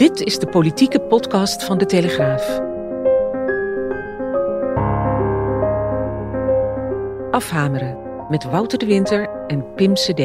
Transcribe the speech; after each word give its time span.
Dit 0.00 0.20
is 0.20 0.38
de 0.38 0.46
politieke 0.46 1.00
podcast 1.00 1.64
van 1.64 1.78
de 1.78 1.86
Telegraaf. 1.86 2.60
Afhameren 7.30 7.96
met 8.28 8.44
Wouter 8.44 8.78
de 8.78 8.86
Winter 8.86 9.28
en 9.46 9.74
Pim 9.74 9.94
CD. 9.94 10.18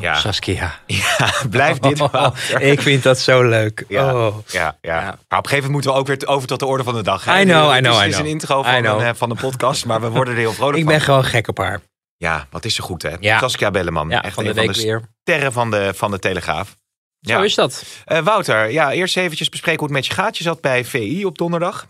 Ja. 0.00 0.14
Saskia. 0.14 0.74
Ja, 0.86 1.32
blijf 1.50 1.78
dit 1.78 2.00
Oh, 2.00 2.28
ik 2.58 2.80
vind 2.80 3.02
dat 3.02 3.18
zo 3.18 3.42
leuk. 3.48 3.84
Ja, 3.88 4.14
Oh. 4.14 4.36
ja, 4.46 4.76
ja. 4.80 5.00
Ja. 5.00 5.00
Maar 5.02 5.12
op 5.38 5.44
een 5.44 5.48
gegeven 5.50 5.54
moment 5.54 5.72
moeten 5.72 5.90
we 5.90 5.96
ook 5.98 6.06
weer 6.06 6.28
over 6.28 6.48
tot 6.48 6.58
de 6.58 6.66
orde 6.66 6.84
van 6.84 6.94
de 6.94 7.02
dag. 7.02 7.24
hè? 7.24 7.40
I 7.40 7.44
know, 7.44 7.70
Het 7.70 7.78
I 7.78 7.82
know, 7.82 7.92
is, 7.92 7.98
I 7.98 8.02
Het 8.02 8.08
is 8.08 8.14
know. 8.14 8.26
een 8.26 8.32
intro 8.32 8.62
van, 8.62 8.82
know. 8.82 9.00
een, 9.00 9.06
eh, 9.06 9.14
van 9.14 9.28
de 9.28 9.34
podcast, 9.34 9.86
maar 9.86 10.00
we 10.00 10.08
worden 10.08 10.34
er 10.34 10.40
heel 10.40 10.52
vrolijk 10.52 10.76
Ik 10.82 10.84
van. 10.84 10.92
ben 10.92 11.00
gewoon 11.00 11.24
gek 11.24 11.48
op 11.48 11.58
haar. 11.58 11.80
Ja, 12.16 12.46
wat 12.50 12.64
is 12.64 12.74
ze 12.74 12.82
goed, 12.82 13.02
hè? 13.02 13.14
Ja. 13.20 13.38
Saskia 13.38 13.70
Belleman. 13.70 14.08
Ja, 14.08 14.22
echt 14.22 14.34
van 14.34 14.44
de 14.44 14.50
een 14.50 14.56
van 14.56 14.66
de 14.66 14.82
weer. 14.82 15.02
sterren 15.22 15.52
van 15.52 15.70
de, 15.70 15.92
van 15.94 16.10
de 16.10 16.18
Telegraaf. 16.18 16.76
Ja. 17.18 17.36
Zo 17.36 17.42
is 17.42 17.54
dat. 17.54 17.84
Eh, 18.04 18.18
Wouter, 18.18 18.70
ja, 18.70 18.92
eerst 18.92 19.16
eventjes 19.16 19.48
bespreken 19.48 19.78
hoe 19.80 19.88
het 19.88 19.96
met 19.96 20.06
je 20.06 20.12
gaat. 20.14 20.36
Je 20.36 20.42
zat 20.44 20.60
bij 20.60 20.84
VI 20.84 21.24
op 21.24 21.38
donderdag, 21.38 21.86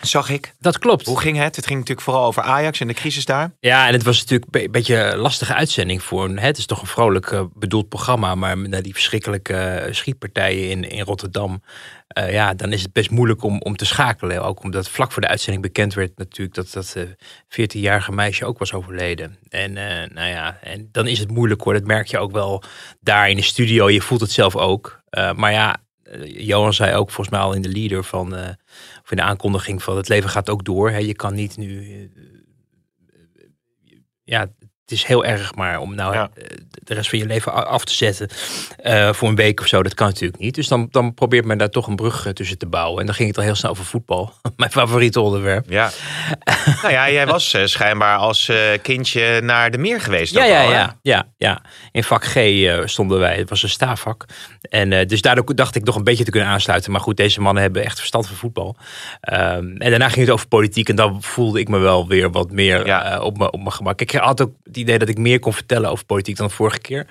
zag 0.00 0.28
ik. 0.30 0.54
Dat 0.58 0.78
klopt. 0.78 1.06
Hoe 1.06 1.20
ging 1.20 1.36
het? 1.36 1.56
Het 1.56 1.66
ging 1.66 1.78
natuurlijk 1.78 2.06
vooral 2.06 2.24
over 2.26 2.42
Ajax 2.42 2.80
en 2.80 2.86
de 2.86 2.94
crisis 2.94 3.24
daar. 3.24 3.50
Ja, 3.60 3.86
en 3.86 3.92
het 3.92 4.02
was 4.02 4.18
natuurlijk 4.20 4.54
een 4.54 4.70
beetje 4.70 4.96
een 4.96 5.18
lastige 5.18 5.54
uitzending 5.54 6.02
voor 6.02 6.24
een. 6.24 6.38
hè, 6.38 6.46
Het 6.46 6.58
is 6.58 6.66
toch 6.66 6.80
een 6.80 6.86
vrolijk 6.86 7.26
eh, 7.30 7.44
bedoeld 7.54 7.88
programma, 7.88 8.34
maar 8.34 8.58
na 8.58 8.80
die 8.80 8.92
verschrikkelijke 8.92 9.54
eh, 9.54 9.92
schietpartijen 9.94 10.70
in, 10.70 10.90
in 10.90 11.04
Rotterdam. 11.04 11.62
Eh, 12.08 12.32
ja, 12.32 12.54
dan 12.54 12.72
is 12.72 12.82
het 12.82 12.92
best 12.92 13.10
moeilijk 13.10 13.42
om, 13.42 13.60
om 13.60 13.76
te 13.76 13.84
schakelen. 13.84 14.42
Ook 14.42 14.62
omdat 14.62 14.88
vlak 14.88 15.12
voor 15.12 15.22
de 15.22 15.28
uitzending 15.28 15.62
bekend 15.62 15.94
werd 15.94 16.18
natuurlijk 16.18 16.56
dat 16.56 16.72
dat 16.72 16.94
eh 16.96 17.04
14-jarige 17.48 18.12
meisje 18.12 18.44
ook 18.44 18.58
was 18.58 18.72
overleden. 18.72 19.38
En 19.48 19.76
eh, 19.76 20.10
nou 20.10 20.28
ja, 20.28 20.58
en 20.62 20.88
dan 20.92 21.06
is 21.06 21.18
het 21.18 21.30
moeilijk 21.30 21.60
hoor. 21.60 21.72
Dat 21.72 21.84
merk 21.84 22.06
je 22.06 22.18
ook 22.18 22.32
wel 22.32 22.62
daar 23.00 23.30
in 23.30 23.36
de 23.36 23.42
studio. 23.42 23.90
Je 23.90 24.00
voelt 24.00 24.20
het 24.20 24.30
zelf 24.30 24.56
ook. 24.56 25.02
Maar 25.34 25.52
ja, 25.52 25.76
Johan 26.24 26.74
zei 26.74 26.94
ook 26.94 27.10
volgens 27.10 27.36
mij 27.36 27.40
al 27.40 27.52
in 27.52 27.62
de 27.62 27.68
leader 27.68 28.04
van, 28.04 28.32
of 29.02 29.10
in 29.10 29.16
de 29.16 29.22
aankondiging 29.22 29.82
van 29.82 29.96
het 29.96 30.08
leven 30.08 30.30
gaat 30.30 30.50
ook 30.50 30.64
door. 30.64 30.90
Hè. 30.90 30.98
Je 30.98 31.14
kan 31.14 31.34
niet 31.34 31.56
nu 31.56 32.10
ja, 34.28 34.52
het 34.88 34.96
is 34.98 35.04
heel 35.04 35.24
erg, 35.24 35.54
maar 35.54 35.78
om 35.80 35.94
nou 35.94 36.14
Ja. 36.14 36.30
eh, 36.34 36.44
de 36.84 36.94
rest 36.94 37.08
van 37.10 37.18
je 37.18 37.26
leven 37.26 37.66
af 37.66 37.84
te 37.84 37.94
zetten 37.94 38.28
eh, 38.82 39.12
voor 39.12 39.28
een 39.28 39.34
week 39.34 39.60
of 39.60 39.66
zo, 39.66 39.82
dat 39.82 39.94
kan 39.94 40.06
natuurlijk 40.06 40.42
niet. 40.42 40.54
Dus 40.54 40.68
dan, 40.68 40.88
dan 40.90 41.14
probeert 41.14 41.44
men 41.44 41.58
daar 41.58 41.68
toch 41.70 41.86
een 41.86 41.96
brug 41.96 42.26
eh, 42.26 42.32
tussen 42.32 42.58
te 42.58 42.66
bouwen. 42.66 43.00
En 43.00 43.06
dan 43.06 43.14
ging 43.14 43.28
het 43.28 43.38
al 43.38 43.44
heel 43.44 43.54
snel 43.54 43.70
over 43.70 43.84
voetbal. 43.84 44.32
Mijn 44.56 44.70
favoriete 44.70 45.20
onderwerp. 45.20 45.64
Ja. 45.70 45.90
nou 46.82 46.92
ja, 46.92 47.10
jij 47.10 47.26
was 47.26 47.56
schijnbaar 47.64 48.16
als 48.18 48.50
kindje 48.82 49.40
naar 49.40 49.70
de 49.70 49.78
meer 49.78 50.00
geweest. 50.00 50.34
Ja, 50.34 50.44
ja, 50.44 50.64
al, 50.64 50.70
ja, 50.70 50.96
ja, 51.02 51.26
ja. 51.36 51.62
In 51.92 52.04
vak 52.04 52.24
G 52.24 52.36
stonden 52.84 53.18
wij. 53.18 53.36
Het 53.36 53.48
was 53.48 53.62
een 53.62 53.68
staafvak. 53.68 54.24
En 54.60 55.06
dus 55.06 55.22
daardoor 55.22 55.54
dacht 55.54 55.74
ik 55.74 55.84
nog 55.84 55.96
een 55.96 56.04
beetje 56.04 56.24
te 56.24 56.30
kunnen 56.30 56.48
aansluiten. 56.48 56.92
Maar 56.92 57.00
goed, 57.00 57.16
deze 57.16 57.40
mannen 57.40 57.62
hebben 57.62 57.84
echt 57.84 57.98
verstand 57.98 58.26
van 58.26 58.36
voetbal. 58.36 58.76
Ehm, 59.20 59.76
en 59.76 59.90
daarna 59.90 60.08
ging 60.08 60.24
het 60.26 60.34
over 60.34 60.48
politiek. 60.48 60.88
En 60.88 60.96
dan 60.96 61.22
voelde 61.22 61.60
ik 61.60 61.68
me 61.68 61.78
wel 61.78 62.06
weer 62.08 62.30
wat 62.30 62.50
meer 62.50 62.86
Ja. 62.86 63.20
op, 63.20 63.38
mijn, 63.38 63.72
gemak. 63.72 64.00
Ik 64.00 64.10
had 64.10 64.40
ook 64.42 64.52
idee 64.78 64.98
dat 64.98 65.08
ik 65.08 65.18
meer 65.18 65.38
kon 65.38 65.52
vertellen 65.52 65.90
over 65.90 66.04
politiek 66.04 66.36
dan 66.36 66.46
de 66.46 66.52
vorige 66.52 66.78
keer. 66.78 67.06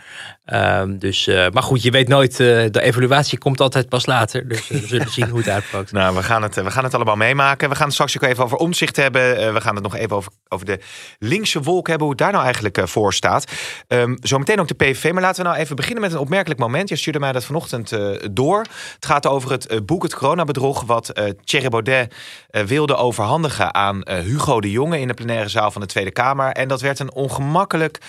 Ehm, 0.47 0.97
dus, 0.97 1.28
eh, 1.28 1.47
maar 1.52 1.63
goed, 1.63 1.84
je 1.84 1.91
weet 1.91 2.08
nooit. 2.08 2.31
eh, 2.31 2.38
de 2.72 2.81
evaluatie 2.81 3.38
komt 3.38 3.62
altijd 3.62 3.90
pas 3.90 4.06
later. 4.06 4.47
Dus 4.47 4.69
eh, 4.69 4.80
we 4.80 4.88
zullen 4.88 5.09
zien 5.18 5.30
hoe 5.30 5.40
het 5.40 5.50
uitpakt. 5.50 5.91
Nou, 5.91 6.16
we 6.16 6.24
gaan, 6.24 6.44
het, 6.44 6.56
we 6.56 6.72
gaan 6.72 6.84
het 6.84 6.94
allemaal 6.94 7.16
meemaken. 7.16 7.69
We 7.69 7.75
gaan 7.75 7.85
het 7.85 7.94
straks 7.94 8.18
ook 8.18 8.30
even 8.30 8.44
over 8.44 8.57
omzicht 8.57 8.96
hebben. 8.96 9.53
We 9.53 9.62
gaan 9.62 9.74
het 9.75 9.84
nog 9.84 9.96
even 9.96 10.16
over, 10.16 10.31
over 10.47 10.66
de 10.66 10.80
linkse 11.19 11.62
wolk 11.62 11.88
hebben, 11.88 12.06
hoe 12.07 12.16
het 12.16 12.24
daar 12.24 12.31
nou 12.31 12.44
eigenlijk 12.44 12.80
voor 12.84 13.13
staat. 13.13 13.52
Ehm, 13.88 14.16
zometeen 14.22 14.59
ook 14.59 14.68
de 14.68 14.74
PVV. 14.74 15.12
Maar 15.12 15.22
laten 15.22 15.44
we 15.44 15.50
nou 15.50 15.62
even 15.62 15.75
beginnen 15.75 16.02
met 16.02 16.12
een 16.13 16.19
opmerkelijk 16.19 16.59
moment. 16.59 16.90
Je 16.90 16.96
stuurde 16.96 17.19
mij 17.19 17.31
dat 17.31 17.46
vanochtend 17.46 17.94
door. 18.31 18.59
Het 18.96 19.06
gaat 19.06 19.28
over 19.28 19.52
het 19.52 19.86
boek 19.86 20.03
Het 20.03 20.16
Coronabedrog. 20.16 20.84
Wat 20.84 21.13
Thierry 21.44 21.69
Baudet 21.69 22.16
wilde 22.50 22.96
overhandigen 22.96 23.74
aan 23.74 24.09
Hugo 24.09 24.62
de 24.62 24.72
Jonge 24.72 25.00
in 25.00 25.07
de 25.07 25.13
plenaire 25.13 25.50
zaal 25.50 25.72
van 25.72 25.81
de 25.81 25.88
Tweede 25.88 26.12
Kamer. 26.12 26.52
En 26.52 26.68
dat 26.68 26.81
werd 26.81 27.00
een 27.00 27.13
ongemakkelijk 27.13 28.00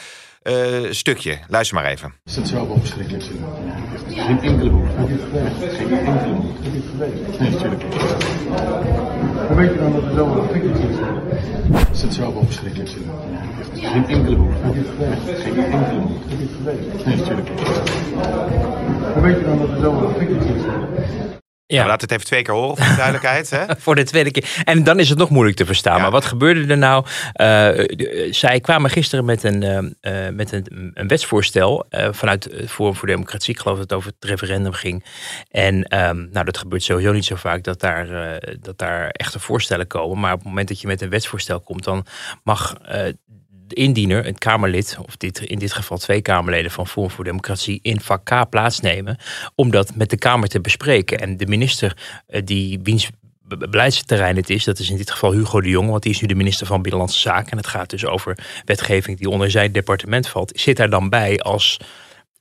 eh, 0.48 0.92
stukje. 0.92 1.38
Luister 1.48 1.76
maar 1.76 1.86
even. 1.86 2.14
Is 2.24 2.34
dat 2.34 2.48
zelf 2.48 2.68
wel 2.68 2.78
verschrikkelijk 2.78 3.24
vinden? 3.24 3.48
Geen. 4.08 4.38
Geen. 4.40 4.60
Hoe 9.48 9.56
weet 9.56 9.72
je 9.72 9.78
dan 9.78 9.92
dat 9.92 10.04
zo 10.14 10.32
verschrikkelijk 10.32 10.78
is? 10.78 12.00
Dat 12.00 12.14
zelf 12.14 12.34
wel 12.34 12.44
verschrikkelijk 12.44 12.88
vinden? 12.88 13.14
Geen 13.74 14.06
enkele 14.06 14.36
moed. 14.36 14.54
Geen 15.42 15.64
enkele 15.64 15.98
moed. 16.00 16.64
Nee. 17.04 17.16
Hoe 19.14 19.22
weet 19.22 19.38
je 19.38 19.44
dan 19.44 19.58
dat 19.58 19.68
zo 19.80 19.98
verschrikkelijk 19.98 20.44
is? 20.44 21.37
Ja. 21.76 21.86
Laat 21.86 22.00
het 22.00 22.10
even 22.10 22.24
twee 22.24 22.42
keer 22.42 22.54
horen 22.54 22.76
voor 22.76 22.86
de 22.86 22.94
duidelijkheid. 23.04 23.50
Hè? 23.50 23.64
Voor 23.78 23.94
de 23.94 24.04
tweede 24.04 24.30
keer. 24.30 24.62
En 24.64 24.84
dan 24.84 24.98
is 24.98 25.08
het 25.08 25.18
nog 25.18 25.30
moeilijk 25.30 25.56
te 25.56 25.66
verstaan. 25.66 25.96
Ja. 25.96 26.02
Maar 26.02 26.10
wat 26.10 26.24
gebeurde 26.24 26.66
er 26.66 26.78
nou? 26.78 27.06
Eh, 27.32 27.84
zij 28.30 28.60
kwamen 28.60 28.90
gisteren 28.90 29.24
met 29.24 29.42
een, 29.42 29.62
eh, 29.62 30.26
eh, 30.26 30.34
met 30.34 30.52
een, 30.52 30.90
een 30.94 31.08
wetsvoorstel 31.08 31.86
eh, 31.88 32.08
vanuit 32.12 32.44
het 32.44 32.70
Forum 32.70 32.94
voor 32.94 33.08
Democratie. 33.08 33.54
Ik 33.54 33.60
geloof 33.60 33.76
dat 33.78 33.90
het 33.90 33.98
over 33.98 34.12
het 34.18 34.30
referendum 34.30 34.72
ging. 34.72 35.04
En 35.50 35.82
ehm, 35.82 36.26
nou, 36.30 36.44
dat 36.44 36.58
gebeurt 36.58 36.82
sowieso 36.82 37.12
niet 37.12 37.24
zo 37.24 37.36
vaak 37.36 37.62
dat 37.62 37.80
daar, 37.80 38.38
dat 38.60 38.78
daar 38.78 39.08
echte 39.08 39.38
voorstellen 39.40 39.86
komen. 39.86 40.20
Maar 40.20 40.32
op 40.32 40.38
het 40.38 40.48
moment 40.48 40.68
dat 40.68 40.80
je 40.80 40.86
met 40.86 41.00
een 41.00 41.10
wetsvoorstel 41.10 41.60
komt, 41.60 41.84
dan 41.84 42.06
mag 42.42 42.76
indiener, 43.74 44.26
een 44.26 44.38
Kamerlid, 44.38 44.98
of 45.06 45.16
dit, 45.16 45.40
in 45.40 45.58
dit 45.58 45.72
geval 45.72 45.98
twee 45.98 46.22
Kamerleden 46.22 46.70
van 46.70 46.86
Forum 46.86 47.10
voor 47.10 47.24
Democratie, 47.24 47.78
in 47.82 48.00
vak 48.00 48.24
K 48.24 48.48
plaatsnemen 48.50 49.16
om 49.54 49.70
dat 49.70 49.94
met 49.94 50.10
de 50.10 50.18
Kamer 50.18 50.48
te 50.48 50.60
bespreken. 50.60 51.18
En 51.18 51.36
de 51.36 51.46
minister 51.46 51.96
eh, 52.26 52.42
die 52.44 52.80
wiens 52.82 53.10
be- 53.42 53.56
be- 53.56 53.68
beleidsterrein 53.68 54.36
het 54.36 54.50
is, 54.50 54.64
dat 54.64 54.78
is 54.78 54.90
in 54.90 54.96
dit 54.96 55.10
geval 55.10 55.32
Hugo 55.32 55.60
de 55.60 55.68
Jonge, 55.68 55.90
want 55.90 56.02
die 56.02 56.12
is 56.12 56.20
nu 56.20 56.26
de 56.26 56.34
minister 56.34 56.66
van 56.66 56.82
Binnenlandse 56.82 57.20
Zaken. 57.20 57.50
En 57.50 57.56
het 57.56 57.66
gaat 57.66 57.90
dus 57.90 58.06
over 58.06 58.38
wetgeving 58.64 59.18
die 59.18 59.30
onder 59.30 59.50
zijn 59.50 59.72
departement 59.72 60.28
valt. 60.28 60.52
Zit 60.60 60.76
daar 60.76 60.90
dan 60.90 61.08
bij 61.08 61.38
als 61.38 61.78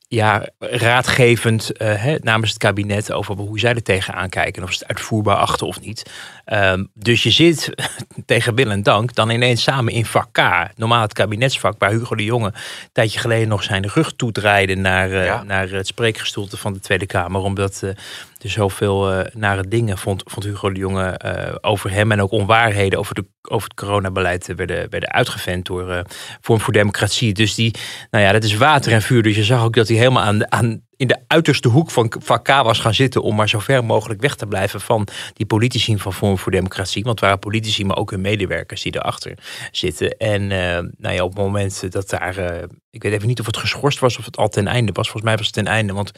ja, 0.07 0.49
raadgevend 0.59 1.71
eh, 1.71 2.13
namens 2.19 2.49
het 2.49 2.59
kabinet 2.59 3.11
over 3.11 3.35
hoe 3.35 3.59
zij 3.59 3.73
er 3.73 3.83
tegenaan 3.83 4.29
kijken. 4.29 4.63
Of 4.63 4.71
ze 4.73 4.79
het 4.79 4.87
uitvoerbaar 4.87 5.35
achten 5.35 5.67
of 5.67 5.81
niet. 5.81 6.03
Ehm, 6.47 6.83
dus 6.93 7.23
je 7.23 7.31
zit 7.31 7.69
tegen 8.25 8.55
wil 8.55 8.69
en 8.71 8.83
dank 8.83 9.15
dan 9.15 9.29
ineens 9.29 9.63
samen 9.63 9.93
in 9.93 10.05
vak 10.05 10.27
K. 10.31 10.41
Normaal 10.75 11.01
het 11.01 11.13
kabinetsvak 11.13 11.75
waar 11.79 11.91
Hugo 11.91 12.15
de 12.15 12.23
Jonge 12.23 12.45
een 12.45 12.89
tijdje 12.91 13.19
geleden 13.19 13.47
nog 13.47 13.63
zijn 13.63 13.87
rug 13.87 14.13
toedraaide 14.15 14.75
naar, 14.75 15.11
eh, 15.11 15.25
Ja. 15.25 15.43
naar 15.43 15.69
het 15.69 15.87
spreekgestoelte 15.87 16.57
van 16.57 16.73
de 16.73 16.79
Tweede 16.79 17.05
Kamer. 17.05 17.41
Omdat 17.41 17.79
eh, 17.83 17.89
er 17.89 18.49
zoveel 18.49 19.11
eh, 19.11 19.25
nare 19.35 19.67
dingen 19.67 19.97
vond, 19.97 20.23
vond 20.25 20.45
Hugo 20.45 20.71
de 20.71 20.79
Jonge 20.79 21.19
over 21.61 21.91
hem. 21.91 22.11
En 22.11 22.21
ook 22.21 22.31
onwaarheden 22.31 22.99
over, 22.99 23.15
de, 23.15 23.25
over 23.41 23.69
het 23.69 23.77
coronabeleid 23.79 24.45
werden, 24.55 24.89
werden 24.89 25.11
uitgevent 25.11 25.65
door 25.65 26.01
Vorm 26.41 26.59
voor 26.59 26.73
Democratie. 26.73 27.33
Dus 27.33 27.55
die, 27.55 27.73
nou 28.11 28.23
ja, 28.23 28.31
dat 28.31 28.43
is 28.43 28.55
water 28.57 28.91
en 28.91 29.01
vuur. 29.01 29.23
Dus 29.23 29.35
je 29.35 29.43
zag 29.43 29.63
ook 29.63 29.73
dat 29.75 29.87
hij 29.87 29.97
helemaal 29.97 30.23
aan, 30.23 30.37
de- 30.37 30.49
aan, 30.49 30.81
in 30.97 31.07
de 31.07 31.17
uiterste 31.27 31.67
hoek 31.67 31.91
van, 31.91 32.13
van 32.19 32.41
K 32.41 32.47
was 32.47 32.79
gaan 32.79 32.93
zitten. 32.93 33.21
Om 33.21 33.35
maar 33.35 33.49
zo 33.49 33.59
ver 33.59 33.85
mogelijk 33.85 34.21
weg 34.21 34.35
te 34.35 34.45
blijven 34.45 34.81
van 34.81 35.07
die 35.33 35.45
politici 35.45 35.97
van 35.97 36.13
Vorm 36.13 36.37
voor 36.37 36.51
Democratie. 36.51 37.03
Want 37.03 37.15
het 37.15 37.23
waren 37.23 37.39
politici, 37.39 37.85
maar 37.85 37.97
ook 37.97 38.11
hun 38.11 38.21
medewerkers 38.21 38.81
die 38.81 38.95
erachter 38.95 39.37
zitten. 39.71 40.17
En 40.17 40.41
eh, 40.51 40.83
nou 40.97 41.15
ja, 41.15 41.23
op 41.23 41.29
het 41.35 41.43
moment 41.43 41.91
dat 41.91 42.09
daar. 42.09 42.37
eh, 42.37 42.63
ik 42.89 43.03
weet 43.03 43.13
even 43.13 43.27
niet 43.27 43.39
of 43.39 43.45
het 43.45 43.57
geschorst 43.57 43.99
was 43.99 44.17
of 44.17 44.25
het 44.25 44.37
al 44.37 44.47
ten 44.49 44.67
einde 44.67 44.91
was. 44.91 45.05
Volgens 45.09 45.23
mij 45.23 45.35
was 45.37 45.45
het 45.45 45.55
ten 45.55 45.67
einde. 45.67 45.93
Want 45.93 46.11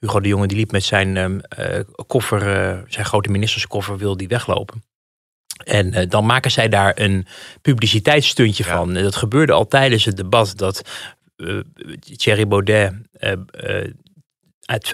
Hugo 0.00 0.20
de 0.20 0.28
Jonge 0.28 0.46
die 0.46 0.56
liep 0.56 0.72
met 0.72 0.84
zijn 0.84 1.16
ehm, 1.16 1.38
eh, 1.38 1.80
koffer, 2.06 2.40
zijn 2.88 3.06
grote 3.06 3.30
ministerskoffer, 3.30 3.98
wil 3.98 4.16
die 4.16 4.28
weglopen. 4.28 4.82
En 5.64 6.08
dan 6.08 6.26
maken 6.26 6.50
zij 6.50 6.68
daar 6.68 6.92
een 7.00 7.26
publiciteitsstuntje 7.62 8.64
Ja. 8.64 8.76
van. 8.76 8.96
En 8.96 9.02
dat 9.02 9.16
gebeurde 9.16 9.52
al 9.52 9.66
tijdens 9.66 10.04
het 10.04 10.16
debat 10.16 10.52
dat 10.56 10.82
Thierry 12.16 12.46
Baudet 12.48 12.92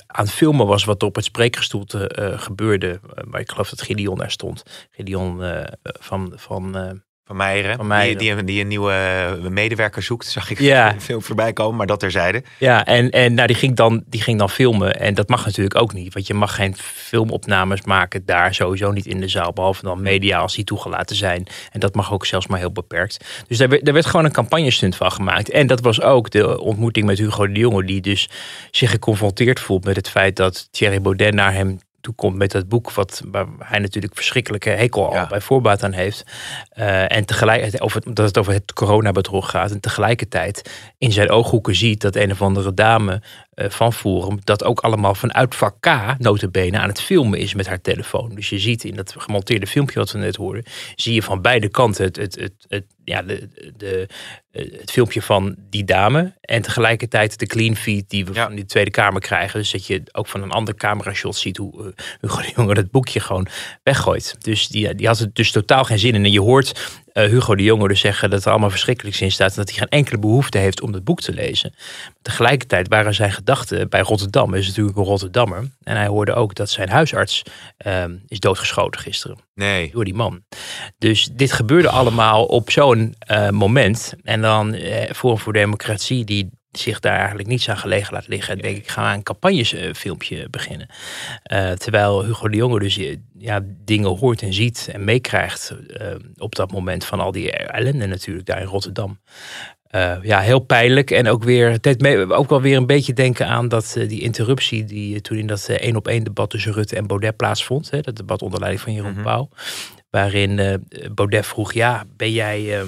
aan 0.06 0.24
het 0.24 0.30
filmen 0.30 0.66
was 0.66 0.84
wat 0.84 1.02
er 1.02 1.08
op 1.08 1.14
het 1.14 1.24
spreekgestoelte 1.24 2.08
eh, 2.08 2.38
gebeurde. 2.38 3.00
Eh, 3.14 3.24
maar 3.24 3.40
ik 3.40 3.50
geloof 3.50 3.70
dat 3.70 3.82
Gideon 3.82 4.18
daar 4.18 4.30
stond. 4.30 4.62
Gideon 4.90 5.42
eh, 5.42 5.72
van, 5.82 6.32
van, 6.36 6.76
eh, 6.76 6.90
Van 7.30 7.38
Meijeren. 7.38 7.76
Van 7.76 7.86
Meijeren. 7.86 8.18
Die, 8.18 8.34
die, 8.34 8.44
die 8.44 8.60
een 8.60 8.68
nieuwe 8.68 9.48
medewerker 9.50 10.02
zoekt, 10.02 10.26
zag 10.26 10.50
ik 10.50 10.60
Ja. 10.60 10.94
veel 10.98 11.20
voorbij 11.20 11.52
komen, 11.52 11.76
maar 11.76 11.86
dat 11.86 12.00
terzijde. 12.00 12.42
Ja, 12.58 12.84
en, 12.84 13.10
en 13.10 13.34
nou, 13.34 13.46
die, 13.46 13.56
ging 13.56 13.76
dan, 13.76 14.02
die 14.06 14.22
ging 14.22 14.38
dan 14.38 14.50
filmen. 14.50 15.00
En 15.00 15.14
dat 15.14 15.28
mag 15.28 15.44
natuurlijk 15.44 15.80
ook 15.80 15.92
niet. 15.92 16.14
Want 16.14 16.26
je 16.26 16.34
mag 16.34 16.54
geen 16.54 16.76
filmopnames 16.76 17.82
maken 17.82 18.24
daar 18.24 18.54
sowieso 18.54 18.90
niet 18.90 19.06
in 19.06 19.20
de 19.20 19.28
zaal. 19.28 19.52
Behalve 19.52 19.82
dan 19.82 20.02
media 20.02 20.38
als 20.38 20.54
die 20.54 20.64
toegelaten 20.64 21.16
zijn. 21.16 21.46
En 21.72 21.80
dat 21.80 21.94
mag 21.94 22.12
ook 22.12 22.26
zelfs 22.26 22.46
maar 22.46 22.58
heel 22.58 22.72
beperkt. 22.72 23.44
Dus 23.48 23.58
daar 23.58 23.68
werd, 23.68 23.84
daar 23.84 23.94
werd 23.94 24.06
gewoon 24.06 24.24
een 24.24 24.32
campagnestunt 24.32 24.96
van 24.96 25.12
gemaakt. 25.12 25.50
En 25.50 25.66
dat 25.66 25.80
was 25.80 26.00
ook 26.00 26.30
de 26.30 26.60
ontmoeting 26.60 27.06
met 27.06 27.18
Hugo 27.18 27.46
de 27.46 27.58
Jonge. 27.58 27.84
Die 27.84 28.00
dus 28.00 28.28
zich 28.70 28.90
geconfronteerd 28.90 29.60
voelt 29.60 29.84
met 29.84 29.96
het 29.96 30.08
feit 30.08 30.36
dat 30.36 30.68
Thierry 30.70 31.00
Baudet 31.00 31.34
naar 31.34 31.52
hem 31.52 31.78
toe 32.00 32.14
komt 32.14 32.36
met 32.36 32.50
dat 32.50 32.68
boek. 32.68 32.92
Wat, 32.92 33.22
waar 33.30 33.46
hij 33.58 33.78
natuurlijk 33.78 34.14
verschrikkelijke 34.14 34.70
hekel 34.70 35.06
al 35.08 35.14
Ja. 35.14 35.26
bij 35.26 35.40
voorbaat 35.40 35.82
aan 35.82 35.92
heeft. 35.92 36.24
Eh, 36.70 37.16
en 37.16 37.24
tegelijk, 37.24 37.82
over, 37.82 38.14
dat 38.14 38.26
het 38.26 38.38
over 38.38 38.52
het 38.52 38.72
coronabedrog 38.72 39.50
gaat. 39.50 39.70
En 39.70 39.80
tegelijkertijd 39.80 40.70
in 40.98 41.12
zijn 41.12 41.30
ooghoeken 41.30 41.74
ziet 41.74 42.00
dat 42.00 42.16
een 42.16 42.30
of 42.30 42.42
andere 42.42 42.74
dame 42.74 43.22
van 43.68 43.92
Forum 43.92 44.38
dat 44.44 44.64
ook 44.64 44.80
allemaal 44.80 45.14
vanuit 45.14 45.54
vak 45.54 45.76
K 45.80 46.14
notabene 46.18 46.78
aan 46.78 46.88
het 46.88 47.00
filmen 47.00 47.38
is 47.38 47.54
met 47.54 47.66
haar 47.66 47.80
telefoon. 47.80 48.34
Dus 48.34 48.48
je 48.48 48.58
ziet 48.58 48.84
in 48.84 48.94
dat 48.94 49.14
gemonteerde 49.18 49.66
filmpje 49.66 49.98
wat 49.98 50.12
we 50.12 50.18
net 50.18 50.36
hoorden, 50.36 50.64
zie 50.94 51.14
je 51.14 51.22
van 51.22 51.42
beide 51.42 51.68
kanten 51.68 52.04
het, 52.04 52.16
het, 52.16 52.34
het, 52.34 52.52
het, 52.68 52.84
ja, 53.04 53.22
de, 53.22 53.48
de, 53.76 54.08
eh, 54.52 54.72
het 54.80 54.90
filmpje 54.90 55.22
van 55.22 55.56
die 55.70 55.84
dame 55.84 56.32
en 56.40 56.62
tegelijkertijd 56.62 57.38
de 57.38 57.46
clean 57.46 57.76
feed 57.76 58.10
die 58.10 58.24
we 58.24 58.32
Ja. 58.34 58.44
van 58.44 58.54
die 58.54 58.64
Tweede 58.64 58.90
Kamer 58.90 59.20
krijgen. 59.20 59.60
Dus 59.60 59.70
dat 59.70 59.86
je 59.86 60.02
ook 60.12 60.26
van 60.26 60.42
een 60.42 60.50
ander 60.50 60.74
camera 60.74 61.12
shot 61.12 61.36
ziet 61.36 61.56
hoe 61.56 61.72
eh, 61.96 62.04
Hugo 62.20 62.40
de 62.42 62.52
Jonge 62.56 62.74
dat 62.74 62.90
boekje 62.90 63.20
gewoon 63.20 63.46
weggooit. 63.82 64.36
Dus 64.38 64.68
die, 64.68 64.94
die 64.94 65.06
had 65.06 65.18
er 65.18 65.30
dus 65.32 65.50
totaal 65.50 65.84
geen 65.84 65.98
zin 65.98 66.14
in. 66.14 66.24
En 66.24 66.32
je 66.32 66.40
hoort 66.40 66.99
eh, 67.12 67.24
Hugo 67.24 67.54
de 67.54 67.62
Jonge 67.62 67.88
dus 67.88 68.00
zeggen 68.00 68.30
dat 68.30 68.44
er 68.44 68.50
allemaal 68.50 68.70
verschrikkelijks 68.70 69.20
in 69.20 69.32
staat. 69.32 69.50
En 69.50 69.56
dat 69.56 69.68
hij 69.68 69.78
geen 69.78 69.88
enkele 69.88 70.18
behoefte 70.18 70.58
heeft 70.58 70.80
om 70.80 70.92
het 70.92 71.04
boek 71.04 71.20
te 71.20 71.32
lezen. 71.32 71.74
Maar 72.04 72.14
tegelijkertijd 72.22 72.88
waren 72.88 73.14
zijn 73.14 73.32
gedachten 73.32 73.88
bij 73.88 74.00
Rotterdam. 74.00 74.50
Hij 74.50 74.58
is 74.60 74.66
natuurlijk 74.66 74.96
een 74.96 75.04
Rotterdammer. 75.04 75.70
En 75.82 75.96
hij 75.96 76.06
hoorde 76.06 76.34
ook 76.34 76.54
dat 76.54 76.70
zijn 76.70 76.88
huisarts 76.88 77.42
ehm, 77.76 78.16
is 78.28 78.40
doodgeschoten 78.40 79.00
gisteren 79.00 79.38
Nee. 79.54 79.90
door 79.92 80.04
die 80.04 80.14
man. 80.14 80.42
Dus 80.98 81.28
dit 81.32 81.52
gebeurde 81.52 81.88
allemaal 81.88 82.44
op 82.44 82.70
zo'n 82.70 83.14
eh, 83.18 83.48
moment. 83.48 84.14
En 84.22 84.40
dan 84.40 84.74
eh, 84.74 85.14
Forum 85.14 85.38
voor 85.38 85.52
Democratie, 85.52 86.24
die 86.24 86.50
zich 86.72 87.00
daar 87.00 87.16
eigenlijk 87.16 87.48
niets 87.48 87.68
aan 87.68 87.76
gelegen 87.76 88.12
laat 88.12 88.28
liggen, 88.28 88.58
denk 88.58 88.76
ik, 88.76 88.88
gaan 88.88 89.10
we 89.10 89.16
een 89.16 89.22
campagnefilmpje 89.22 90.48
beginnen. 90.50 90.88
Eh, 91.42 91.70
terwijl 91.70 92.24
Hugo 92.24 92.48
de 92.48 92.56
Jonge 92.56 92.78
dus 92.78 92.98
eh, 92.98 93.16
ja, 93.38 93.60
dingen 93.84 94.18
hoort 94.18 94.42
en 94.42 94.52
ziet 94.52 94.88
en 94.92 95.04
meekrijgt 95.04 95.74
eh, 95.86 96.06
op 96.36 96.54
dat 96.54 96.72
moment 96.72 97.04
van 97.04 97.20
al 97.20 97.32
die 97.32 97.52
ellende 97.52 98.06
natuurlijk 98.06 98.46
daar 98.46 98.60
in 98.60 98.66
Rotterdam. 98.66 99.20
Ja, 100.22 100.40
heel 100.40 100.58
pijnlijk. 100.58 101.10
En 101.10 101.28
ook 101.28 101.44
weer, 101.44 101.78
ook 102.28 102.48
wel 102.48 102.60
weer 102.60 102.76
een 102.76 102.86
beetje 102.86 103.12
denken 103.12 103.46
aan 103.46 103.68
dat, 103.68 103.96
die 104.08 104.20
interruptie 104.20 104.84
die 104.84 105.20
toen 105.20 105.38
in 105.38 105.46
dat 105.46 105.68
één 105.68 105.96
op 105.96 106.08
één 106.08 106.24
debat 106.24 106.50
tussen 106.50 106.72
Rutte 106.72 106.96
en 106.96 107.06
Baudet 107.06 107.36
plaatsvond. 107.36 107.90
Hè, 107.90 108.00
dat 108.00 108.16
debat 108.16 108.42
onder 108.42 108.58
leiding 108.58 108.82
van 108.82 108.92
Jeroen. 108.92 109.22
Pauw. 109.22 109.48
Waarin 110.10 110.84
Baudet 111.14 111.46
vroeg, 111.46 111.72
ja, 111.72 112.04
ben 112.16 112.32
jij, 112.32 112.82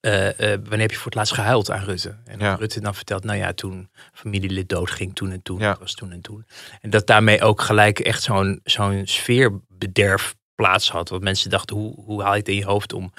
eh, 0.00 0.28
eh, 0.28 0.60
wanneer 0.60 0.80
heb 0.80 0.90
je 0.90 0.96
voor 0.96 1.04
het 1.06 1.14
laatst 1.14 1.34
gehuild 1.34 1.70
aan 1.70 1.84
Rutte? 1.84 2.16
En 2.24 2.38
Ja. 2.38 2.54
Rutte 2.54 2.80
dan 2.80 2.94
vertelt, 2.94 3.24
nou 3.24 3.38
ja, 3.38 3.52
toen 3.52 3.88
familielid 4.12 4.68
doodging, 4.68 5.14
toen 5.14 5.30
en 5.30 5.42
toen, 5.42 5.58
Ja. 5.58 5.70
dat 5.70 5.78
was 5.78 5.94
toen 5.94 6.12
en 6.12 6.20
toen. 6.20 6.46
En 6.80 6.90
dat 6.90 7.06
daarmee 7.06 7.42
ook 7.42 7.60
gelijk 7.60 7.98
echt 7.98 8.22
zo'n 8.22 8.60
zo'n 8.64 9.02
sfeerbederf 9.06 10.34
plaats 10.54 10.90
had. 10.90 11.08
Want 11.08 11.22
mensen 11.22 11.50
dachten, 11.50 11.76
hoe, 11.76 11.94
hoe 12.04 12.22
haal 12.22 12.32
je 12.32 12.38
het 12.38 12.48
in 12.48 12.54
je 12.56 12.64
hoofd 12.64 12.92
om 12.92 13.12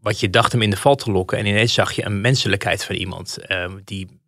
wat 0.00 0.20
je 0.20 0.30
dacht 0.30 0.52
hem 0.52 0.62
in 0.62 0.70
de 0.70 0.76
val 0.76 0.94
te 0.94 1.10
lokken. 1.10 1.38
En 1.38 1.46
ineens 1.46 1.74
zag 1.74 1.92
je 1.92 2.04
een 2.04 2.20
menselijkheid 2.20 2.84
van 2.84 2.94
iemand 2.94 3.38
eh, 3.38 3.72
die 3.84 4.20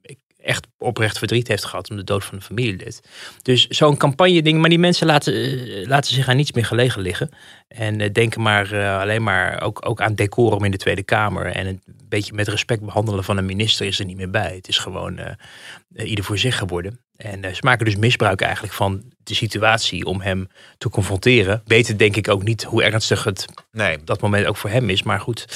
echt 0.48 0.66
oprecht 0.78 1.18
verdriet 1.18 1.48
heeft 1.48 1.64
gehad 1.64 1.90
om 1.90 1.96
de 1.96 2.04
dood 2.04 2.24
van 2.24 2.34
een 2.34 2.42
familielid. 2.42 3.00
Dus 3.42 3.66
zo'n 3.66 3.96
campagne 3.96 4.42
ding, 4.42 4.60
maar 4.60 4.68
die 4.68 4.78
mensen 4.78 5.06
laten, 5.06 5.34
eh, 5.34 5.86
laten 5.86 6.14
zich 6.14 6.28
aan 6.28 6.36
niets 6.36 6.52
meer 6.52 6.64
gelegen 6.64 7.02
liggen. 7.02 7.30
En 7.68 8.00
eh, 8.00 8.12
denken 8.12 8.40
maar 8.40 8.72
eh, 8.72 9.00
alleen 9.00 9.22
maar 9.22 9.62
ook, 9.62 9.88
ook 9.88 10.00
aan 10.00 10.14
decorum 10.14 10.64
in 10.64 10.70
de 10.70 10.76
Tweede 10.76 11.02
Kamer. 11.02 11.46
En 11.46 11.66
een 11.66 11.82
beetje 12.08 12.34
met 12.34 12.48
respect 12.48 12.84
behandelen 12.84 13.24
van 13.24 13.36
een 13.36 13.46
minister 13.46 13.86
is 13.86 13.98
er 13.98 14.04
niet 14.04 14.16
meer 14.16 14.30
bij. 14.30 14.54
Het 14.54 14.68
is 14.68 14.78
gewoon 14.78 15.20
ieder 15.94 16.24
voor 16.24 16.38
zich 16.38 16.58
geworden. 16.58 17.00
En 17.16 17.54
ze 17.54 17.60
maken 17.64 17.84
dus 17.84 17.96
misbruik 17.96 18.40
eigenlijk 18.40 18.74
van 18.74 19.02
de 19.22 19.34
situatie 19.34 20.04
om 20.04 20.20
hem 20.20 20.48
te 20.78 20.88
confronteren. 20.88 21.62
Weten 21.64 21.96
denk 21.96 22.16
ik 22.16 22.28
ook 22.28 22.42
niet 22.42 22.62
hoe 22.62 22.82
ernstig 22.82 23.24
het 23.24 23.46
Nee. 23.72 23.98
dat 24.04 24.20
moment 24.20 24.46
ook 24.46 24.56
voor 24.56 24.70
hem 24.70 24.90
is. 24.90 25.02
Maar 25.02 25.20
goed, 25.20 25.46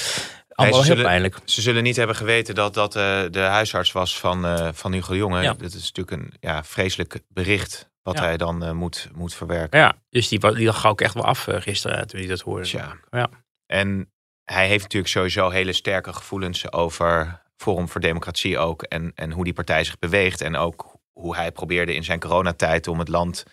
allemaal 0.55 0.79
ze 0.79 0.85
heel 0.85 0.95
zullen- 0.95 1.11
pijnlijk. 1.11 1.37
Ze 1.45 1.61
zullen 1.61 1.83
niet 1.83 1.95
hebben 1.95 2.15
geweten 2.15 2.55
dat 2.55 2.73
dat 2.73 2.95
eh, 2.95 3.21
de 3.31 3.39
huisarts 3.39 3.91
was 3.91 4.19
van, 4.19 4.45
eh, 4.45 4.69
van 4.73 4.91
Hugo 4.93 5.11
de 5.11 5.17
Jonge. 5.17 5.41
Ja. 5.41 5.53
Dat 5.53 5.73
is 5.73 5.91
natuurlijk 5.93 6.11
een 6.23 6.33
ja, 6.39 6.63
vreselijk 6.63 7.19
bericht 7.27 7.89
wat 8.01 8.17
Ja. 8.17 8.23
hij 8.23 8.37
dan 8.37 8.63
eh, 8.63 8.71
moet, 8.71 9.09
moet 9.13 9.33
verwerken. 9.33 9.79
Ja, 9.79 9.93
dus 10.09 10.27
die, 10.27 10.39
die 10.39 10.65
lag 10.65 10.85
ook 10.85 11.01
echt 11.01 11.13
wel 11.13 11.25
af 11.25 11.47
gisteren 11.49 12.07
toen 12.07 12.19
hij 12.19 12.29
dat 12.29 12.41
hoorde. 12.41 12.65
Tja. 12.65 12.95
Ja. 13.11 13.29
En 13.65 14.11
hij 14.43 14.67
heeft 14.67 14.83
natuurlijk 14.83 15.11
sowieso 15.13 15.49
hele 15.49 15.73
sterke 15.73 16.13
gevoelens 16.13 16.71
over 16.71 17.41
Forum 17.57 17.89
voor 17.89 18.01
Democratie 18.01 18.57
ook. 18.57 18.83
En, 18.83 19.11
en 19.15 19.31
hoe 19.31 19.43
die 19.43 19.53
partij 19.53 19.83
zich 19.83 19.99
beweegt. 19.99 20.41
En 20.41 20.55
ook 20.55 20.91
hoe 21.11 21.35
hij 21.35 21.51
probeerde 21.51 21.95
in 21.95 22.03
zijn 22.03 22.19
coronatijd 22.19 22.87
om 22.87 22.99
het 22.99 23.07
land 23.07 23.43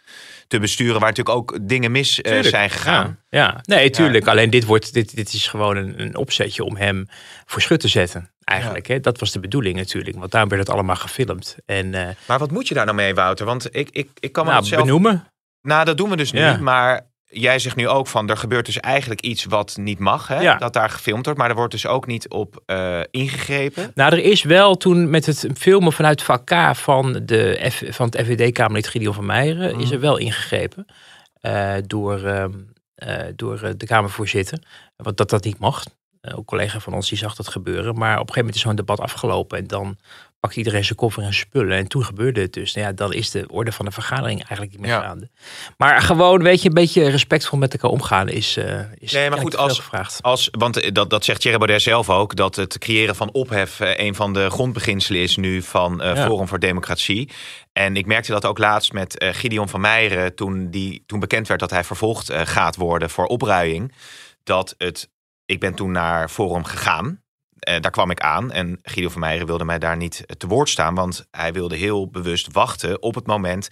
te 0.50 0.58
besturen. 0.58 1.00
Waar 1.00 1.08
natuurlijk 1.08 1.36
ook 1.36 1.58
dingen 1.62 1.90
mis 1.90 2.20
eh, 2.20 2.42
zijn 2.42 2.70
gegaan. 2.70 3.18
Ja, 3.28 3.40
ja. 3.40 3.60
nee, 3.62 3.90
tuurlijk. 3.90 4.26
Alleen 4.26 4.50
dit, 4.50 4.64
wordt, 4.64 4.92
dit, 4.92 5.16
dit 5.16 5.32
is 5.32 5.48
gewoon 5.48 5.76
een, 5.76 6.00
een 6.00 6.16
opzetje 6.16 6.64
om 6.64 6.76
hem 6.76 7.08
voor 7.46 7.62
schut 7.62 7.80
te 7.80 7.88
zetten. 7.88 8.30
Eigenlijk, 8.44 8.86
hè? 8.86 9.00
dat 9.00 9.18
was 9.18 9.32
de 9.32 9.40
bedoeling 9.40 9.76
natuurlijk. 9.76 10.16
Want 10.18 10.30
daarom 10.30 10.50
werd 10.50 10.66
het 10.66 10.74
allemaal 10.74 10.96
gefilmd. 10.96 11.56
En 11.66 11.94
eh 11.94 12.08
Maar 12.26 12.38
wat 12.38 12.50
moet 12.50 12.68
je 12.68 12.74
daar 12.74 12.84
nou 12.84 12.96
mee, 12.96 13.14
Wouter? 13.14 13.46
Want 13.46 13.68
ik, 13.76 13.88
ik, 13.90 14.10
ik 14.20 14.32
kan 14.32 14.44
me 14.44 14.50
nou, 14.50 14.64
zelf... 14.64 14.82
benoemen. 14.82 15.24
Nou, 15.62 15.84
dat 15.84 15.96
doen 15.96 16.10
we 16.10 16.16
dus 16.16 16.32
niet. 16.32 16.60
Maar 16.60 17.09
jij 17.30 17.58
zegt 17.58 17.76
nu 17.76 17.88
ook 17.88 18.06
van, 18.06 18.28
er 18.28 18.36
gebeurt 18.36 18.66
dus 18.66 18.80
eigenlijk 18.80 19.20
iets 19.20 19.44
wat 19.44 19.76
niet 19.76 19.98
mag. 19.98 20.28
Hè? 20.28 20.40
Ja. 20.40 20.56
Dat 20.56 20.72
daar 20.72 20.90
gefilmd 20.90 21.24
wordt. 21.24 21.40
Maar 21.40 21.50
er 21.50 21.56
wordt 21.56 21.72
dus 21.72 21.86
ook 21.86 22.06
niet 22.06 22.28
op 22.28 22.62
eh, 22.66 23.00
ingegrepen. 23.10 23.90
Nou, 23.94 24.12
er 24.12 24.22
is 24.24 24.42
wel 24.42 24.76
toen 24.76 25.10
met 25.10 25.26
het 25.26 25.46
filmen 25.56 25.92
vanuit 25.92 26.22
vak 26.22 26.46
K 26.46 26.76
van, 26.76 27.20
de 27.24 27.70
F, 27.70 27.82
van 27.88 28.06
het 28.06 28.20
FVD-Kamerlid 28.26 28.88
Gideon 28.88 29.14
van 29.14 29.26
Meijeren... 29.26 29.70
Mhm. 29.70 29.80
is 29.80 29.90
er 29.90 30.00
wel 30.00 30.16
ingegrepen 30.16 30.86
eh, 31.40 31.74
door, 31.86 32.24
ehm, 32.24 32.52
eh, 32.94 33.24
door 33.36 33.74
de 33.76 33.86
Kamervoorzitter. 33.86 34.58
Want 34.96 35.16
dat 35.16 35.30
dat 35.30 35.44
niet 35.44 35.58
mag. 35.58 35.84
Ook 36.22 36.36
een 36.38 36.44
collega 36.44 36.80
van 36.80 36.94
ons 36.94 37.08
die 37.08 37.18
zag 37.18 37.34
dat 37.34 37.48
gebeuren. 37.48 37.94
Maar 37.94 38.12
op 38.12 38.28
een 38.28 38.34
gegeven 38.34 38.38
moment 38.38 38.54
is 38.54 38.60
zo'n 38.60 38.74
debat 38.74 39.00
afgelopen. 39.00 39.58
En 39.58 39.66
dan 39.66 39.96
pakt 40.40 40.56
iedereen 40.56 40.84
zijn 40.84 40.96
koffer 40.98 41.22
en 41.22 41.34
spullen. 41.34 41.76
En 41.76 41.86
toen 41.88 42.04
gebeurde 42.04 42.40
het 42.40 42.52
dus. 42.52 42.74
Nou 42.74 42.86
ja, 42.86 42.92
dan 42.92 43.12
is 43.12 43.30
de 43.30 43.44
orde 43.48 43.72
van 43.72 43.84
de 43.84 43.90
vergadering 43.90 44.38
eigenlijk 44.38 44.70
niet 44.70 44.80
meer 44.80 44.90
Ja. 44.90 45.00
gaande. 45.00 45.28
Maar 45.76 46.02
gewoon, 46.02 46.42
weet 46.42 46.62
je, 46.62 46.68
een 46.68 46.74
beetje 46.74 47.08
respectvol 47.10 47.58
met 47.58 47.72
elkaar 47.72 47.90
omgaan 47.90 48.28
is, 48.28 48.56
eh 48.56 48.80
is 48.98 49.12
Nee, 49.12 49.30
maar 49.30 49.38
goed, 49.38 49.56
als- 49.56 49.78
gevraagd. 49.78 50.22
Als, 50.22 50.48
want 50.50 50.76
eh, 50.76 50.92
dat, 50.92 51.10
dat 51.10 51.24
zegt 51.24 51.40
Thierry 51.40 51.58
Baudet 51.58 51.82
zelf 51.82 52.10
ook. 52.10 52.36
Dat 52.36 52.56
het 52.56 52.78
creëren 52.78 53.16
van 53.16 53.32
ophef 53.32 53.80
eh, 53.80 54.06
een 54.06 54.14
van 54.14 54.32
de 54.32 54.50
grondbeginselen 54.50 55.20
is 55.20 55.36
nu 55.36 55.62
van 55.62 56.00
Ja. 56.02 56.16
Forum 56.26 56.48
voor 56.48 56.58
Democratie. 56.58 57.30
En 57.72 57.96
ik 57.96 58.06
merkte 58.06 58.32
dat 58.32 58.46
ook 58.46 58.58
laatst 58.58 58.92
met 58.92 59.24
Gideon 59.32 59.68
van 59.68 59.80
Meijeren. 59.80 60.34
Toen, 60.34 60.70
die, 60.70 61.02
toen 61.06 61.20
bekend 61.20 61.48
werd 61.48 61.60
dat 61.60 61.70
hij 61.70 61.84
vervolgd 61.84 62.32
gaat 62.32 62.76
worden 62.76 63.10
voor 63.10 63.26
opruiing. 63.26 63.94
Dat 64.44 64.74
het, 64.78 65.08
ik 65.46 65.60
ben 65.60 65.74
toen 65.74 65.90
naar 65.90 66.28
Forum 66.28 66.64
gegaan. 66.64 67.20
Eh, 67.60 67.80
daar 67.80 67.90
kwam 67.90 68.10
ik 68.10 68.20
aan 68.20 68.52
en 68.52 68.78
Gideon 68.82 69.12
van 69.12 69.20
Meijeren 69.20 69.46
wilde 69.46 69.64
mij 69.64 69.78
daar 69.78 69.96
niet 69.96 70.24
te 70.38 70.46
woord 70.46 70.68
staan. 70.68 70.94
Want 70.94 71.26
hij 71.30 71.52
wilde 71.52 71.76
heel 71.76 72.08
bewust 72.08 72.52
wachten 72.52 73.02
op 73.02 73.14
het 73.14 73.26
moment, 73.26 73.68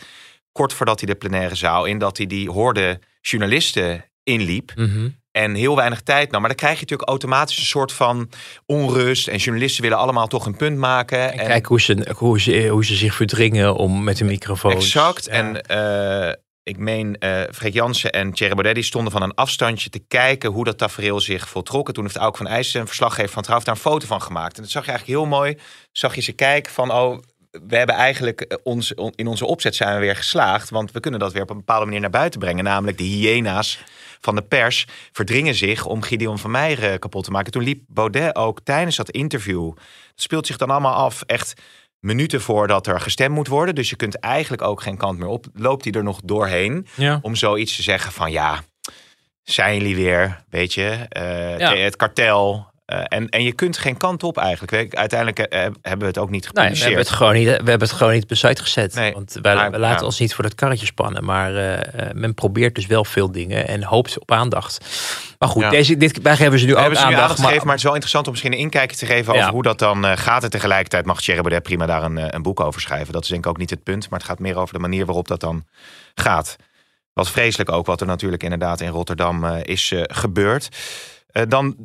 kort 0.52 0.72
voordat 0.72 1.00
hij 1.00 1.08
de 1.08 1.18
plenaire 1.18 1.54
zaal 1.54 1.84
in, 1.84 1.98
dat 1.98 2.16
hij 2.16 2.26
die 2.26 2.50
hoorde 2.50 3.00
journalisten 3.20 4.04
inliep. 4.22 4.72
Mhm. 4.74 5.08
En 5.30 5.54
heel 5.54 5.76
weinig 5.76 6.00
tijd 6.00 6.30
nam. 6.30 6.40
Maar 6.40 6.48
dan 6.48 6.58
krijg 6.58 6.74
je 6.74 6.80
natuurlijk 6.80 7.08
automatisch 7.08 7.58
een 7.58 7.64
soort 7.64 7.92
van 7.92 8.30
onrust. 8.66 9.28
En 9.28 9.36
journalisten 9.36 9.82
willen 9.82 9.98
allemaal 9.98 10.26
toch 10.26 10.46
een 10.46 10.56
punt 10.56 10.76
maken. 10.78 11.32
En 11.32 11.46
kijk 11.46 11.66
hoe 11.66 11.80
ze, 11.80 12.14
hoe, 12.16 12.40
ze, 12.40 12.66
hoe 12.68 12.84
ze 12.84 12.94
zich 12.94 13.14
verdringen 13.14 13.74
om 13.74 14.04
met 14.04 14.20
een 14.20 14.26
microfoon. 14.26 14.72
Exact. 14.72 15.24
Ja. 15.24 15.30
En 15.30 15.62
eh, 15.62 16.34
ik 16.68 16.78
meen, 16.78 17.18
eh 17.18 17.42
Freek 17.52 17.72
Jansen 17.72 18.12
en 18.12 18.32
Thierry 18.32 18.54
Baudet 18.54 18.74
die 18.74 18.84
stonden 18.84 19.12
van 19.12 19.22
een 19.22 19.34
afstandje 19.34 19.90
te 19.90 19.98
kijken 20.08 20.50
hoe 20.50 20.64
dat 20.64 20.78
tafereel 20.78 21.20
zich 21.20 21.48
voltrok. 21.48 21.88
En 21.88 21.94
toen 21.94 22.04
heeft 22.04 22.16
Auke 22.16 22.36
van 22.36 22.46
IJssen, 22.46 22.80
een 22.80 22.86
verslaggever 22.86 23.32
van 23.32 23.42
Trouw, 23.42 23.58
daar 23.58 23.74
een 23.74 23.80
foto 23.80 24.06
van 24.06 24.22
gemaakt. 24.22 24.56
En 24.56 24.62
dat 24.62 24.70
zag 24.70 24.84
je 24.84 24.90
eigenlijk 24.90 25.20
heel 25.20 25.28
mooi. 25.28 25.58
Zag 25.92 26.14
je 26.14 26.20
ze 26.20 26.32
kijken 26.32 26.72
van, 26.72 26.90
oh, 26.92 27.18
we 27.50 27.76
hebben 27.76 27.94
eigenlijk 27.94 28.40
eh, 28.40 28.58
ons, 28.62 28.94
on- 28.94 29.12
in 29.16 29.26
onze 29.26 29.46
opzet 29.46 29.74
zijn 29.74 29.94
we 29.94 30.00
weer 30.00 30.16
geslaagd. 30.16 30.70
Want 30.70 30.92
we 30.92 31.00
kunnen 31.00 31.20
dat 31.20 31.32
weer 31.32 31.42
op 31.42 31.50
een 31.50 31.56
bepaalde 31.56 31.84
manier 31.84 32.00
naar 32.00 32.10
buiten 32.10 32.40
brengen. 32.40 32.64
Namelijk 32.64 32.98
de 32.98 33.04
hyena's 33.04 33.78
van 34.20 34.34
de 34.34 34.42
pers 34.42 34.86
verdringen 35.12 35.54
zich 35.54 35.86
om 35.86 36.02
Gideon 36.02 36.38
van 36.38 36.50
Meijeren 36.50 36.98
kapot 36.98 37.24
te 37.24 37.30
maken. 37.30 37.52
Toen 37.52 37.62
liep 37.62 37.82
Baudet 37.86 38.36
ook 38.36 38.60
tijdens 38.64 38.96
dat 38.96 39.10
interview. 39.10 39.74
Dat 39.74 39.86
speelt 40.14 40.46
zich 40.46 40.56
dan 40.56 40.70
allemaal 40.70 40.94
af 40.94 41.22
echt 41.22 41.54
minuten 42.00 42.40
voordat 42.40 42.86
er 42.86 43.00
gestemd 43.00 43.34
moet 43.34 43.48
worden. 43.48 43.74
Dus 43.74 43.90
je 43.90 43.96
kunt 43.96 44.18
eigenlijk 44.18 44.62
ook 44.62 44.82
geen 44.82 44.96
kant 44.96 45.18
meer 45.18 45.28
op. 45.28 45.46
Loopt 45.54 45.84
hij 45.84 45.92
er 45.92 46.02
nog 46.02 46.20
doorheen 46.24 46.86
Ja. 46.96 47.18
om 47.22 47.34
zoiets 47.34 47.76
te 47.76 47.82
zeggen 47.82 48.12
van 48.12 48.30
ja, 48.30 48.60
zijn 49.42 49.76
jullie 49.76 49.96
weer, 49.96 50.44
weet 50.48 50.74
je, 50.74 51.06
eh, 51.08 51.58
Ja. 51.58 51.74
het 51.74 51.96
kartel. 51.96 52.67
Eh, 52.88 53.00
en, 53.04 53.28
en 53.28 53.42
je 53.42 53.52
kunt 53.52 53.78
geen 53.78 53.96
kant 53.96 54.22
op 54.22 54.36
eigenlijk. 54.38 54.94
Uiteindelijk 54.96 55.38
eh, 55.38 55.60
hebben 55.60 55.98
we 55.98 56.06
het 56.06 56.18
ook 56.18 56.30
niet 56.30 56.42
Nee, 56.44 56.52
we 56.52 56.60
hebben 56.60 56.76
gepubliceerd. 56.76 57.08
het 57.08 57.16
gewoon 57.16 57.34
niet, 57.34 57.44
we 57.46 57.52
hebben 57.70 57.88
het 57.88 57.92
gewoon 57.92 58.12
niet 58.12 58.22
op 58.22 58.28
de 58.28 58.34
site 58.34 58.62
gezet. 58.62 58.94
Nee, 58.94 59.12
want 59.12 59.38
wij, 59.42 59.54
maar, 59.54 59.70
we 59.70 59.78
laten 59.78 59.98
ja. 59.98 60.04
ons 60.04 60.18
niet 60.18 60.34
voor 60.34 60.44
dat 60.44 60.54
karretje 60.54 60.86
spannen. 60.86 61.24
Maar 61.24 61.56
eh, 61.56 62.10
men 62.12 62.34
probeert 62.34 62.74
dus 62.74 62.86
wel 62.86 63.04
veel 63.04 63.32
dingen 63.32 63.68
en 63.68 63.82
hoopt 63.82 64.18
op 64.18 64.32
aandacht. 64.32 64.84
Maar 65.38 65.48
goed, 65.48 65.62
Ja. 65.62 65.70
deze, 65.70 65.96
dit, 65.96 66.22
wij 66.22 66.36
geven 66.36 66.58
ze 66.58 66.64
nu 66.64 66.70
We 66.70 66.76
ook 66.76 66.80
hebben 66.82 66.98
ze 66.98 67.04
aandacht. 67.04 67.22
aandacht 67.22 67.40
gegeven, 67.40 67.62
maar 67.62 67.74
het 67.74 67.78
is 67.78 67.84
wel 67.84 67.94
interessant 67.94 68.26
om 68.26 68.32
misschien 68.32 68.52
een 68.52 68.58
inkijkje 68.58 68.96
te 68.96 69.06
geven 69.06 69.32
over 69.32 69.44
Ja. 69.46 69.52
hoe 69.52 69.62
dat 69.62 69.78
dan 69.78 70.04
gaat. 70.18 70.44
En 70.44 70.50
tegelijkertijd 70.50 71.04
mag 71.04 71.20
Thierry 71.20 71.42
Baudet 71.42 71.62
prima 71.62 71.86
daar 71.86 72.02
een, 72.02 72.34
een 72.34 72.42
boek 72.42 72.60
over 72.60 72.80
schrijven. 72.80 73.12
Dat 73.12 73.22
is 73.22 73.28
denk 73.28 73.44
ik 73.44 73.50
ook 73.50 73.58
niet 73.58 73.70
het 73.70 73.82
punt, 73.82 74.10
maar 74.10 74.18
het 74.18 74.28
gaat 74.28 74.38
meer 74.38 74.56
over 74.58 74.74
de 74.74 74.80
manier 74.80 75.04
waarop 75.06 75.28
dat 75.28 75.40
dan 75.40 75.66
gaat. 76.14 76.56
Wat 77.12 77.30
vreselijk 77.30 77.72
ook, 77.72 77.86
wat 77.86 78.00
er 78.00 78.06
natuurlijk 78.06 78.42
inderdaad 78.42 78.80
in 78.80 78.88
Rotterdam 78.90 79.44
is 79.46 79.92
gebeurd. 79.96 80.68
Dan 81.48 81.76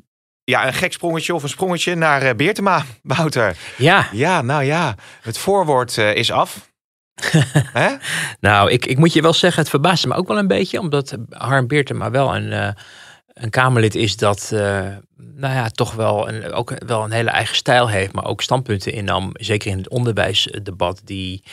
ja, 0.43 0.67
een 0.67 0.73
gek 0.73 0.93
sprongetje 0.93 1.33
of 1.33 1.43
een 1.43 1.49
sprongetje 1.49 1.95
naar 1.95 2.21
eh, 2.21 2.35
Beertema, 2.35 2.85
Wouter. 3.03 3.57
Ja, 3.77 4.07
Ja, 4.11 4.41
nou 4.41 4.63
ja, 4.63 4.95
het 5.21 5.37
voorwoord 5.37 5.97
eh, 5.97 6.15
is 6.15 6.31
af. 6.31 6.71
Nou, 8.39 8.71
ik, 8.71 8.85
ik 8.85 8.97
moet 8.97 9.13
je 9.13 9.21
wel 9.21 9.33
zeggen, 9.33 9.61
het 9.61 9.69
verbaasde 9.69 10.07
me 10.07 10.13
ook 10.13 10.27
wel 10.27 10.37
een 10.37 10.47
beetje. 10.47 10.79
Omdat 10.79 11.17
Harm 11.29 11.67
Beertema 11.67 12.11
wel 12.11 12.35
een, 12.35 12.51
eh, 12.51 12.69
een 13.33 13.49
Kamerlid 13.49 13.95
is 13.95 14.17
dat, 14.17 14.49
nou 15.15 15.53
ja, 15.53 15.69
toch 15.69 15.93
wel 15.93 16.29
een, 16.29 16.51
ook 16.53 16.73
wel 16.85 17.03
een 17.03 17.11
hele 17.11 17.29
eigen 17.29 17.55
stijl 17.55 17.89
heeft. 17.89 18.13
Maar 18.13 18.25
ook 18.25 18.41
standpunten 18.41 18.93
innam, 18.93 19.29
zeker 19.33 19.71
in 19.71 19.77
het 19.77 19.89
onderwijsdebat, 19.89 21.01
die 21.03 21.43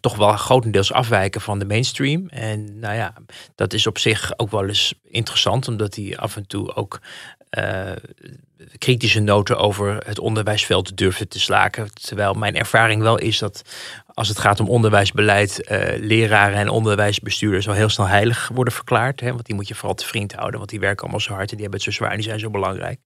toch 0.00 0.16
wel 0.16 0.32
grotendeels 0.32 0.92
afwijken 0.92 1.40
van 1.40 1.58
de 1.58 1.64
mainstream. 1.64 2.28
En 2.28 2.78
nou 2.78 2.94
ja, 2.94 3.14
dat 3.54 3.72
is 3.72 3.86
op 3.86 3.98
zich 3.98 4.38
ook 4.38 4.50
wel 4.50 4.66
eens 4.66 4.94
interessant, 5.02 5.68
omdat 5.68 5.94
hij 5.94 6.16
af 6.16 6.36
en 6.36 6.46
toe 6.46 6.74
ook 6.74 7.00
eh, 7.54 7.92
kritische 8.78 9.20
noten 9.20 9.58
over 9.58 10.06
het 10.06 10.18
onderwijsveld 10.18 10.96
durfde 10.96 11.28
te 11.28 11.40
slaken. 11.40 11.88
Terwijl 11.94 12.34
mijn 12.34 12.56
ervaring 12.56 13.02
wel 13.02 13.18
is 13.18 13.38
dat 13.38 13.62
als 14.14 14.28
het 14.28 14.38
gaat 14.38 14.60
om 14.60 14.68
onderwijsbeleid, 14.68 15.64
eh, 15.64 16.00
leraren 16.00 16.58
en 16.58 16.68
onderwijsbestuurders 16.68 17.68
al 17.68 17.74
heel 17.74 17.88
snel 17.88 18.06
heilig 18.06 18.50
worden 18.54 18.74
verklaard. 18.74 19.20
Hè? 19.20 19.30
Want 19.30 19.46
die 19.46 19.54
moet 19.54 19.68
je 19.68 19.74
vooral 19.74 19.94
te 19.94 20.06
vriend 20.06 20.34
houden, 20.34 20.58
want 20.58 20.70
die 20.70 20.80
werken 20.80 21.02
allemaal 21.02 21.20
zo 21.20 21.32
hard 21.32 21.50
en 21.50 21.56
die 21.56 21.62
hebben 21.62 21.80
het 21.80 21.82
zo 21.82 21.96
zwaar 21.96 22.10
en 22.10 22.16
die 22.16 22.24
zijn 22.24 22.38
zo 22.38 22.50
belangrijk. 22.50 22.98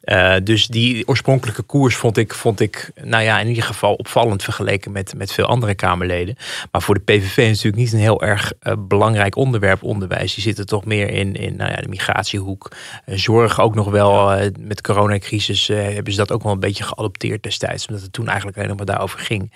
Eh, 0.00 0.34
dus 0.44 0.66
die 0.66 1.08
oorspronkelijke 1.08 1.62
koers 1.62 1.96
vond 1.96 2.16
ik, 2.16 2.34
vond 2.34 2.60
ik, 2.60 2.90
nou 3.02 3.22
ja, 3.22 3.40
in 3.40 3.48
ieder 3.48 3.62
geval 3.62 3.94
opvallend 3.94 4.42
vergeleken 4.42 4.92
met, 4.92 5.14
met 5.16 5.32
veel 5.32 5.46
andere 5.46 5.74
Kamerleden. 5.74 6.36
Maar 6.70 6.82
voor 6.82 6.94
de 6.94 7.00
PVV 7.00 7.36
is 7.36 7.46
natuurlijk 7.48 7.76
niet 7.76 7.92
een 7.92 7.98
heel 7.98 8.22
erg 8.22 8.52
eh, 8.60 8.72
belangrijk 8.78 9.36
onderwerp 9.36 9.82
onderwijs. 9.82 10.34
Die 10.34 10.42
zitten 10.42 10.66
toch 10.66 10.84
meer 10.84 11.10
in, 11.10 11.34
in 11.34 11.56
nou 11.56 11.70
ja, 11.70 11.76
de 11.76 11.88
migratiehoek. 11.88 12.70
Eh, 13.04 13.16
zorg 13.16 13.60
ook 13.60 13.74
nog 13.74 13.90
wel, 13.90 14.28
met 14.58 14.76
de 14.76 14.82
coronacrisis 14.82 15.66
hebben 15.66 16.12
ze 16.12 16.18
dat 16.18 16.32
ook 16.32 16.42
wel 16.42 16.52
een 16.52 16.60
beetje 16.60 16.84
geadopteerd 16.84 17.42
destijds. 17.42 17.86
Omdat 17.86 18.02
het 18.02 18.12
toen 18.12 18.26
eigenlijk 18.26 18.56
alleen 18.56 18.68
nog 18.68 18.76
maar 18.76 18.86
daarover 18.86 19.18
ging. 19.18 19.50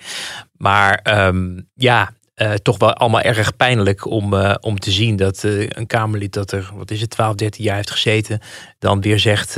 Maar 0.57 0.99
ehm, 1.03 1.59
ja, 1.73 2.13
eh, 2.37 2.53
toch 2.53 2.77
wel 2.77 2.93
allemaal 2.93 3.21
erg 3.21 3.55
pijnlijk 3.55 4.05
om, 4.05 4.33
eh, 4.33 4.55
om 4.59 4.79
te 4.79 4.91
zien 4.91 5.15
dat 5.15 5.43
eh, 5.43 5.67
een 5.69 5.87
Kamerlid 5.87 6.33
dat 6.33 6.51
er, 6.51 6.71
wat 6.73 6.91
is 6.91 7.01
het, 7.01 7.09
12, 7.09 7.35
13 7.35 7.63
jaar 7.63 7.75
heeft 7.75 7.91
gezeten, 7.91 8.39
dan 8.79 9.01
weer 9.01 9.19
zegt, 9.19 9.57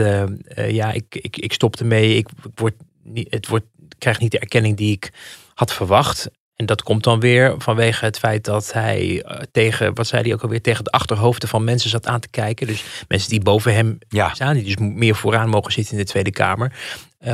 ja, 0.55 0.91
ik, 0.91 1.15
ik, 1.15 1.37
ik 1.37 1.53
stop 1.53 1.75
ermee, 1.75 2.15
ik, 2.15 2.29
ik 2.43 2.59
word 2.59 2.73
niet, 3.03 3.27
het 3.31 3.47
wordt, 3.47 3.65
krijg 3.97 4.19
niet 4.19 4.31
de 4.31 4.39
erkenning 4.39 4.77
die 4.77 4.91
ik 4.91 5.11
had 5.53 5.73
verwacht. 5.73 6.29
En 6.55 6.65
dat 6.65 6.83
komt 6.83 7.03
dan 7.03 7.19
weer 7.19 7.55
vanwege 7.57 8.05
het 8.05 8.19
feit 8.19 8.45
dat 8.45 8.73
hij 8.73 9.25
tegen, 9.51 9.93
wat 9.93 10.07
zei 10.07 10.21
hij 10.23 10.33
ook 10.33 10.41
alweer, 10.41 10.61
tegen 10.61 10.83
de 10.83 10.91
achterhoofden 10.91 11.49
van 11.49 11.63
mensen 11.63 11.89
zat 11.89 12.07
aan 12.07 12.19
te 12.19 12.29
kijken. 12.29 12.67
Dus 12.67 12.83
mensen 13.07 13.29
die 13.29 13.41
boven 13.41 13.73
hem 13.73 13.97
Ja. 14.09 14.33
staan, 14.33 14.53
die 14.53 14.63
dus 14.63 14.75
meer 14.77 15.15
vooraan 15.15 15.49
mogen 15.49 15.71
zitten 15.71 15.93
in 15.93 15.99
de 15.99 16.05
Tweede 16.05 16.31
Kamer 16.31 16.73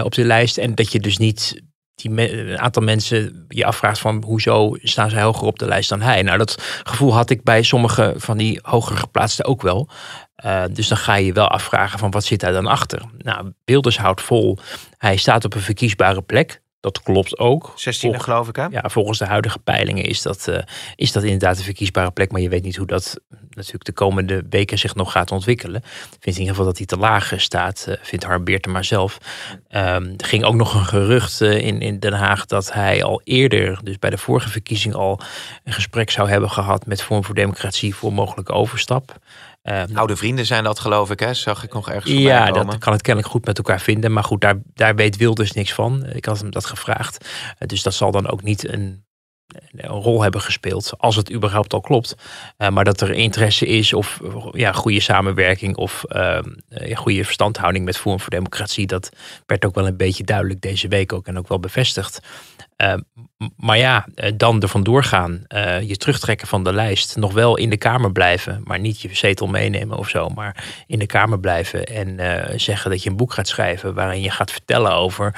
op 0.03 0.13
de 0.13 0.23
lijst. 0.23 0.57
En 0.57 0.75
dat 0.75 0.91
je 0.91 0.99
dus 0.99 1.17
niet 1.17 1.61
die 1.95 2.33
een 2.33 2.59
aantal 2.59 2.83
mensen 2.83 3.45
je 3.47 3.65
afvraagt 3.65 3.99
van 3.99 4.23
hoezo 4.25 4.75
staan 4.81 5.09
zij 5.09 5.21
hoger 5.21 5.47
op 5.47 5.59
de 5.59 5.67
lijst 5.67 5.89
dan 5.89 6.01
hij. 6.01 6.21
Nou, 6.21 6.37
dat 6.37 6.81
gevoel 6.83 7.13
had 7.13 7.29
ik 7.29 7.43
bij 7.43 7.63
sommige 7.63 8.13
van 8.17 8.37
die 8.37 8.59
hoger 8.61 8.97
geplaatsten 8.97 9.45
ook 9.45 9.61
wel. 9.61 9.89
Eh, 10.35 10.63
dus 10.71 10.87
dan 10.87 10.97
ga 10.97 11.15
je 11.15 11.25
je 11.25 11.33
wel 11.33 11.47
afvragen 11.47 11.99
van 11.99 12.11
wat 12.11 12.23
zit 12.23 12.39
daar 12.39 12.51
dan 12.51 12.67
achter. 12.67 13.01
Nou, 13.17 13.51
Wilders 13.65 13.97
houdt 13.97 14.21
vol. 14.21 14.57
Hij 14.97 15.17
staat 15.17 15.45
op 15.45 15.53
een 15.53 15.61
verkiesbare 15.61 16.21
plek. 16.21 16.61
Dat 16.85 17.01
klopt 17.01 17.39
ook. 17.39 17.73
16 17.75 18.09
Volg- 18.09 18.23
geloof 18.23 18.47
ik 18.47 18.55
hè? 18.55 18.65
ja, 18.65 18.83
volgens 18.89 19.17
de 19.17 19.25
huidige 19.25 19.59
peilingen 19.59 20.03
is 20.03 20.21
dat, 20.21 20.47
eh, 20.47 20.59
is 20.95 21.11
dat 21.11 21.23
inderdaad 21.23 21.57
een 21.57 21.63
verkiesbare 21.63 22.11
plek. 22.11 22.31
Maar 22.31 22.41
je 22.41 22.49
weet 22.49 22.63
niet 22.63 22.75
hoe 22.75 22.87
dat 22.87 23.19
natuurlijk 23.49 23.85
de 23.85 23.91
komende 23.91 24.45
weken 24.49 24.77
zich 24.77 24.95
nog 24.95 25.11
gaat 25.11 25.31
ontwikkelen. 25.31 25.81
Ik 25.85 26.17
vind 26.19 26.35
in 26.35 26.41
ieder 26.41 26.47
geval 26.47 26.65
dat 26.65 26.77
hij 26.77 26.85
te 26.85 26.97
laag 26.97 27.31
eh, 27.31 27.39
staat, 27.39 27.85
eh, 27.87 27.95
vindt 28.01 28.25
Harm 28.25 28.43
Beertema 28.43 28.81
zelf. 28.81 29.17
Ehm, 29.67 30.13
er 30.17 30.25
ging 30.25 30.43
ook 30.43 30.55
nog 30.55 30.73
een 30.73 30.85
gerucht 30.85 31.41
in, 31.41 31.81
in 31.81 31.99
Den 31.99 32.13
Haag 32.13 32.45
dat 32.45 32.73
hij 32.73 33.03
al 33.03 33.21
eerder, 33.23 33.79
dus 33.83 33.99
bij 33.99 34.09
de 34.09 34.17
vorige 34.17 34.49
verkiezing 34.49 34.93
al 34.93 35.19
een 35.63 35.73
gesprek 35.73 36.11
zou 36.11 36.29
hebben 36.29 36.49
gehad 36.49 36.85
met 36.85 37.01
Vorm 37.01 37.23
voor 37.23 37.35
Democratie 37.35 37.95
voor 37.95 38.13
mogelijke 38.13 38.51
overstap. 38.51 39.19
Ehm, 39.65 39.97
Oude 39.97 40.15
vrienden 40.15 40.45
zijn 40.45 40.63
dat 40.63 40.79
geloof 40.79 41.11
ik 41.11 41.19
hè? 41.19 41.33
Zag 41.33 41.63
ik 41.63 41.73
nog 41.73 41.89
ergens 41.89 42.13
ja, 42.13 42.51
dat 42.51 42.77
kan 42.77 42.93
het 42.93 43.01
kennelijk 43.01 43.31
goed 43.33 43.45
met 43.45 43.57
elkaar 43.57 43.81
vinden. 43.81 44.13
Maar 44.13 44.23
goed, 44.23 44.41
daar, 44.41 44.55
daar 44.73 44.95
weet 44.95 45.17
Wilders 45.17 45.51
niks 45.51 45.73
van. 45.73 46.05
Ik 46.05 46.25
had 46.25 46.39
hem 46.39 46.51
dat 46.51 46.65
gevraagd. 46.65 47.27
Eh, 47.57 47.67
Dus 47.67 47.83
dat 47.83 47.93
zal 47.93 48.11
dan 48.11 48.29
ook 48.29 48.43
niet 48.43 48.67
een, 48.67 49.05
een 49.71 49.89
rol 49.89 50.21
hebben 50.21 50.41
gespeeld. 50.41 50.93
Als 50.97 51.15
het 51.15 51.31
überhaupt 51.31 51.73
al 51.73 51.81
klopt. 51.81 52.15
Eh, 52.57 52.69
maar 52.69 52.83
dat 52.83 53.01
er 53.01 53.11
interesse 53.11 53.65
is 53.65 53.93
of 53.93 54.19
ja, 54.51 54.71
goede 54.71 54.99
samenwerking 54.99 55.75
of 55.75 56.03
eh, 56.03 56.39
ja, 56.67 56.95
goede 56.95 57.23
verstandhouding 57.23 57.85
met 57.85 57.97
Forum 57.97 58.19
voor 58.19 58.29
Democratie. 58.29 58.87
Dat 58.87 59.09
werd 59.45 59.65
ook 59.65 59.75
wel 59.75 59.87
een 59.87 59.97
beetje 59.97 60.23
duidelijk 60.23 60.61
deze 60.61 60.87
week 60.87 61.13
ook 61.13 61.27
en 61.27 61.37
ook 61.37 61.47
wel 61.47 61.59
bevestigd. 61.59 62.19
Eh, 62.75 62.93
maar 63.57 63.77
ja, 63.77 64.05
eh, 64.15 64.31
dan 64.37 64.61
er 64.61 64.67
vandoor 64.67 65.03
gaan. 65.03 65.43
eh, 65.47 65.81
je 65.81 65.97
terugtrekken 65.97 66.47
van 66.47 66.63
de 66.63 66.73
lijst. 66.73 67.15
Nog 67.15 67.33
wel 67.33 67.57
in 67.57 67.69
de 67.69 67.77
Kamer 67.77 68.11
blijven. 68.11 68.61
Maar 68.63 68.79
niet 68.79 69.01
je 69.01 69.15
zetel 69.15 69.47
meenemen 69.47 69.97
of 69.97 70.09
zo. 70.09 70.29
Maar 70.29 70.63
in 70.87 70.99
de 70.99 71.05
Kamer 71.05 71.39
blijven. 71.39 71.83
En 71.85 72.19
zeggen 72.59 72.89
dat 72.91 73.03
je 73.03 73.09
een 73.09 73.15
boek 73.15 73.33
gaat 73.33 73.47
schrijven. 73.47 73.93
Waarin 73.93 74.21
je 74.21 74.29
gaat 74.31 74.51
vertellen 74.51 74.91
over 74.93 75.35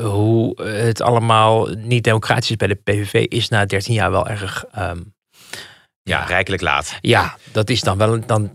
hoe 0.00 0.62
het 0.62 1.00
allemaal 1.02 1.66
niet 1.66 2.04
democratisch 2.04 2.50
is 2.50 2.56
bij 2.56 2.68
de 2.68 2.74
PVV. 2.84 3.14
Is 3.24 3.48
na 3.48 3.64
13 3.66 3.94
jaar 3.94 4.10
wel 4.10 4.28
erg. 4.28 4.64
ehm, 4.72 5.00
Ja, 6.02 6.24
rijkelijk 6.24 6.62
laat. 6.62 6.98
ja, 7.00 7.36
dat 7.52 7.70
is 7.70 7.80
dan 7.80 7.98
wel. 7.98 8.26
Dan 8.26 8.50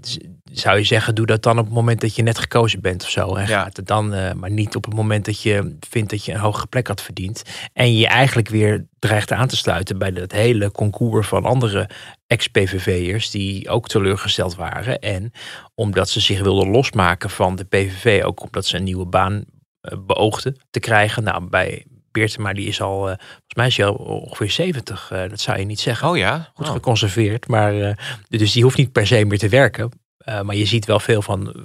zou 0.53 0.77
je 0.77 0.83
zeggen, 0.83 1.15
doe 1.15 1.25
dat 1.25 1.43
dan 1.43 1.60
op 1.60 1.65
het 1.65 1.74
moment 1.74 2.01
dat 2.01 2.15
je 2.15 2.24
net 2.24 2.39
gekozen 2.39 2.81
bent 2.81 3.03
of 3.03 3.10
zo. 3.10 3.36
En 3.36 3.48
Ja. 3.48 3.62
gaat 3.63 3.77
het 3.77 3.88
dan, 3.88 4.13
eh, 4.13 4.33
maar 4.33 4.51
niet 4.51 4.75
op 4.75 4.86
het 4.86 4.93
moment 4.93 5.25
dat 5.25 5.41
je 5.41 5.75
vindt 5.89 6.10
dat 6.10 6.25
je 6.25 6.31
een 6.33 6.39
hogere 6.39 6.67
plek 6.67 6.88
had 6.88 7.01
verdiend. 7.01 7.43
En 7.74 7.95
je 7.98 8.07
eigenlijk 8.07 8.50
weer 8.50 8.86
dreigt 9.00 9.31
aan 9.31 9.48
te 9.48 9.55
sluiten 9.57 9.98
bij 9.98 10.12
dat 10.12 10.31
hele 10.31 10.72
concours 10.72 11.27
van 11.27 11.45
andere 11.45 11.89
ex-PVV'ers 12.27 13.29
die 13.29 13.69
ook 13.69 13.88
teleurgesteld 13.88 14.55
waren. 14.55 15.00
En 15.00 15.31
omdat 15.75 16.10
ze 16.10 16.19
zich 16.19 16.41
wilden 16.41 16.67
losmaken 16.69 17.29
van 17.29 17.55
de 17.55 17.63
PVV, 17.63 18.24
ook 18.24 18.43
omdat 18.43 18.65
ze 18.65 18.77
een 18.77 18.83
nieuwe 18.83 19.05
baan 19.05 19.43
eh, 19.81 19.98
beoogden 20.05 20.55
te 20.69 20.79
krijgen. 20.79 21.24
Nou, 21.24 21.50
bij 21.50 21.86
Beertema, 22.12 22.53
die 22.53 22.67
is 22.67 22.81
al, 22.81 23.10
eh, 23.10 23.15
volgens 23.17 23.53
mij 23.55 23.67
is 23.67 23.77
hij 23.77 23.86
al 23.86 23.93
ongeveer 23.95 24.51
70. 24.51 25.12
eh, 25.12 25.29
dat 25.29 25.39
zou 25.39 25.60
je 25.60 25.65
niet 25.65 25.79
zeggen 25.79 26.10
Oh 26.10 26.17
ja? 26.17 26.51
goed 26.53 26.67
Oh. 26.67 26.74
geconserveerd. 26.74 27.48
Maar, 27.48 27.98
dus 28.29 28.51
die 28.51 28.63
hoeft 28.63 28.77
niet 28.77 28.91
per 28.91 29.07
se 29.07 29.25
meer 29.25 29.38
te 29.38 29.50
werken. 29.50 29.91
Eh, 30.24 30.42
maar 30.42 30.56
je 30.56 30.65
ziet 30.65 30.86
wel 30.86 31.00
veel 31.00 31.22
van 31.22 31.56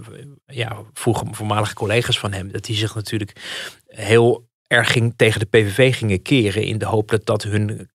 ja, 0.47 0.77
vroeger, 0.93 1.27
voormalige 1.31 1.75
collega's 1.75 2.19
van 2.19 2.33
hem. 2.33 2.53
Dat 2.53 2.65
die 2.65 2.77
zich 2.77 2.95
natuurlijk 2.95 3.33
heel 3.87 4.47
erg 4.67 4.93
ging, 4.93 5.15
tegen 5.17 5.41
de 5.41 5.47
PVV 5.47 5.97
gingen 5.97 6.23
keren. 6.23 6.63
In 6.63 6.79
de 6.79 6.85
hoop 6.87 7.11
dat 7.11 7.27
dat 7.27 7.43
hun 7.43 7.91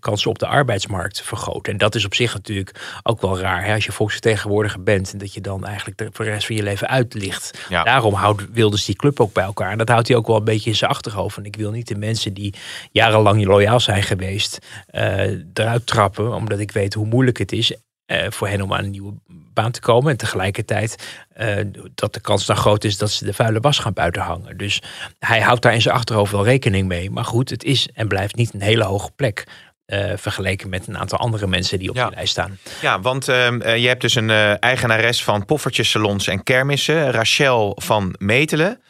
kansen 0.00 0.30
op 0.30 0.38
de 0.38 0.46
arbeidsmarkt 0.46 1.22
vergroot. 1.22 1.68
En 1.68 1.78
dat 1.78 1.94
is 1.94 2.04
op 2.04 2.14
zich 2.14 2.32
natuurlijk 2.34 2.98
ook 3.02 3.20
wel 3.20 3.38
raar. 3.38 3.64
Hè? 3.64 3.74
Als 3.74 3.84
je 3.84 3.92
volksvertegenwoordiger 3.92 4.82
bent. 4.82 5.12
En 5.12 5.18
dat 5.18 5.34
je 5.34 5.40
dan 5.40 5.64
eigenlijk 5.66 5.98
de, 5.98 6.08
voor 6.12 6.24
de 6.24 6.30
rest 6.30 6.46
van 6.46 6.56
je 6.56 6.62
leven 6.62 6.88
uitlicht. 6.88 7.66
Ja. 7.68 7.82
Daarom 7.82 8.14
houdt 8.14 8.52
Wilders 8.52 8.84
die 8.84 8.96
club 8.96 9.20
ook 9.20 9.32
bij 9.32 9.44
elkaar. 9.44 9.70
En 9.70 9.78
dat 9.78 9.88
houdt 9.88 10.08
hij 10.08 10.16
ook 10.16 10.26
wel 10.26 10.36
een 10.36 10.44
beetje 10.44 10.70
in 10.70 10.76
zijn 10.76 10.90
achterhoofd. 10.90 11.34
Van 11.34 11.44
ik 11.44 11.56
wil 11.56 11.70
niet 11.70 11.88
de 11.88 11.96
mensen 11.96 12.34
die 12.34 12.54
jarenlang 12.92 13.44
loyaal 13.44 13.80
zijn 13.80 14.02
geweest. 14.02 14.58
eh, 14.86 15.30
eruit 15.54 15.86
trappen. 15.86 16.32
Omdat 16.34 16.58
ik 16.58 16.70
weet 16.70 16.94
hoe 16.94 17.06
moeilijk 17.06 17.38
het 17.38 17.52
is. 17.52 17.74
Eh, 18.06 18.26
voor 18.30 18.48
hen 18.48 18.60
om 18.62 18.72
aan 18.74 18.84
een 18.84 18.90
nieuwe 18.90 19.14
baan 19.28 19.70
te 19.70 19.80
komen. 19.80 20.10
En 20.10 20.16
tegelijkertijd 20.16 21.16
eh, 21.34 21.56
dat 21.94 22.14
de 22.14 22.20
kans 22.20 22.46
dan 22.46 22.56
groot 22.56 22.84
is 22.84 22.98
dat 22.98 23.10
ze 23.10 23.24
de 23.24 23.32
vuile 23.32 23.60
was 23.60 23.78
gaan 23.78 23.92
buiten 23.92 24.22
hangen. 24.22 24.56
Dus 24.56 24.82
hij 25.18 25.40
houdt 25.40 25.62
daar 25.62 25.74
in 25.74 25.82
zijn 25.82 25.94
achterhoofd 25.94 26.32
wel 26.32 26.44
rekening 26.44 26.88
mee. 26.88 27.10
Maar 27.10 27.24
goed, 27.24 27.50
het 27.50 27.64
is 27.64 27.88
en 27.94 28.08
blijft 28.08 28.34
niet 28.36 28.54
een 28.54 28.60
hele 28.62 28.84
hoge 28.84 29.10
plek. 29.16 29.44
eh, 29.86 30.12
vergeleken 30.16 30.68
met 30.68 30.86
een 30.86 30.98
aantal 30.98 31.18
andere 31.18 31.46
mensen 31.46 31.78
die 31.78 31.90
op 31.90 31.96
Ja. 31.96 32.06
die 32.06 32.14
lijst 32.14 32.30
staan. 32.30 32.58
Ja, 32.80 33.00
want 33.00 33.28
eh, 33.28 33.76
je 33.76 33.88
hebt 33.88 34.00
dus 34.00 34.14
een 34.14 34.30
eigenares 34.58 35.24
van 35.24 35.44
poffertjesalons 35.44 36.26
en 36.26 36.42
kermissen, 36.42 37.10
Rachel 37.10 37.72
van 37.82 38.14
Metelen. 38.18 38.80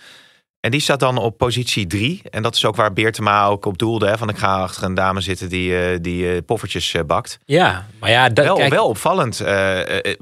En 0.66 0.72
die 0.72 0.80
staat 0.80 1.00
dan 1.00 1.18
op 1.18 1.38
positie 1.38 1.86
drie. 1.86 2.22
En 2.30 2.42
dat 2.42 2.54
is 2.54 2.64
ook 2.64 2.76
waar 2.76 2.92
Beertema 2.92 3.46
ook 3.46 3.64
op 3.64 3.78
doelde. 3.78 4.06
Hè, 4.06 4.18
van 4.18 4.28
ik 4.28 4.38
ga 4.38 4.60
achter 4.60 4.82
een 4.82 4.94
dame 4.94 5.20
zitten 5.20 5.48
die, 5.48 5.78
eh, 5.78 5.98
die 6.00 6.32
eh, 6.32 6.38
poffertjes 6.46 6.94
eh, 6.94 7.02
bakt. 7.02 7.38
Ja, 7.44 7.86
maar 8.00 8.10
ja, 8.10 8.28
dat, 8.28 8.44
Wel, 8.44 8.56
kijk, 8.56 8.72
wel 8.72 8.88
opvallend. 8.88 9.44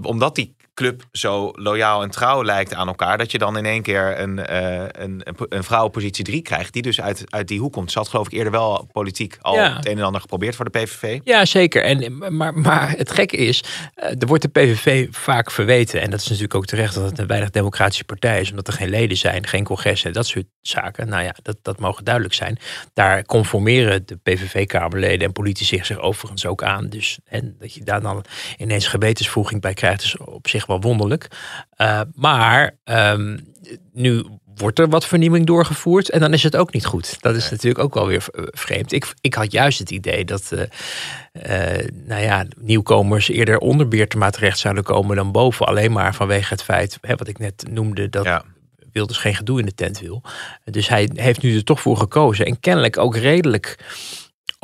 omdat 0.02 0.34
die 0.34 0.54
club 0.74 1.02
zo 1.12 1.50
loyaal 1.54 2.02
en 2.02 2.10
trouw 2.10 2.44
lijkt 2.44 2.74
aan 2.74 2.88
elkaar. 2.88 3.18
Dat 3.18 3.30
je 3.30 3.38
dan 3.38 3.56
in 3.56 3.66
één 3.66 3.82
keer 3.82 4.20
een, 4.20 4.38
uh, 4.50 4.84
een, 4.88 5.22
een 5.48 5.64
vrouw 5.64 5.88
positie 5.88 6.24
3 6.24 6.42
krijgt. 6.42 6.72
Die 6.72 6.82
dus 6.82 7.00
uit, 7.00 7.24
uit 7.28 7.48
die 7.48 7.60
hoek 7.60 7.72
komt. 7.72 7.92
Ze 7.92 7.98
had 7.98 8.08
geloof 8.08 8.26
ik 8.26 8.32
eerder 8.32 8.52
wel 8.52 8.88
politiek 8.92 9.38
al 9.40 9.54
Ja. 9.54 9.76
het 9.76 9.86
een 9.86 9.98
en 9.98 10.04
ander 10.04 10.20
geprobeerd 10.20 10.56
voor 10.56 10.64
de 10.70 10.78
PVV. 10.78 11.20
Ja, 11.24 11.44
zeker. 11.44 11.84
En, 11.84 12.36
maar, 12.36 12.54
maar 12.54 12.90
het 12.90 13.10
gekke 13.10 13.36
is, 13.36 13.64
eh, 13.94 14.10
er 14.18 14.26
wordt 14.26 14.42
de 14.42 14.48
PVV 14.48 15.06
vaak 15.10 15.50
verweten. 15.50 16.00
En 16.00 16.10
dat 16.10 16.20
is 16.20 16.26
natuurlijk 16.26 16.54
ook 16.54 16.66
terecht 16.66 16.94
dat 16.94 17.04
het 17.04 17.18
een 17.18 17.26
weinig 17.26 17.50
democratische 17.50 18.04
partij 18.04 18.40
is. 18.40 18.50
Omdat 18.50 18.66
er 18.66 18.72
geen 18.72 18.90
leden 18.90 19.16
zijn, 19.16 19.46
geen 19.46 19.64
congressen, 19.64 20.12
dat 20.12 20.26
soort 20.26 20.46
zaken. 20.60 21.08
Nou 21.08 21.22
ja, 21.22 21.34
dat, 21.42 21.56
dat 21.62 21.78
mogen 21.78 22.04
duidelijk 22.04 22.34
zijn. 22.34 22.58
Daar 22.94 23.24
conformeren 23.24 24.06
de 24.06 24.16
PVV-kamerleden 24.22 25.26
en 25.26 25.32
politici 25.32 25.84
zich 25.84 25.98
overigens 25.98 26.46
ook 26.46 26.62
aan. 26.62 26.88
Dus 26.88 27.18
en 27.24 27.56
dat 27.58 27.74
je 27.74 27.84
daar 27.84 28.00
dan 28.00 28.24
ineens 28.58 28.86
gewetensvoeging 28.86 29.60
bij 29.60 29.74
krijgt, 29.74 30.02
is 30.02 30.16
op 30.16 30.48
zich 30.48 30.63
wel 30.66 30.80
wonderlijk. 30.80 31.28
Uh, 31.76 32.00
maar 32.14 32.76
um, 32.84 33.52
nu 33.92 34.24
wordt 34.54 34.78
er 34.78 34.88
wat 34.88 35.06
vernieuwing 35.06 35.46
doorgevoerd 35.46 36.10
en 36.10 36.20
dan 36.20 36.32
is 36.32 36.42
het 36.42 36.56
ook 36.56 36.72
niet 36.72 36.86
goed. 36.86 37.22
Dat 37.22 37.34
is 37.34 37.50
natuurlijk 37.50 37.84
ook 37.84 37.94
wel 37.94 38.06
weer 38.06 38.24
vreemd. 38.50 38.92
Ik, 38.92 39.14
ik 39.20 39.34
had 39.34 39.52
juist 39.52 39.78
het 39.78 39.90
idee 39.90 40.24
dat 40.24 40.50
uh, 40.52 40.60
uh, 40.60 41.88
nou 41.92 42.22
ja, 42.22 42.44
nieuwkomers 42.58 43.28
eerder 43.28 43.58
onder 43.58 43.88
Beertema 43.88 44.30
terecht 44.30 44.58
zouden 44.58 44.84
komen 44.84 45.16
dan 45.16 45.32
boven. 45.32 45.66
Alleen 45.66 45.92
maar 45.92 46.14
vanwege 46.14 46.52
het 46.52 46.62
feit, 46.62 46.98
hè, 47.00 47.16
wat 47.16 47.28
ik 47.28 47.38
net 47.38 47.64
noemde, 47.70 48.08
dat 48.08 48.24
ja. 48.24 48.44
Wilders 48.92 49.18
geen 49.18 49.34
gedoe 49.34 49.58
in 49.58 49.66
de 49.66 49.74
tent 49.74 50.00
wil. 50.00 50.22
Dus 50.64 50.88
hij 50.88 51.10
heeft 51.14 51.42
nu 51.42 51.56
er 51.56 51.64
toch 51.64 51.80
voor 51.80 51.96
gekozen. 51.96 52.46
En 52.46 52.60
kennelijk 52.60 52.98
ook 52.98 53.16
redelijk 53.16 53.78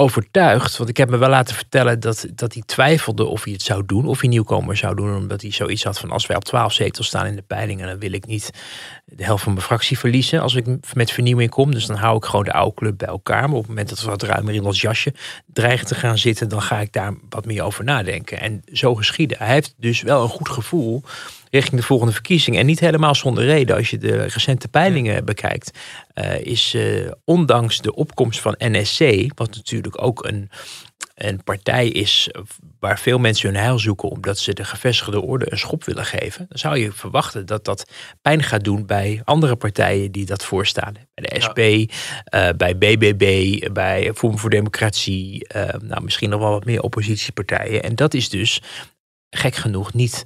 overtuigd. 0.00 0.76
Want 0.76 0.90
ik 0.90 0.96
heb 0.96 1.10
me 1.10 1.16
wel 1.16 1.28
laten 1.28 1.54
vertellen 1.54 2.00
dat, 2.00 2.26
dat 2.34 2.52
hij 2.52 2.62
twijfelde 2.66 3.24
of 3.24 3.44
hij 3.44 3.52
het 3.52 3.62
zou 3.62 3.82
doen. 3.86 4.06
Of 4.06 4.20
hij 4.20 4.28
nieuwkomer 4.28 4.76
zou 4.76 4.94
doen. 4.94 5.16
Omdat 5.16 5.42
hij 5.42 5.50
zoiets 5.50 5.84
had 5.84 5.98
van 5.98 6.10
als 6.10 6.26
wij 6.26 6.36
op 6.36 6.44
12 6.44 6.72
zetels 6.72 7.06
staan 7.06 7.26
in 7.26 7.36
de 7.36 7.42
peilingen. 7.42 7.86
Dan 7.86 7.98
wil 7.98 8.12
ik 8.12 8.26
niet 8.26 8.50
de 9.16 9.24
helft 9.24 9.42
van 9.42 9.52
mijn 9.52 9.64
fractie 9.64 9.98
verliezen. 9.98 10.40
Als 10.40 10.54
ik 10.54 10.66
met 10.94 11.10
vernieuwing 11.10 11.50
kom. 11.50 11.72
Dus 11.72 11.86
dan 11.86 11.96
hou 11.96 12.16
ik 12.16 12.24
gewoon 12.24 12.44
de 12.44 12.52
oude 12.52 12.74
club 12.74 12.98
bij 12.98 13.08
elkaar. 13.08 13.48
Maar 13.48 13.56
op 13.56 13.58
het 13.58 13.68
moment 13.68 13.88
dat 13.88 14.00
we 14.00 14.10
wat 14.10 14.22
ruimer 14.22 14.54
in 14.54 14.64
ons 14.64 14.80
jasje 14.80 15.14
dreigen 15.46 15.86
te 15.86 15.94
gaan 15.94 16.18
zitten. 16.18 16.48
Dan 16.48 16.62
ga 16.62 16.80
ik 16.80 16.92
daar 16.92 17.14
wat 17.28 17.46
meer 17.46 17.62
over 17.62 17.84
nadenken. 17.84 18.40
En 18.40 18.62
zo 18.72 18.94
geschieden. 18.94 19.38
Hij 19.38 19.52
heeft 19.52 19.74
dus 19.76 20.02
wel 20.02 20.22
een 20.22 20.28
goed 20.28 20.48
gevoel 20.48 21.02
richting 21.50 21.80
de 21.80 21.86
volgende 21.86 22.12
verkiezing. 22.12 22.56
En 22.56 22.66
niet 22.66 22.80
helemaal 22.80 23.14
zonder 23.14 23.44
reden. 23.44 23.76
Als 23.76 23.90
je 23.90 23.98
de 23.98 24.22
recente 24.22 24.68
peilingen 24.68 25.24
bekijkt, 25.24 25.78
uh, 26.14 26.40
is 26.40 26.74
uh, 26.74 27.10
ondanks 27.24 27.80
de 27.80 27.94
opkomst 27.94 28.40
van 28.40 28.54
NSC, 28.58 29.00
wat 29.34 29.54
natuurlijk 29.54 30.02
ook 30.02 30.24
een, 30.24 30.50
een 31.26 31.44
partij 31.44 31.88
is 31.88 32.30
waar 32.78 32.98
veel 32.98 33.18
mensen 33.18 33.48
hun 33.48 33.60
heil 33.60 33.78
zoeken 33.78 34.08
omdat 34.08 34.38
ze 34.38 34.52
de 34.52 34.64
gevestigde 34.64 35.20
orde 35.20 35.52
een 35.52 35.58
schop 35.58 35.84
willen 35.84 36.04
geven, 36.04 36.46
dan 36.48 36.58
zou 36.58 36.78
je 36.78 36.92
verwachten 36.92 37.46
dat 37.46 37.64
dat 37.64 37.90
pijn 38.22 38.42
gaat 38.42 38.64
doen 38.64 38.86
bij 38.86 39.20
andere 39.24 39.56
partijen 39.56 40.12
die 40.12 40.26
dat 40.26 40.44
voorstaan. 40.44 40.94
Bij 41.14 41.28
de 41.28 41.40
SP, 41.46 41.58
ja. 41.58 42.48
uh, 42.48 42.56
bij 42.56 42.78
BBB, 42.78 43.58
bij 43.72 44.12
Forum 44.14 44.38
voor 44.38 44.50
Democratie, 44.50 45.46
nou, 45.82 46.02
misschien 46.02 46.30
nog 46.30 46.40
wel 46.40 46.50
wat 46.50 46.64
meer 46.64 46.82
oppositiepartijen. 46.82 47.82
En 47.82 47.94
dat 47.94 48.14
is 48.14 48.28
dus 48.28 48.62
gek 49.30 49.54
genoeg 49.54 49.92
niet 49.92 50.24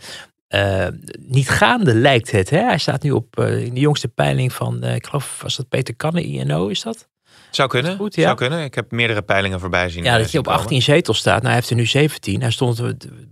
uh, 0.55 0.87
niet 1.19 1.49
gaande 1.49 1.95
lijkt 1.95 2.31
het. 2.31 2.51
Hè? 2.51 2.59
Hij 2.59 2.79
staat 2.79 3.03
nu 3.03 3.11
op 3.11 3.39
uh, 3.39 3.65
in 3.65 3.75
de 3.75 3.81
jongste 3.81 4.09
peiling 4.09 4.53
van, 4.53 4.85
uh, 4.85 4.95
ik 4.95 5.07
geloof, 5.07 5.41
was 5.43 5.57
dat 5.57 5.69
Peter 5.69 5.95
Kanne, 5.95 6.23
INO, 6.23 6.69
is 6.69 6.83
dat? 6.83 7.09
Zou 7.55 7.69
kunnen, 7.69 7.97
goed, 7.97 8.15
ja. 8.15 8.23
zou 8.23 8.37
kunnen. 8.37 8.65
Ik 8.65 8.75
heb 8.75 8.91
meerdere 8.91 9.23
peilingen 9.23 9.61
voorbij 9.61 9.89
zien. 9.89 10.05
Ja, 10.05 10.19
dat 10.19 10.31
je 10.31 10.39
op 10.39 10.49
18 10.49 10.83
zetels 10.83 11.19
staat. 11.19 11.35
Nou, 11.35 11.47
hij 11.47 11.55
heeft 11.55 11.71
er 11.71 11.77
nu 11.77 11.87
17. 11.87 12.41
Hij 12.41 12.51
stond 12.51 12.83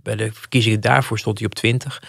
bij 0.03 0.15
de 0.15 0.29
verkiezingen 0.33 0.81
daarvoor 0.81 1.19
stond 1.19 1.37
hij 1.37 1.47
op 1.47 1.55
20. 1.55 2.03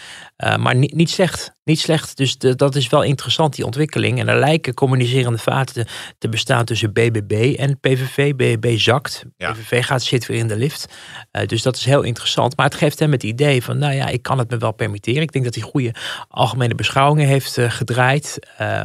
Uh, 0.44 0.56
maar 0.56 0.74
niet, 0.74 0.94
niet 0.94 1.10
slecht. 1.10 1.53
Niet 1.64 1.80
slecht. 1.80 2.16
Dus 2.16 2.38
de, 2.38 2.54
dat 2.54 2.74
is 2.74 2.88
wel 2.88 3.02
interessant, 3.02 3.54
die 3.54 3.64
ontwikkeling. 3.64 4.18
En 4.18 4.28
er 4.28 4.38
lijken 4.38 4.74
communicerende 4.74 5.38
vaten 5.38 5.74
te, 5.74 5.90
te 6.18 6.28
bestaan 6.28 6.64
tussen 6.64 6.92
BBB 6.92 7.54
en 7.58 7.80
PVV. 7.80 8.34
BBB 8.34 8.78
zakt. 8.78 9.24
Ja. 9.36 9.52
PVV 9.52 9.84
gaat, 9.84 10.02
zit 10.02 10.26
weer 10.26 10.38
in 10.38 10.48
de 10.48 10.56
lift. 10.56 10.86
Uh, 11.32 11.46
dus 11.46 11.62
dat 11.62 11.76
is 11.76 11.84
heel 11.84 12.02
interessant. 12.02 12.56
Maar 12.56 12.66
het 12.66 12.74
geeft 12.74 12.98
hem 12.98 13.12
het 13.12 13.22
idee 13.22 13.62
van, 13.62 13.78
nou 13.78 13.94
ja, 13.94 14.06
ik 14.06 14.22
kan 14.22 14.38
het 14.38 14.50
me 14.50 14.56
wel 14.56 14.72
permitteren. 14.72 15.22
Ik 15.22 15.32
denk 15.32 15.44
dat 15.44 15.54
hij 15.54 15.64
goede 15.64 15.94
algemene 16.28 16.74
beschouwingen 16.74 17.28
heeft 17.28 17.56
uh, 17.56 17.70
gedraaid. 17.70 18.38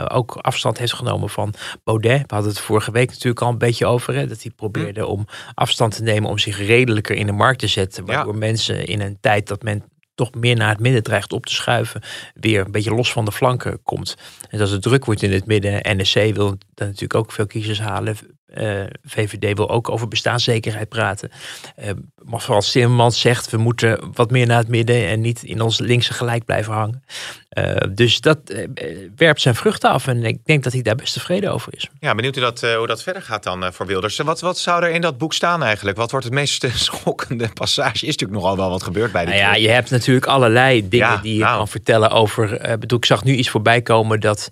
ook 0.08 0.36
afstand 0.36 0.78
heeft 0.78 0.94
genomen 0.94 1.30
van 1.30 1.54
Baudet. 1.84 2.20
We 2.28 2.34
hadden 2.34 2.52
het 2.52 2.62
vorige 2.62 2.92
week 2.92 3.10
natuurlijk 3.10 3.42
al 3.42 3.50
een 3.50 3.58
beetje 3.58 3.86
over. 3.86 4.14
Hè, 4.14 4.28
dat 4.28 4.42
hij 4.42 4.52
probeerde 4.56 5.02
hm. 5.02 5.08
om 5.08 5.26
afstand 5.54 5.96
te 5.96 6.04
nemen 6.04 6.30
om 6.30 6.38
zich 6.38 6.58
redelijker 6.58 7.16
in 7.16 7.26
de 7.26 7.32
markt 7.32 7.60
te 7.60 7.68
zetten. 7.68 8.06
Waardoor 8.06 8.34
ja. 8.34 8.40
mensen 8.40 8.86
in 8.86 9.02
een 9.02 9.18
tijd 9.22 9.48
dat 9.48 9.64
men 9.64 9.84
toch 10.20 10.34
meer 10.34 10.56
naar 10.56 10.70
het 10.70 10.80
midden 10.80 11.04
dreigt 11.04 11.34
op 11.34 11.46
te 11.46 11.54
schuiven, 11.54 12.02
weer 12.34 12.66
een 12.66 12.72
beetje 12.72 12.94
los 12.96 13.12
van 13.12 13.26
de 13.26 13.32
flanken 13.32 13.84
komt. 13.84 14.16
En 14.50 14.60
als 14.60 14.72
het 14.72 14.82
druk 14.82 15.06
wordt 15.06 15.22
in 15.22 15.32
het 15.32 15.46
midden, 15.46 15.98
NSC 15.98 16.14
wil 16.14 16.58
dan 16.74 16.88
natuurlijk 16.88 17.16
ook 17.16 17.32
veel 17.32 17.48
kiezers 17.48 17.80
halen. 17.80 18.18
Uh, 18.58 18.84
VVD 19.04 19.58
wil 19.58 19.70
ook 19.70 19.90
over 19.90 20.08
bestaanszekerheid 20.08 20.90
praten. 20.90 21.32
Uh, 21.80 21.90
maar 22.24 22.42
zoals 22.42 22.72
Timmermans 22.72 23.20
zegt, 23.20 23.50
we 23.50 23.58
moeten 23.58 24.00
wat 24.14 24.32
meer 24.32 24.48
naar 24.48 24.58
het 24.58 24.68
midden 24.68 25.08
en 25.08 25.22
niet 25.22 25.44
in 25.44 25.62
ons 25.62 25.80
linkse 25.80 26.14
gelijk 26.14 26.46
blijven 26.46 26.74
hangen. 26.74 27.04
Uh, 27.58 27.76
dus 27.90 28.22
dat 28.22 28.38
werpt 29.16 29.42
zijn 29.42 29.56
vruchten 29.56 29.90
af 29.90 30.08
en 30.08 30.24
ik 30.24 30.46
denk 30.46 30.64
dat 30.64 30.74
hij 30.74 30.82
daar 30.82 30.96
best 30.96 31.14
tevreden 31.14 31.54
over 31.54 31.74
is. 31.76 31.90
Ja, 32.00 32.16
benieuwd 32.16 32.36
hoe 32.36 32.44
dat, 32.44 32.62
hoe 32.62 32.88
dat 32.88 33.04
verder 33.04 33.22
gaat 33.22 33.44
dan 33.44 33.74
voor 33.74 33.86
Wilders. 33.86 34.18
Wat, 34.18 34.42
wat 34.42 34.58
zou 34.58 34.84
er 34.84 34.90
in 34.90 35.02
dat 35.02 35.18
boek 35.18 35.34
staan 35.34 35.64
eigenlijk? 35.64 35.98
Wat 35.98 36.12
wordt 36.12 36.26
het 36.26 36.34
meest 36.34 36.68
schokkende 36.74 37.50
passage? 37.54 38.06
Is 38.06 38.16
natuurlijk 38.16 38.40
nogal 38.40 38.58
wel 38.58 38.70
wat 38.70 38.84
gebeurd 38.84 39.12
bij 39.12 39.26
die 39.26 39.34
nou 39.34 39.46
ja, 39.46 39.56
je 39.56 39.70
hebt 39.70 39.90
natuurlijk 39.90 40.26
allerlei 40.26 40.90
dingen 40.90 41.08
ja, 41.08 41.18
die 41.18 41.36
je 41.36 41.44
nou. 41.44 41.58
kan 41.58 41.68
vertellen 41.68 42.10
over. 42.10 42.78
bedoel, 42.80 42.98
ik 42.98 43.06
zag 43.06 43.24
nu 43.24 43.34
iets 43.34 43.50
voorbij 43.50 43.82
komen 43.82 44.20
dat. 44.20 44.50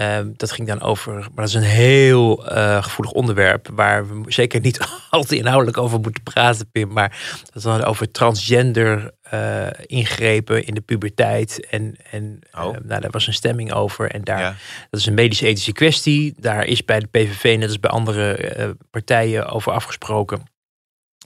Uh, 0.00 0.18
dat 0.36 0.52
ging 0.52 0.68
dan 0.68 0.80
over, 0.80 1.12
maar 1.12 1.30
dat 1.34 1.48
is 1.48 1.54
een 1.54 1.62
heel 1.62 2.52
uh, 2.52 2.82
gevoelig 2.82 3.12
onderwerp 3.12 3.68
waar 3.74 4.08
we 4.08 4.32
zeker 4.32 4.60
niet 4.60 4.80
al 5.10 5.24
te 5.24 5.36
inhoudelijk 5.36 5.78
over 5.78 6.00
moeten 6.00 6.22
praten, 6.22 6.70
Pim. 6.70 6.92
Maar 6.92 7.38
dat 7.44 7.54
is 7.54 7.62
dan 7.62 7.84
over 7.84 8.10
transgender 8.10 9.10
uh, 9.34 9.66
ingrepen 9.86 10.66
in 10.66 10.74
de 10.74 10.80
puberteit. 10.80 11.66
En, 11.66 11.96
en 12.10 12.38
oh. 12.52 12.60
nou, 12.60 13.00
daar 13.00 13.10
was 13.10 13.26
een 13.26 13.32
stemming 13.32 13.72
over. 13.72 14.10
En 14.10 14.24
daar, 14.24 14.40
ja. 14.40 14.54
dat 14.90 15.00
is 15.00 15.06
een 15.06 15.14
medisch-ethische 15.14 15.72
kwestie. 15.72 16.34
Daar 16.36 16.64
is 16.64 16.84
bij 16.84 17.00
de 17.00 17.06
PVV, 17.06 17.56
net 17.58 17.68
als 17.68 17.80
bij 17.80 17.90
andere 17.90 18.76
partijen, 18.90 19.46
over 19.46 19.72
afgesproken 19.72 20.42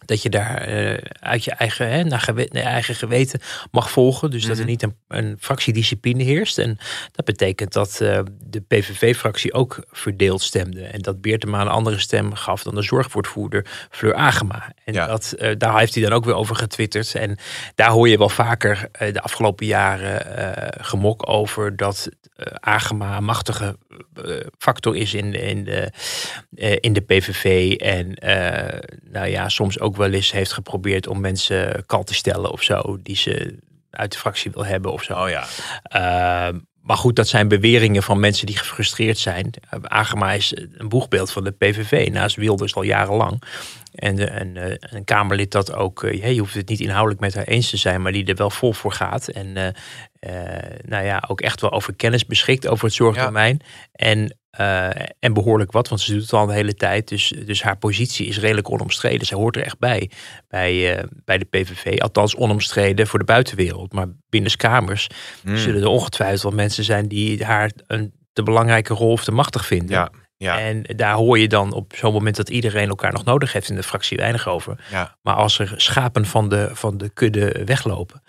dat 0.04 0.22
je 0.22 0.30
daar 0.30 0.68
uh, 0.68 0.98
uit 1.20 1.44
je 1.44 1.50
eigen, 1.50 1.90
hè, 1.90 2.04
naar, 2.04 2.20
gewe 2.20 2.48
naar 2.52 2.62
eigen 2.62 2.94
geweten 2.94 3.40
mag 3.70 3.90
volgen. 3.90 4.30
Dus 4.30 4.42
mm 4.42 4.46
-hmm. 4.46 4.56
dat 4.56 4.64
er 4.64 4.70
niet 4.70 4.82
een, 4.82 4.96
een 5.08 5.36
fractiediscipline 5.40 6.22
heerst. 6.22 6.58
En 6.58 6.78
dat 7.12 7.24
betekent 7.24 7.72
dat 7.72 7.98
uh, 8.02 8.20
de 8.40 8.60
PVV-fractie 8.60 9.52
ook 9.52 9.84
verdeeld 9.90 10.42
stemde. 10.42 10.84
En 10.84 11.00
dat 11.00 11.20
Beertema 11.20 11.60
een 11.60 11.68
andere 11.68 11.98
stem 11.98 12.34
gaf 12.34 12.62
dan 12.62 12.74
de 12.74 12.82
zorgwoordvoerder 12.82 13.66
Fleur 13.90 14.14
Agema. 14.14 14.72
En 14.84 14.92
ja. 14.92 15.06
dat, 15.06 15.34
uh, 15.38 15.52
daar 15.58 15.78
heeft 15.78 15.94
hij 15.94 16.02
dan 16.02 16.12
ook 16.12 16.24
weer 16.24 16.34
over 16.34 16.56
getwitterd. 16.56 17.14
En 17.14 17.38
daar 17.74 17.90
hoor 17.90 18.08
je 18.08 18.18
wel 18.18 18.28
vaker 18.28 18.88
de 19.12 19.20
afgelopen 19.20 19.66
jaren 19.66 20.22
gemok 20.84 21.28
over 21.28 21.76
dat 21.76 22.08
Agema 22.60 23.16
een 23.16 23.24
machtige 23.24 23.76
factor 24.58 24.96
is 24.96 25.14
in 25.14 25.30
de, 25.30 25.38
in 25.38 25.64
de, 25.64 25.90
in 26.80 26.92
de 26.92 27.00
PVV. 27.00 27.74
En 27.76 28.14
nou 29.10 29.26
ja, 29.26 29.48
soms 29.48 29.80
ook 29.80 29.93
wel 29.96 30.12
eens 30.12 30.32
heeft 30.32 30.52
geprobeerd 30.52 31.06
om 31.06 31.20
mensen 31.20 31.86
kal 31.86 32.04
te 32.04 32.14
stellen 32.14 32.50
of 32.50 32.62
zo, 32.62 32.98
die 33.02 33.16
ze 33.16 33.58
uit 33.90 34.12
de 34.12 34.18
fractie 34.18 34.50
wil 34.50 34.64
hebben 34.64 34.92
of 34.92 35.02
zo. 35.02 35.14
Oh 35.14 35.28
ja. 35.28 35.44
Uh, 36.52 36.58
maar 36.80 36.96
goed, 36.96 37.16
dat 37.16 37.28
zijn 37.28 37.48
beweringen 37.48 38.02
van 38.02 38.20
mensen 38.20 38.46
die 38.46 38.56
gefrustreerd 38.56 39.18
zijn. 39.18 39.50
Agema 39.82 40.32
is 40.32 40.56
een 40.56 40.88
boegbeeld 40.88 41.30
van 41.30 41.44
de 41.44 41.50
PVV, 41.50 42.08
naast 42.12 42.36
Wilders 42.36 42.74
al 42.74 42.82
jarenlang. 42.82 43.42
En, 43.94 44.30
en 44.30 44.78
een 44.80 45.04
Kamerlid 45.04 45.50
dat 45.50 45.72
ook, 45.72 46.00
je 46.10 46.38
hoeft 46.38 46.54
het 46.54 46.68
niet 46.68 46.80
inhoudelijk 46.80 47.20
met 47.20 47.34
haar 47.34 47.44
eens 47.44 47.70
te 47.70 47.76
zijn, 47.76 48.02
maar 48.02 48.12
die 48.12 48.24
er 48.24 48.34
wel 48.34 48.50
vol 48.50 48.72
voor 48.72 48.92
gaat. 48.92 49.28
En 49.28 49.46
uh, 49.46 49.68
nou 50.84 51.04
ja, 51.04 51.24
ook 51.28 51.40
echt 51.40 51.60
wel 51.60 51.72
over 51.72 51.94
kennis 51.94 52.26
beschikt 52.26 52.66
over 52.66 52.84
het 52.84 52.94
zorgdomein. 52.94 53.60
Ja. 53.62 53.68
En 53.92 54.36
uh, 54.60 54.88
en 55.18 55.32
behoorlijk 55.32 55.72
wat, 55.72 55.88
want 55.88 56.00
ze 56.00 56.12
doet 56.12 56.22
het 56.22 56.32
al 56.32 56.46
de 56.46 56.52
hele 56.52 56.74
tijd. 56.74 57.08
Dus, 57.08 57.34
dus 57.46 57.62
haar 57.62 57.76
positie 57.76 58.26
is 58.26 58.38
redelijk 58.38 58.70
onomstreden. 58.70 59.26
Ze 59.26 59.34
hoort 59.36 59.56
er 59.56 59.62
echt 59.62 59.78
bij, 59.78 60.10
bij, 60.48 60.96
uh, 60.96 61.02
bij 61.24 61.38
de 61.38 61.44
PVV. 61.44 62.00
Althans 62.00 62.36
onomstreden 62.36 63.06
voor 63.06 63.18
de 63.18 63.24
buitenwereld. 63.24 63.92
Maar 63.92 64.06
binnenskamers 64.28 65.06
mm. 65.42 65.56
zullen 65.56 65.82
er 65.82 65.88
ongetwijfeld 65.88 66.42
wel 66.42 66.52
mensen 66.52 66.84
zijn... 66.84 67.08
die 67.08 67.44
haar 67.44 67.70
een 67.86 68.12
te 68.32 68.42
belangrijke 68.42 68.94
rol 68.94 69.12
of 69.12 69.24
te 69.24 69.32
machtig 69.32 69.66
vinden. 69.66 69.96
Ja. 69.96 70.10
Ja. 70.36 70.58
En 70.58 70.82
daar 70.96 71.14
hoor 71.14 71.38
je 71.38 71.48
dan 71.48 71.72
op 71.72 71.92
zo'n 71.96 72.12
moment 72.12 72.36
dat 72.36 72.48
iedereen 72.48 72.88
elkaar 72.88 73.12
nog 73.12 73.24
nodig 73.24 73.52
heeft 73.52 73.68
in 73.68 73.76
de 73.76 73.82
fractie 73.82 74.16
weinig 74.16 74.48
over. 74.48 74.84
Ja. 74.90 75.16
Maar 75.22 75.34
als 75.34 75.58
er 75.58 75.74
schapen 75.76 76.26
van 76.26 76.48
de, 76.48 76.68
van 76.72 76.98
de 76.98 77.08
kudde 77.08 77.62
weglopen, 77.64 78.22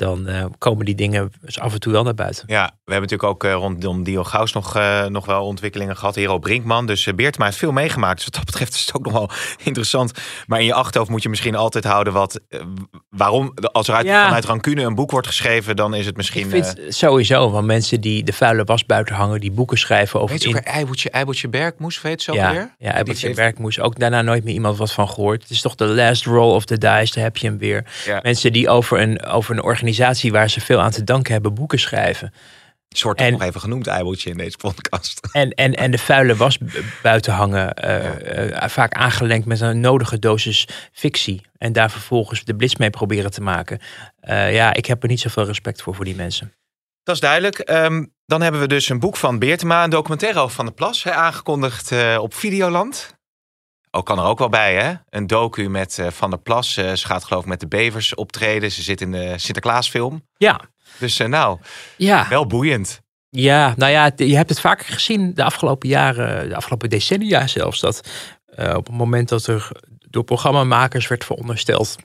dan 0.00 0.26
eh, 0.26 0.44
komen 0.58 0.84
die 0.84 0.94
dingen 0.94 1.32
dus 1.40 1.58
af 1.60 1.72
en 1.72 1.80
toe 1.80 1.92
wel 1.92 2.02
naar 2.02 2.14
buiten. 2.14 2.44
Ja, 2.46 2.64
we 2.84 2.92
hebben 2.92 3.10
natuurlijk 3.10 3.30
ook 3.30 3.44
eh, 3.44 3.52
rondom 3.52 4.02
Dio 4.04 4.24
Gauws 4.24 4.52
nog, 4.52 4.76
eh, 4.76 5.04
nog 5.06 5.26
wel 5.26 5.44
ontwikkelingen 5.46 5.96
gehad. 5.96 6.14
Hero 6.14 6.38
Brinkman, 6.38 6.86
dus 6.86 7.06
uh, 7.06 7.14
Beertma 7.14 7.44
heeft 7.44 7.56
veel 7.56 7.72
meegemaakt. 7.72 8.14
Dus 8.16 8.24
wat 8.24 8.34
dat 8.34 8.44
betreft 8.44 8.74
is 8.74 8.80
het 8.86 8.94
ook 8.94 9.04
nog 9.04 9.12
wel 9.12 9.30
interessant. 9.68 10.12
Maar 10.46 10.60
in 10.60 10.66
je 10.66 10.74
achterhoofd 10.74 11.10
moet 11.10 11.22
je 11.22 11.28
misschien 11.28 11.54
altijd 11.54 11.84
houden 11.84 12.12
wat... 12.12 12.40
waarom, 13.08 13.54
als 13.72 13.88
er 13.88 13.94
uit, 13.94 14.06
Ja. 14.06 14.24
vanuit 14.24 14.44
rancune 14.44 14.82
een 14.82 14.94
boek 14.94 15.10
wordt 15.10 15.26
geschreven... 15.26 15.76
dan 15.76 15.94
is 15.94 16.06
het 16.06 16.16
misschien... 16.16 16.54
Ik 16.54 16.64
vind 16.64 16.94
sowieso 16.94 17.48
van 17.48 17.66
mensen 17.66 18.00
die 18.00 18.24
de 18.24 18.32
vuile 18.32 18.64
was 18.64 18.86
buiten 18.86 19.14
hangen, 19.14 19.40
die 19.40 19.50
boeken 19.52 19.78
schrijven 19.78 20.20
over 20.20 20.34
weet 20.34 20.42
je 20.42 20.48
ook 20.48 20.54
weer 20.64 20.72
Eiboetje, 20.74 21.10
Eiboetje 21.10 21.48
Bergmoes, 21.48 22.00
weet 22.00 22.24
je 22.24 22.32
zo 22.32 22.38
ja, 22.38 22.52
weer? 22.52 22.74
ja, 22.78 22.98
Ebert 22.98 23.20
heeft- 23.20 23.36
Werkmoes. 23.36 23.80
Ook 23.80 23.98
daarna 23.98 24.22
nooit 24.22 24.44
meer 24.44 24.54
iemand 24.54 24.76
wat 24.78 24.92
van 24.92 25.08
gehoord. 25.08 25.42
Het 25.42 25.50
is 25.50 25.60
toch 25.60 25.74
de 25.74 25.84
last 25.86 26.24
roll 26.24 26.54
of 26.54 26.64
the 26.64 26.78
dice, 26.78 27.14
daar 27.14 27.24
heb 27.24 27.36
je 27.36 27.46
hem 27.46 27.58
weer. 27.58 27.84
Ja. 28.04 28.20
Mensen 28.22 28.52
die 28.52 28.68
over 28.68 29.00
een, 29.00 29.24
over 29.24 29.54
een 29.56 29.62
organisatie 29.62 29.88
waar 30.30 30.50
ze 30.50 30.60
veel 30.60 30.80
aan 30.80 30.90
te 30.90 31.04
danken 31.04 31.32
hebben, 31.32 31.54
boeken 31.54 31.78
schrijven. 31.78 32.32
Toch 32.88 33.14
En- 33.14 33.32
nog 33.32 33.42
even 33.42 33.60
genoemd, 33.60 33.86
Eiboetje, 33.86 34.30
in 34.30 34.36
deze 34.36 34.56
podcast. 34.56 35.20
En, 35.32 35.50
en, 35.50 35.74
en 35.74 35.90
de 35.90 35.98
vuile 35.98 36.36
was 36.36 36.58
buiten 37.02 37.32
hangen. 37.32 37.74
eh, 37.74 38.62
eh, 38.62 38.68
vaak 38.68 38.92
aangelengd 38.92 39.46
met 39.46 39.60
een 39.60 39.80
nodige 39.80 40.18
dosis 40.18 40.68
fictie. 40.92 41.40
En 41.58 41.72
daar 41.72 41.90
vervolgens 41.90 42.44
de 42.44 42.56
blitz 42.56 42.74
mee 42.74 42.90
proberen 42.90 43.30
te 43.30 43.40
maken. 43.40 43.78
Eh, 44.20 44.54
ja, 44.54 44.74
ik 44.74 44.86
heb 44.86 45.02
er 45.02 45.08
niet 45.08 45.20
zoveel 45.20 45.44
respect 45.44 45.82
voor, 45.82 45.94
voor 45.94 46.04
die 46.04 46.14
mensen. 46.16 46.54
Dat 47.02 47.14
is 47.14 47.20
duidelijk. 47.20 47.58
Ehm, 47.58 48.04
dan 48.26 48.40
hebben 48.42 48.60
we 48.60 48.66
dus 48.68 48.88
een 48.88 48.98
boek 49.00 49.16
van 49.16 49.38
Beertema, 49.38 49.84
een 49.84 49.90
documentaire 49.90 50.38
over 50.40 50.54
Van 50.54 50.64
der 50.64 50.74
Plas, 50.74 51.02
hè, 51.02 51.12
aangekondigd 51.12 51.92
op 52.18 52.34
Videoland. 52.34 53.18
Ook 53.90 54.06
kan 54.06 54.18
er 54.18 54.24
ook 54.24 54.38
wel 54.38 54.48
bij, 54.48 54.74
hè? 54.74 54.94
Een 55.08 55.26
docu 55.26 55.68
met 55.68 55.98
eh, 55.98 56.10
Van 56.10 56.30
der 56.30 56.38
Plas. 56.38 56.76
Eh, 56.76 56.92
ze 56.92 57.06
gaat 57.06 57.24
geloof 57.24 57.42
ik 57.42 57.48
met 57.48 57.60
de 57.60 57.68
Bevers 57.68 58.14
optreden. 58.14 58.70
Ze 58.70 58.82
zit 58.82 59.00
in 59.00 59.12
de 59.12 59.38
Sinterklaasfilm. 59.38 60.26
Ja, 60.36 60.60
Dus 60.98 61.18
eh, 61.18 61.28
nou, 61.28 61.58
ja. 61.96 62.28
wel 62.28 62.46
boeiend. 62.46 63.00
Ja, 63.28 63.74
nou 63.76 63.92
ja, 63.92 64.10
je 64.16 64.36
hebt 64.36 64.48
het 64.48 64.60
vaker 64.60 64.92
gezien 64.92 65.34
de 65.34 65.44
afgelopen 65.44 65.88
jaren, 65.88 66.48
de 66.48 66.56
afgelopen 66.56 66.90
decennia 66.90 67.46
zelfs. 67.46 67.80
Dat 67.80 68.08
op 68.56 68.86
het 68.86 68.96
moment 68.96 69.28
dat 69.28 69.46
er 69.46 69.70
door 70.08 70.24
programmamakers 70.24 71.08
werd 71.08 71.24
verondersteld, 71.24 71.96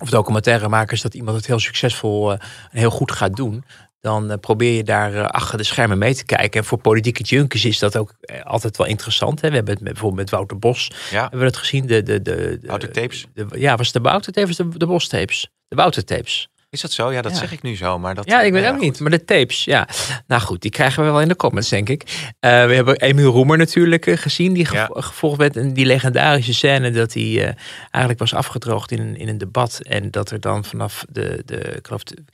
of 0.00 0.10
documentairemakers, 0.10 1.02
dat 1.02 1.14
iemand 1.14 1.36
het 1.36 1.46
heel 1.46 1.58
succesvol 1.58 2.32
en 2.32 2.40
heel 2.70 2.90
goed 2.90 3.12
gaat 3.12 3.36
doen. 3.36 3.64
Dan 4.04 4.30
eh, 4.30 4.38
probeer 4.40 4.72
je 4.76 4.82
daar 4.84 5.14
eh, 5.14 5.24
achter 5.24 5.58
de 5.58 5.64
schermen 5.64 5.98
mee 5.98 6.14
te 6.14 6.24
kijken. 6.24 6.60
En 6.60 6.66
voor 6.66 6.78
politieke 6.78 7.22
junkies 7.22 7.64
is 7.64 7.78
dat 7.78 7.96
ook 7.96 8.14
eh, 8.20 8.42
altijd 8.42 8.76
wel 8.76 8.86
interessant. 8.86 9.40
Hè? 9.40 9.48
We 9.48 9.54
hebben 9.54 9.74
het 9.74 9.82
met, 9.82 9.92
bijvoorbeeld 9.92 10.20
met 10.22 10.30
Wouter 10.30 10.58
Bos 10.58 10.90
Ja. 11.10 11.20
hebben 11.20 11.38
we 11.38 11.44
dat 11.44 11.56
gezien. 11.56 11.86
De, 11.86 12.02
de, 12.02 12.22
de, 12.22 12.58
de, 12.60 12.66
Wouter 12.66 12.90
Tapes. 12.92 13.26
de- 13.34 13.46
ja, 13.54 13.76
was 13.76 13.86
het 13.92 14.02
de 14.02 14.08
Wouter 14.08 14.32
Tapes 14.32 14.60
of 14.60 14.66
de, 14.66 14.78
de 14.78 14.86
Bos 14.86 15.08
Tapes? 15.08 15.48
De 15.68 15.76
Wouter 15.76 16.04
Tapes. 16.04 16.48
Is 16.70 16.80
dat 16.80 16.92
zo? 16.92 17.12
Ja, 17.12 17.22
dat 17.22 17.32
Ja. 17.32 17.38
zeg 17.38 17.52
ik 17.52 17.62
nu 17.62 17.76
zo. 17.76 17.98
Maar 17.98 18.14
dat, 18.14 18.24
Ja, 18.26 18.42
ik 18.42 18.52
weet 18.52 18.64
ook 18.64 18.70
goed. 18.72 18.80
niet. 18.80 19.00
Maar 19.00 19.10
de 19.10 19.24
tapes, 19.24 19.64
ja. 19.64 19.88
Nou 20.26 20.42
goed, 20.42 20.62
die 20.62 20.70
krijgen 20.70 21.04
we 21.04 21.10
wel 21.10 21.20
in 21.20 21.28
de 21.28 21.36
comments, 21.36 21.68
denk 21.68 21.88
ik. 21.88 22.02
We 22.40 22.48
hebben 22.48 22.96
Emiel 23.00 23.30
Roemer 23.30 23.58
natuurlijk 23.58 24.04
gezien. 24.18 24.52
Die 24.52 24.72
Ja. 24.72 24.88
gevolgd 24.92 25.38
werd 25.38 25.56
in 25.56 25.72
die 25.72 25.86
legendarische 25.86 26.54
scène 26.54 26.90
dat 26.90 27.12
hij 27.12 27.56
eigenlijk 27.90 28.18
was 28.18 28.34
afgedroogd 28.34 28.90
in 28.90 29.00
een, 29.00 29.16
in 29.16 29.28
een 29.28 29.38
debat. 29.38 29.80
En 29.82 30.10
dat 30.10 30.30
er 30.30 30.40
dan 30.40 30.64
vanaf 30.64 31.04
de, 31.08 31.42
de 31.44 31.56
ik 31.58 31.86
geloof 31.86 32.02
de, 32.04 32.24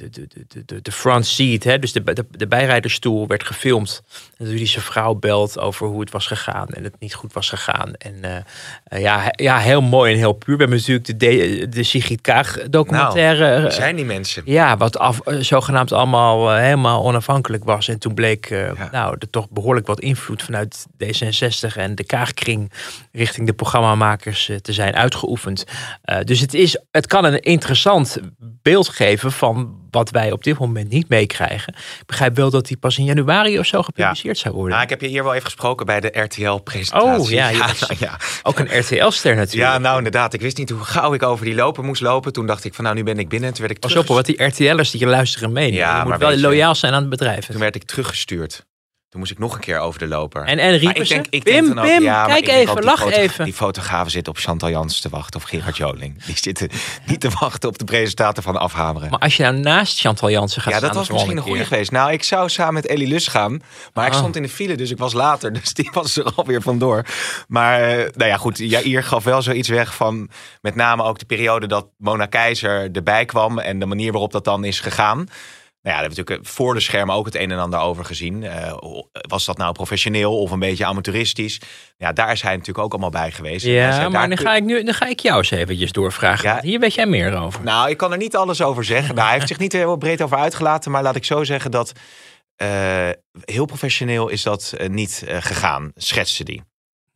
de, 0.00 0.28
de, 0.28 0.44
de, 0.48 0.62
de, 0.66 0.82
de 0.82 0.92
front 0.92 1.26
seat, 1.26 1.62
hè, 1.62 1.78
dus 1.78 1.92
de, 1.92 2.02
de, 2.02 2.26
de 2.30 2.46
bijrijdersstoel, 2.46 3.26
werd 3.26 3.44
gefilmd. 3.44 4.02
En 4.36 4.44
dat 4.44 4.54
hij 4.54 4.66
zijn 4.66 4.84
vrouw 4.84 5.14
belt 5.14 5.58
over 5.58 5.86
hoe 5.86 6.00
het 6.00 6.10
was 6.10 6.26
gegaan 6.26 6.68
en 6.68 6.84
het 6.84 6.94
niet 6.98 7.14
goed 7.14 7.32
was 7.32 7.48
gegaan. 7.48 7.94
En 7.94 8.24
eh, 8.24 8.36
eh, 8.84 9.00
ja, 9.00 9.32
ja, 9.32 9.58
heel 9.58 9.80
mooi 9.80 10.12
en 10.12 10.18
heel 10.18 10.32
puur. 10.32 10.56
We 10.56 10.62
hebben 10.62 10.78
natuurlijk 10.78 11.06
de, 11.06 11.16
de, 11.16 11.68
de 11.68 11.82
Sigrid 11.82 12.20
Kaag 12.20 12.58
documentaire. 12.70 13.60
Wie 13.60 13.68
eh, 13.68 13.74
zijn 13.74 13.96
die 13.96 14.04
mensen? 14.04 14.42
ja, 14.44 14.76
wat 14.76 14.98
af, 14.98 15.20
zogenaamd 15.24 15.92
allemaal 15.92 16.54
helemaal 16.54 17.04
onafhankelijk 17.04 17.64
was. 17.64 17.88
En 17.88 17.98
toen 17.98 18.14
bleek 18.14 18.48
Ja. 18.48 18.88
nou, 18.92 19.16
er 19.18 19.30
toch 19.30 19.50
behoorlijk 19.50 19.86
wat 19.86 20.00
invloed 20.00 20.42
vanuit 20.42 20.86
D66 21.04 21.76
en 21.76 21.94
de 21.94 22.04
Kaagkring 22.04 22.72
richting 23.12 23.46
de 23.46 23.52
programmamakers 23.52 24.50
te 24.62 24.72
zijn 24.72 24.94
uitgeoefend. 24.94 25.64
Dus 26.24 26.40
het, 26.40 26.54
is, 26.54 26.78
het 26.90 27.06
kan 27.06 27.24
een 27.24 27.40
interessant 27.40 28.18
beeld 28.62 28.88
geven 28.88 29.32
van 29.32 29.78
wat 29.90 30.10
wij 30.10 30.32
op 30.32 30.44
dit 30.44 30.58
moment 30.58 30.88
niet 30.90 31.08
meekrijgen. 31.08 31.74
Ik 32.00 32.06
begrijp 32.06 32.36
wel 32.36 32.50
dat 32.50 32.66
die 32.66 32.76
pas 32.76 32.98
in 32.98 33.04
januari 33.04 33.58
of 33.58 33.66
zo 33.66 33.82
gepubliceerd 33.82 34.38
zou 34.38 34.54
worden. 34.54 34.70
Nou, 34.72 34.82
ik 34.82 34.90
heb 34.90 35.00
je 35.00 35.06
hier 35.06 35.22
wel 35.22 35.32
even 35.32 35.44
gesproken 35.44 35.86
bij 35.86 36.00
de 36.00 36.10
RTL-presentatie. 36.20 37.20
Oh, 37.24 37.30
ja, 37.30 37.50
nou, 37.58 37.72
ja. 37.98 38.16
Ook 38.42 38.58
een 38.58 38.78
RTL-ster 38.78 39.36
natuurlijk. 39.36 39.72
Ja, 39.72 39.78
nou 39.78 39.96
inderdaad. 39.96 40.34
Ik 40.34 40.40
wist 40.40 40.56
niet 40.56 40.70
hoe 40.70 40.84
gauw 40.84 41.12
ik 41.14 41.22
over 41.22 41.44
die 41.44 41.54
loper 41.54 41.84
moest 41.84 42.02
lopen. 42.02 42.32
Toen 42.32 42.46
dacht 42.46 42.64
ik 42.64 42.74
van 42.74 42.84
nou, 42.84 42.96
nu 42.96 43.02
ben 43.02 43.18
ik 43.18 43.28
binnen. 43.28 43.50
Toen 43.50 43.60
werd 43.60 43.70
ik, 43.70 43.80
Pas 43.80 43.96
op, 43.96 44.06
wat 44.06 44.26
die 44.26 44.44
RTL'ers 44.44 44.90
die 44.90 45.00
je 45.00 45.06
luisteren 45.06 45.52
meenemen. 45.52 45.78
Ja, 45.78 45.94
je 45.94 46.00
moet 46.00 46.08
maar 46.08 46.18
wel 46.18 46.30
je- 46.30 46.40
loyaal 46.40 46.74
zijn 46.74 46.92
aan 46.92 47.00
het 47.00 47.10
bedrijf. 47.10 47.46
toen 47.46 47.60
werd 47.60 47.74
ik 47.74 47.82
teruggestuurd. 47.84 48.68
Toen 49.10 49.20
moest 49.20 49.32
ik 49.32 49.38
nog 49.38 49.54
een 49.54 49.60
keer 49.60 49.78
over 49.78 49.98
de 49.98 50.06
loper. 50.06 50.44
En, 50.44 50.58
en 50.58 50.76
riepen 50.76 51.02
ik 51.02 51.08
denk, 51.08 51.26
ik 51.30 51.42
Pim, 51.42 51.52
denk 51.52 51.66
dan 51.74 51.78
ook, 51.78 51.84
Pim, 51.90 52.02
ja, 52.02 52.26
kijk 52.26 52.48
even, 52.48 52.82
lach 52.84 52.98
foto- 53.00 53.16
even. 53.16 53.44
Die 53.44 53.54
fotografen 53.54 54.10
zitten 54.10 54.32
op 54.32 54.38
Chantal 54.38 54.68
Jans 54.70 55.00
te 55.00 55.08
wachten 55.08 55.40
of 55.40 55.46
Gerard 55.46 55.76
Joling. 55.76 56.24
Die 56.24 56.36
zitten 56.38 56.68
niet 57.06 57.20
te 57.20 57.30
wachten 57.40 57.68
op 57.68 57.78
de 57.78 57.84
presentator 57.84 58.42
van 58.42 58.56
Afhameren. 58.56 59.10
Maar 59.10 59.18
als 59.18 59.36
je 59.36 59.42
nou 59.42 59.56
naast 59.56 60.00
Chantal 60.00 60.30
Jansen 60.30 60.62
gaat 60.62 60.72
ja, 60.72 60.80
dat 60.80 60.88
staan... 60.90 61.00
was 61.00 61.10
misschien 61.10 61.36
een 61.36 61.42
goede 61.42 61.64
geweest. 61.64 61.90
Nou, 61.90 62.12
ik 62.12 62.22
zou 62.22 62.48
samen 62.48 62.74
met 62.74 62.86
Ellie 62.86 63.08
Lus 63.08 63.26
gaan. 63.26 63.60
Maar 63.94 64.06
ik 64.06 64.12
Ah. 64.12 64.18
stond 64.18 64.36
in 64.36 64.42
de 64.42 64.48
file, 64.48 64.74
dus 64.76 64.90
ik 64.90 64.98
was 64.98 65.12
later. 65.12 65.52
Dus 65.60 65.74
die 65.74 65.90
was 65.92 66.16
er 66.16 66.32
alweer 66.34 66.62
vandoor. 66.62 67.04
Maar, 67.48 67.80
eh, 67.82 67.96
nou 68.14 68.30
ja, 68.30 68.36
goed. 68.36 68.58
Jair 68.58 69.02
gaf 69.04 69.24
wel 69.24 69.42
zoiets 69.42 69.68
weg 69.68 69.94
van... 69.94 70.30
met 70.60 70.74
name 70.74 71.02
ook 71.02 71.18
de 71.18 71.24
periode 71.26 71.66
dat 71.66 71.86
Mona 71.98 72.26
Keizer 72.26 72.88
erbij 72.92 73.24
kwam... 73.24 73.58
en 73.58 73.78
de 73.78 73.86
manier 73.86 74.12
waarop 74.12 74.32
dat 74.32 74.44
dan 74.44 74.64
is 74.64 74.80
gegaan. 74.80 75.26
Nou 75.82 75.94
ja, 75.96 76.00
daar 76.00 76.08
hebben 76.10 76.24
we 76.26 76.32
natuurlijk 76.32 76.56
voor 76.56 76.74
de 76.74 76.80
schermen 76.80 77.14
ook 77.14 77.24
het 77.24 77.34
een 77.34 77.50
en 77.50 77.58
ander 77.58 77.80
over 77.80 78.04
gezien. 78.04 78.42
Eh, 78.42 78.72
was 79.28 79.44
dat 79.44 79.56
nou 79.56 79.72
professioneel 79.72 80.38
of 80.38 80.50
een 80.50 80.58
beetje 80.58 80.84
amateuristisch? 80.84 81.60
Ja, 81.96 82.12
daar 82.12 82.32
is 82.32 82.42
hij 82.42 82.52
natuurlijk 82.52 82.84
ook 82.84 82.90
allemaal 82.92 83.10
bij 83.10 83.30
geweest. 83.30 83.66
Ja, 83.66 83.92
zei, 83.92 84.08
maar 84.08 84.28
dan 84.28 84.36
kun- 84.36 84.46
ga 84.46 84.54
ik, 84.56 84.64
nu, 84.64 84.82
dan 84.84 84.94
ga 84.94 85.06
ik 85.06 85.20
jou 85.20 85.36
eens 85.38 85.50
eventjes 85.50 85.92
doorvragen. 85.92 86.48
Ja. 86.48 86.60
Hier 86.62 86.80
weet 86.80 86.94
jij 86.94 87.06
meer 87.06 87.36
over. 87.40 87.64
Nou, 87.64 87.90
ik 87.90 87.96
kan 87.96 88.12
er 88.12 88.18
niet 88.18 88.36
alles 88.36 88.62
over 88.62 88.84
zeggen. 88.84 89.14
Nou, 89.14 89.26
hij 89.26 89.34
heeft 89.36 89.48
zich 89.48 89.58
niet 89.58 89.72
heel 89.72 89.96
breed 89.96 90.22
over 90.22 90.36
uitgelaten. 90.38 90.90
Maar 90.90 91.02
laat 91.02 91.16
ik 91.16 91.24
zo 91.24 91.44
zeggen 91.44 91.70
dat 91.70 91.92
eh, 92.56 93.08
heel 93.44 93.64
professioneel 93.64 94.28
is 94.28 94.42
dat 94.42 94.74
eh, 94.78 94.88
niet 94.88 95.24
eh, 95.26 95.36
gegaan, 95.40 95.92
schetste 95.94 96.44
die. 96.44 96.62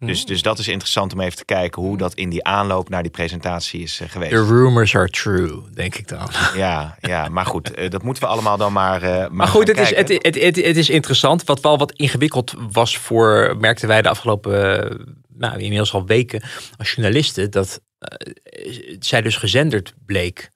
Dus, 0.06 0.26
dus 0.26 0.42
dat 0.42 0.58
is 0.58 0.68
interessant 0.68 1.12
om 1.12 1.20
even 1.20 1.36
te 1.36 1.44
kijken 1.44 1.82
hoe 1.82 1.96
dat 1.96 2.14
in 2.14 2.28
die 2.28 2.44
aanloop 2.44 2.88
naar 2.88 3.02
die 3.02 3.10
presentatie 3.10 3.82
is 3.82 4.00
eh, 4.00 4.08
geweest. 4.08 4.30
The 4.32 4.44
rumors 4.44 4.96
are 4.96 5.08
true, 5.08 5.62
denk 5.74 5.94
ik 5.94 6.08
dan. 6.08 6.28
Ja, 6.56 6.96
ja, 7.00 7.28
maar 7.28 7.46
goed, 7.46 7.70
eh, 7.74 7.90
dat 7.90 8.02
moeten 8.02 8.22
we 8.22 8.28
allemaal 8.28 8.56
dan 8.56 8.72
maar. 8.72 9.02
eh, 9.02 9.10
maar 9.10 9.32
Maar 9.32 9.46
goed, 9.48 9.68
het 9.68 9.78
is, 9.78 9.94
het, 9.94 10.08
het, 10.08 10.34
het, 10.40 10.56
het 10.56 10.76
is 10.76 10.90
interessant. 10.90 11.44
Wat 11.44 11.60
wel 11.60 11.78
wat 11.78 11.92
ingewikkeld 11.92 12.54
was 12.72 12.98
voor, 12.98 13.56
merkten 13.58 13.88
wij 13.88 14.02
de 14.02 14.08
afgelopen, 14.08 14.52
nou 15.28 15.58
inmiddels 15.58 15.92
al 15.94 16.06
weken 16.06 16.42
als 16.76 16.92
journalisten, 16.92 17.50
dat 17.50 17.80
zij 18.98 19.22
dus 19.22 19.36
gezenderd 19.36 19.94
bleek. 20.06 20.50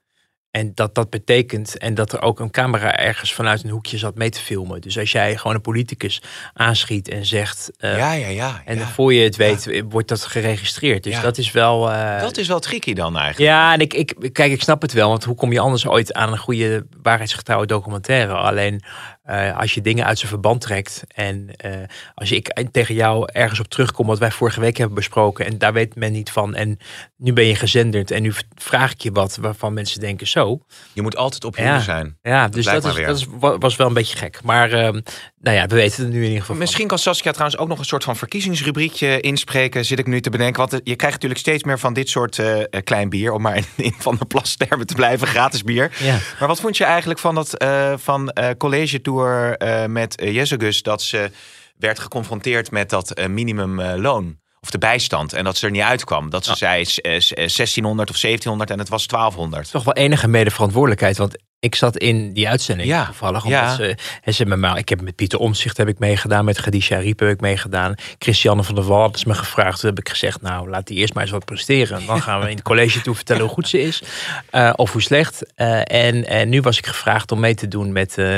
En 0.59 0.73
dat 0.75 0.95
dat 0.95 1.11
betekent, 1.11 1.79
en 1.79 1.95
dat 1.95 2.13
er 2.13 2.23
ook 2.23 2.41
een 2.41 2.51
camera 2.51 2.97
ergens 2.97 3.35
vanuit 3.35 3.65
een 3.65 3.71
hoekje 3.71 3.99
zat 3.99 4.15
mee 4.15 4.31
te 4.31 4.41
filmen. 4.41 4.81
Dus 4.81 4.99
als 4.99 5.13
jij 5.13 5.37
gewoon 5.37 5.55
een 5.57 5.61
politicus 5.63 6.23
aanschiet 6.55 7.09
en 7.09 7.27
zegt, 7.27 7.71
eh, 7.79 7.97
ja, 7.97 8.13
ja, 8.13 8.29
ja. 8.29 8.63
en 8.65 8.79
ja. 8.79 8.87
voor 8.87 9.15
je 9.15 9.23
het 9.25 9.37
weet, 9.37 9.67
eh, 9.67 9.83
wordt 9.89 10.09
dat 10.09 10.25
geregistreerd. 10.25 11.03
Dus 11.05 11.15
Ja. 11.15 11.21
dat 11.23 11.39
is 11.39 11.51
wel. 11.53 11.91
eh, 11.91 12.21
Dat 12.21 12.37
is 12.37 12.49
wel 12.49 12.59
tricky 12.61 12.93
dan 12.95 13.17
eigenlijk. 13.17 13.51
ja, 13.51 13.73
en 13.73 13.81
ik, 13.81 13.95
ik, 13.95 14.33
kijk, 14.33 14.53
ik 14.53 14.63
snap 14.63 14.83
het 14.83 14.93
wel. 14.93 15.09
Want 15.09 15.25
hoe 15.25 15.35
kom 15.35 15.53
je 15.53 15.61
anders 15.61 15.87
ooit 15.87 16.13
aan 16.15 16.33
een 16.33 16.39
goede 16.39 16.87
waarheidsgetrouwe 17.03 17.67
documentaire? 17.67 18.35
Alleen 18.35 18.83
eh, 19.29 19.57
als 19.59 19.75
je 19.75 19.81
dingen 19.81 20.05
uit 20.05 20.19
zijn 20.19 20.31
verband 20.31 20.61
trekt. 20.61 21.03
En 21.09 21.49
eh, 21.57 21.73
als 22.15 22.33
ik 22.33 22.63
tegen 22.73 22.95
jou 22.95 23.29
ergens 23.33 23.61
op 23.61 23.69
terugkom 23.69 24.07
wat 24.07 24.19
wij 24.19 24.31
vorige 24.31 24.61
week 24.61 24.77
hebben 24.77 24.97
besproken. 24.97 25.47
En 25.47 25.59
daar 25.59 25.73
weet 25.73 25.95
men 25.95 26.13
niet 26.13 26.31
van. 26.31 26.55
En 26.55 26.79
nu 27.17 27.33
ben 27.33 27.45
je 27.45 27.55
gezenderd. 27.55 28.11
En 28.11 28.23
nu 28.23 28.33
vraag 28.55 28.93
ik 28.93 29.01
je 29.03 29.13
wat 29.13 29.37
waarvan 29.37 29.73
mensen 29.73 30.01
denken 30.01 30.27
zo. 30.27 30.61
Je 30.93 31.03
moet 31.03 31.17
altijd 31.17 31.45
op 31.45 31.57
je 31.57 31.63
Ja. 31.63 31.81
zijn. 31.81 32.19
Ja, 32.23 32.49
dus 32.49 32.65
blijkt 32.65 32.83
dat, 32.83 32.99
is, 32.99 33.07
dat 33.07 33.17
is, 33.17 33.27
wa- 33.39 33.59
was 33.59 33.77
wel 33.77 33.87
een 33.87 33.95
beetje 33.95 34.17
gek. 34.17 34.41
Maar 34.43 34.73
ehm, 34.73 35.01
nou 35.41 35.57
ja, 35.57 35.67
we 35.67 35.75
weten 35.75 36.03
het 36.05 36.13
nu 36.13 36.19
in 36.19 36.25
ieder 36.25 36.41
geval. 36.41 36.57
Misschien 36.57 36.87
kan 36.87 36.99
Saskia 36.99 37.31
trouwens 37.33 37.61
ook 37.61 37.69
nog 37.69 37.79
een 37.79 37.85
soort 37.85 38.05
van 38.05 38.17
verkiezingsrubriekje 38.17 39.21
inspreken, 39.21 39.85
zit 39.85 39.99
ik 39.99 40.07
nu 40.07 40.21
te 40.21 40.31
bedenken. 40.31 40.59
Want 40.61 40.73
eh, 40.73 40.79
je 40.83 40.97
krijgt 40.97 41.15
natuurlijk 41.15 41.41
steeds 41.41 41.65
meer 41.65 41.79
van 41.79 41.93
dit 41.93 42.09
soort 42.09 42.39
eh, 42.39 42.61
eh, 42.61 42.67
klein 42.85 43.09
bier, 43.09 43.33
om 43.33 43.43
maar 43.43 43.57
in, 43.57 43.65
in 43.77 43.95
Van 43.99 44.17
de 44.19 44.25
Plas 44.25 44.57
termen 44.57 44.87
te 44.87 44.95
blijven, 44.95 45.27
gratis 45.37 45.63
bier. 45.63 45.93
Ja. 45.99 46.19
Maar 46.39 46.49
wat 46.49 46.61
vond 46.61 46.77
je 46.77 46.85
eigenlijk 46.85 47.21
van 47.21 47.35
dat 47.35 47.65
van 47.97 48.31
eh, 48.31 48.49
college 48.59 49.01
tour 49.01 49.57
met 49.91 50.23
Jezegus, 50.25 50.83
dat 50.83 51.03
ze 51.03 51.31
werd 51.79 51.99
geconfronteerd 51.99 52.71
met 52.71 52.91
dat 52.91 53.21
minimumloon? 53.29 54.39
Of 54.61 54.71
de 54.71 54.79
bijstand. 54.79 55.33
En 55.33 55.45
dat 55.45 55.57
ze 55.57 55.67
er 55.67 55.73
niet 55.73 55.83
uitkwam. 55.83 56.31
Dat 56.31 56.45
ze 56.45 56.55
zei 56.57 56.81
eh, 56.83 56.85
s- 56.87 57.01
eh, 57.01 57.21
1600 57.35 58.11
of 58.11 58.17
1700 58.21 58.71
en 58.71 58.79
het 58.79 58.89
was 58.89 59.07
1200. 59.07 59.71
toch 59.71 59.85
wel 59.85 59.95
enige 59.95 60.29
mede 60.29 60.51
verantwoordelijkheid. 60.51 61.17
Want 61.17 61.37
Ik 61.61 61.75
zat 61.75 61.97
in 61.97 62.33
die 62.33 62.49
uitzending 62.49 62.89
Ja, 62.89 63.05
toevallig. 63.05 63.45
Omdat 63.45 63.61
ja. 63.61 63.75
ze, 63.75 63.97
en 64.23 64.35
ze 64.35 64.47
met 64.47 64.59
mij, 64.59 64.79
ik 64.79 64.89
heb 64.89 65.01
met 65.01 65.15
Pieter 65.15 65.39
Omtzigt 65.39 65.77
heb 65.77 65.89
ik 65.89 65.99
meegedaan. 65.99 66.45
Met 66.45 66.61
Khadija 66.61 66.97
Ariep 66.97 67.19
heb 67.19 67.29
ik 67.29 67.41
meegedaan. 67.41 67.95
Christiane 68.19 68.63
van 68.63 68.75
der 68.75 68.85
Wal 68.85 69.01
had 69.01 69.19
ze 69.19 69.29
me 69.29 69.35
gevraagd. 69.35 69.81
Toen 69.81 69.91
heb 69.91 69.99
ik 69.99 70.09
gezegd, 70.09 70.43
nou 70.43 70.69
laat 70.71 70.87
die 70.87 70.97
eerst 70.99 71.15
maar 71.15 71.23
eens 71.23 71.33
wat 71.33 71.45
presteren. 71.45 72.07
Dan 72.07 72.23
gaan 72.23 72.41
we 72.41 72.51
in 72.51 72.55
het 72.57 72.65
college 72.65 73.01
toe 73.01 73.15
vertellen 73.15 73.43
hoe 73.43 73.51
goed 73.51 73.69
ze 73.69 73.81
is. 73.81 74.03
eh, 74.51 74.73
of 74.77 74.93
hoe 74.93 75.03
slecht. 75.03 75.53
Eh, 75.55 75.79
en, 75.79 76.27
en 76.27 76.49
nu 76.49 76.61
was 76.61 76.79
ik 76.79 76.87
gevraagd 76.87 77.33
om 77.33 77.41
mee 77.41 77.55
te 77.55 77.69
doen 77.69 77.93
met... 77.93 78.19
eh, 78.19 78.37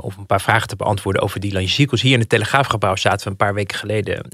of 0.00 0.16
een 0.16 0.26
paar 0.26 0.40
vragen 0.40 0.68
te 0.68 0.76
beantwoorden 0.76 1.22
over 1.22 1.40
Dylan 1.40 1.62
Jeziekels. 1.62 2.02
Hier 2.02 2.12
in 2.12 2.20
het 2.20 2.28
Telegraafgebouw 2.28 2.96
zaten 2.96 3.24
we 3.24 3.30
een 3.30 3.36
paar 3.36 3.54
weken 3.54 3.78
geleden 3.78 4.26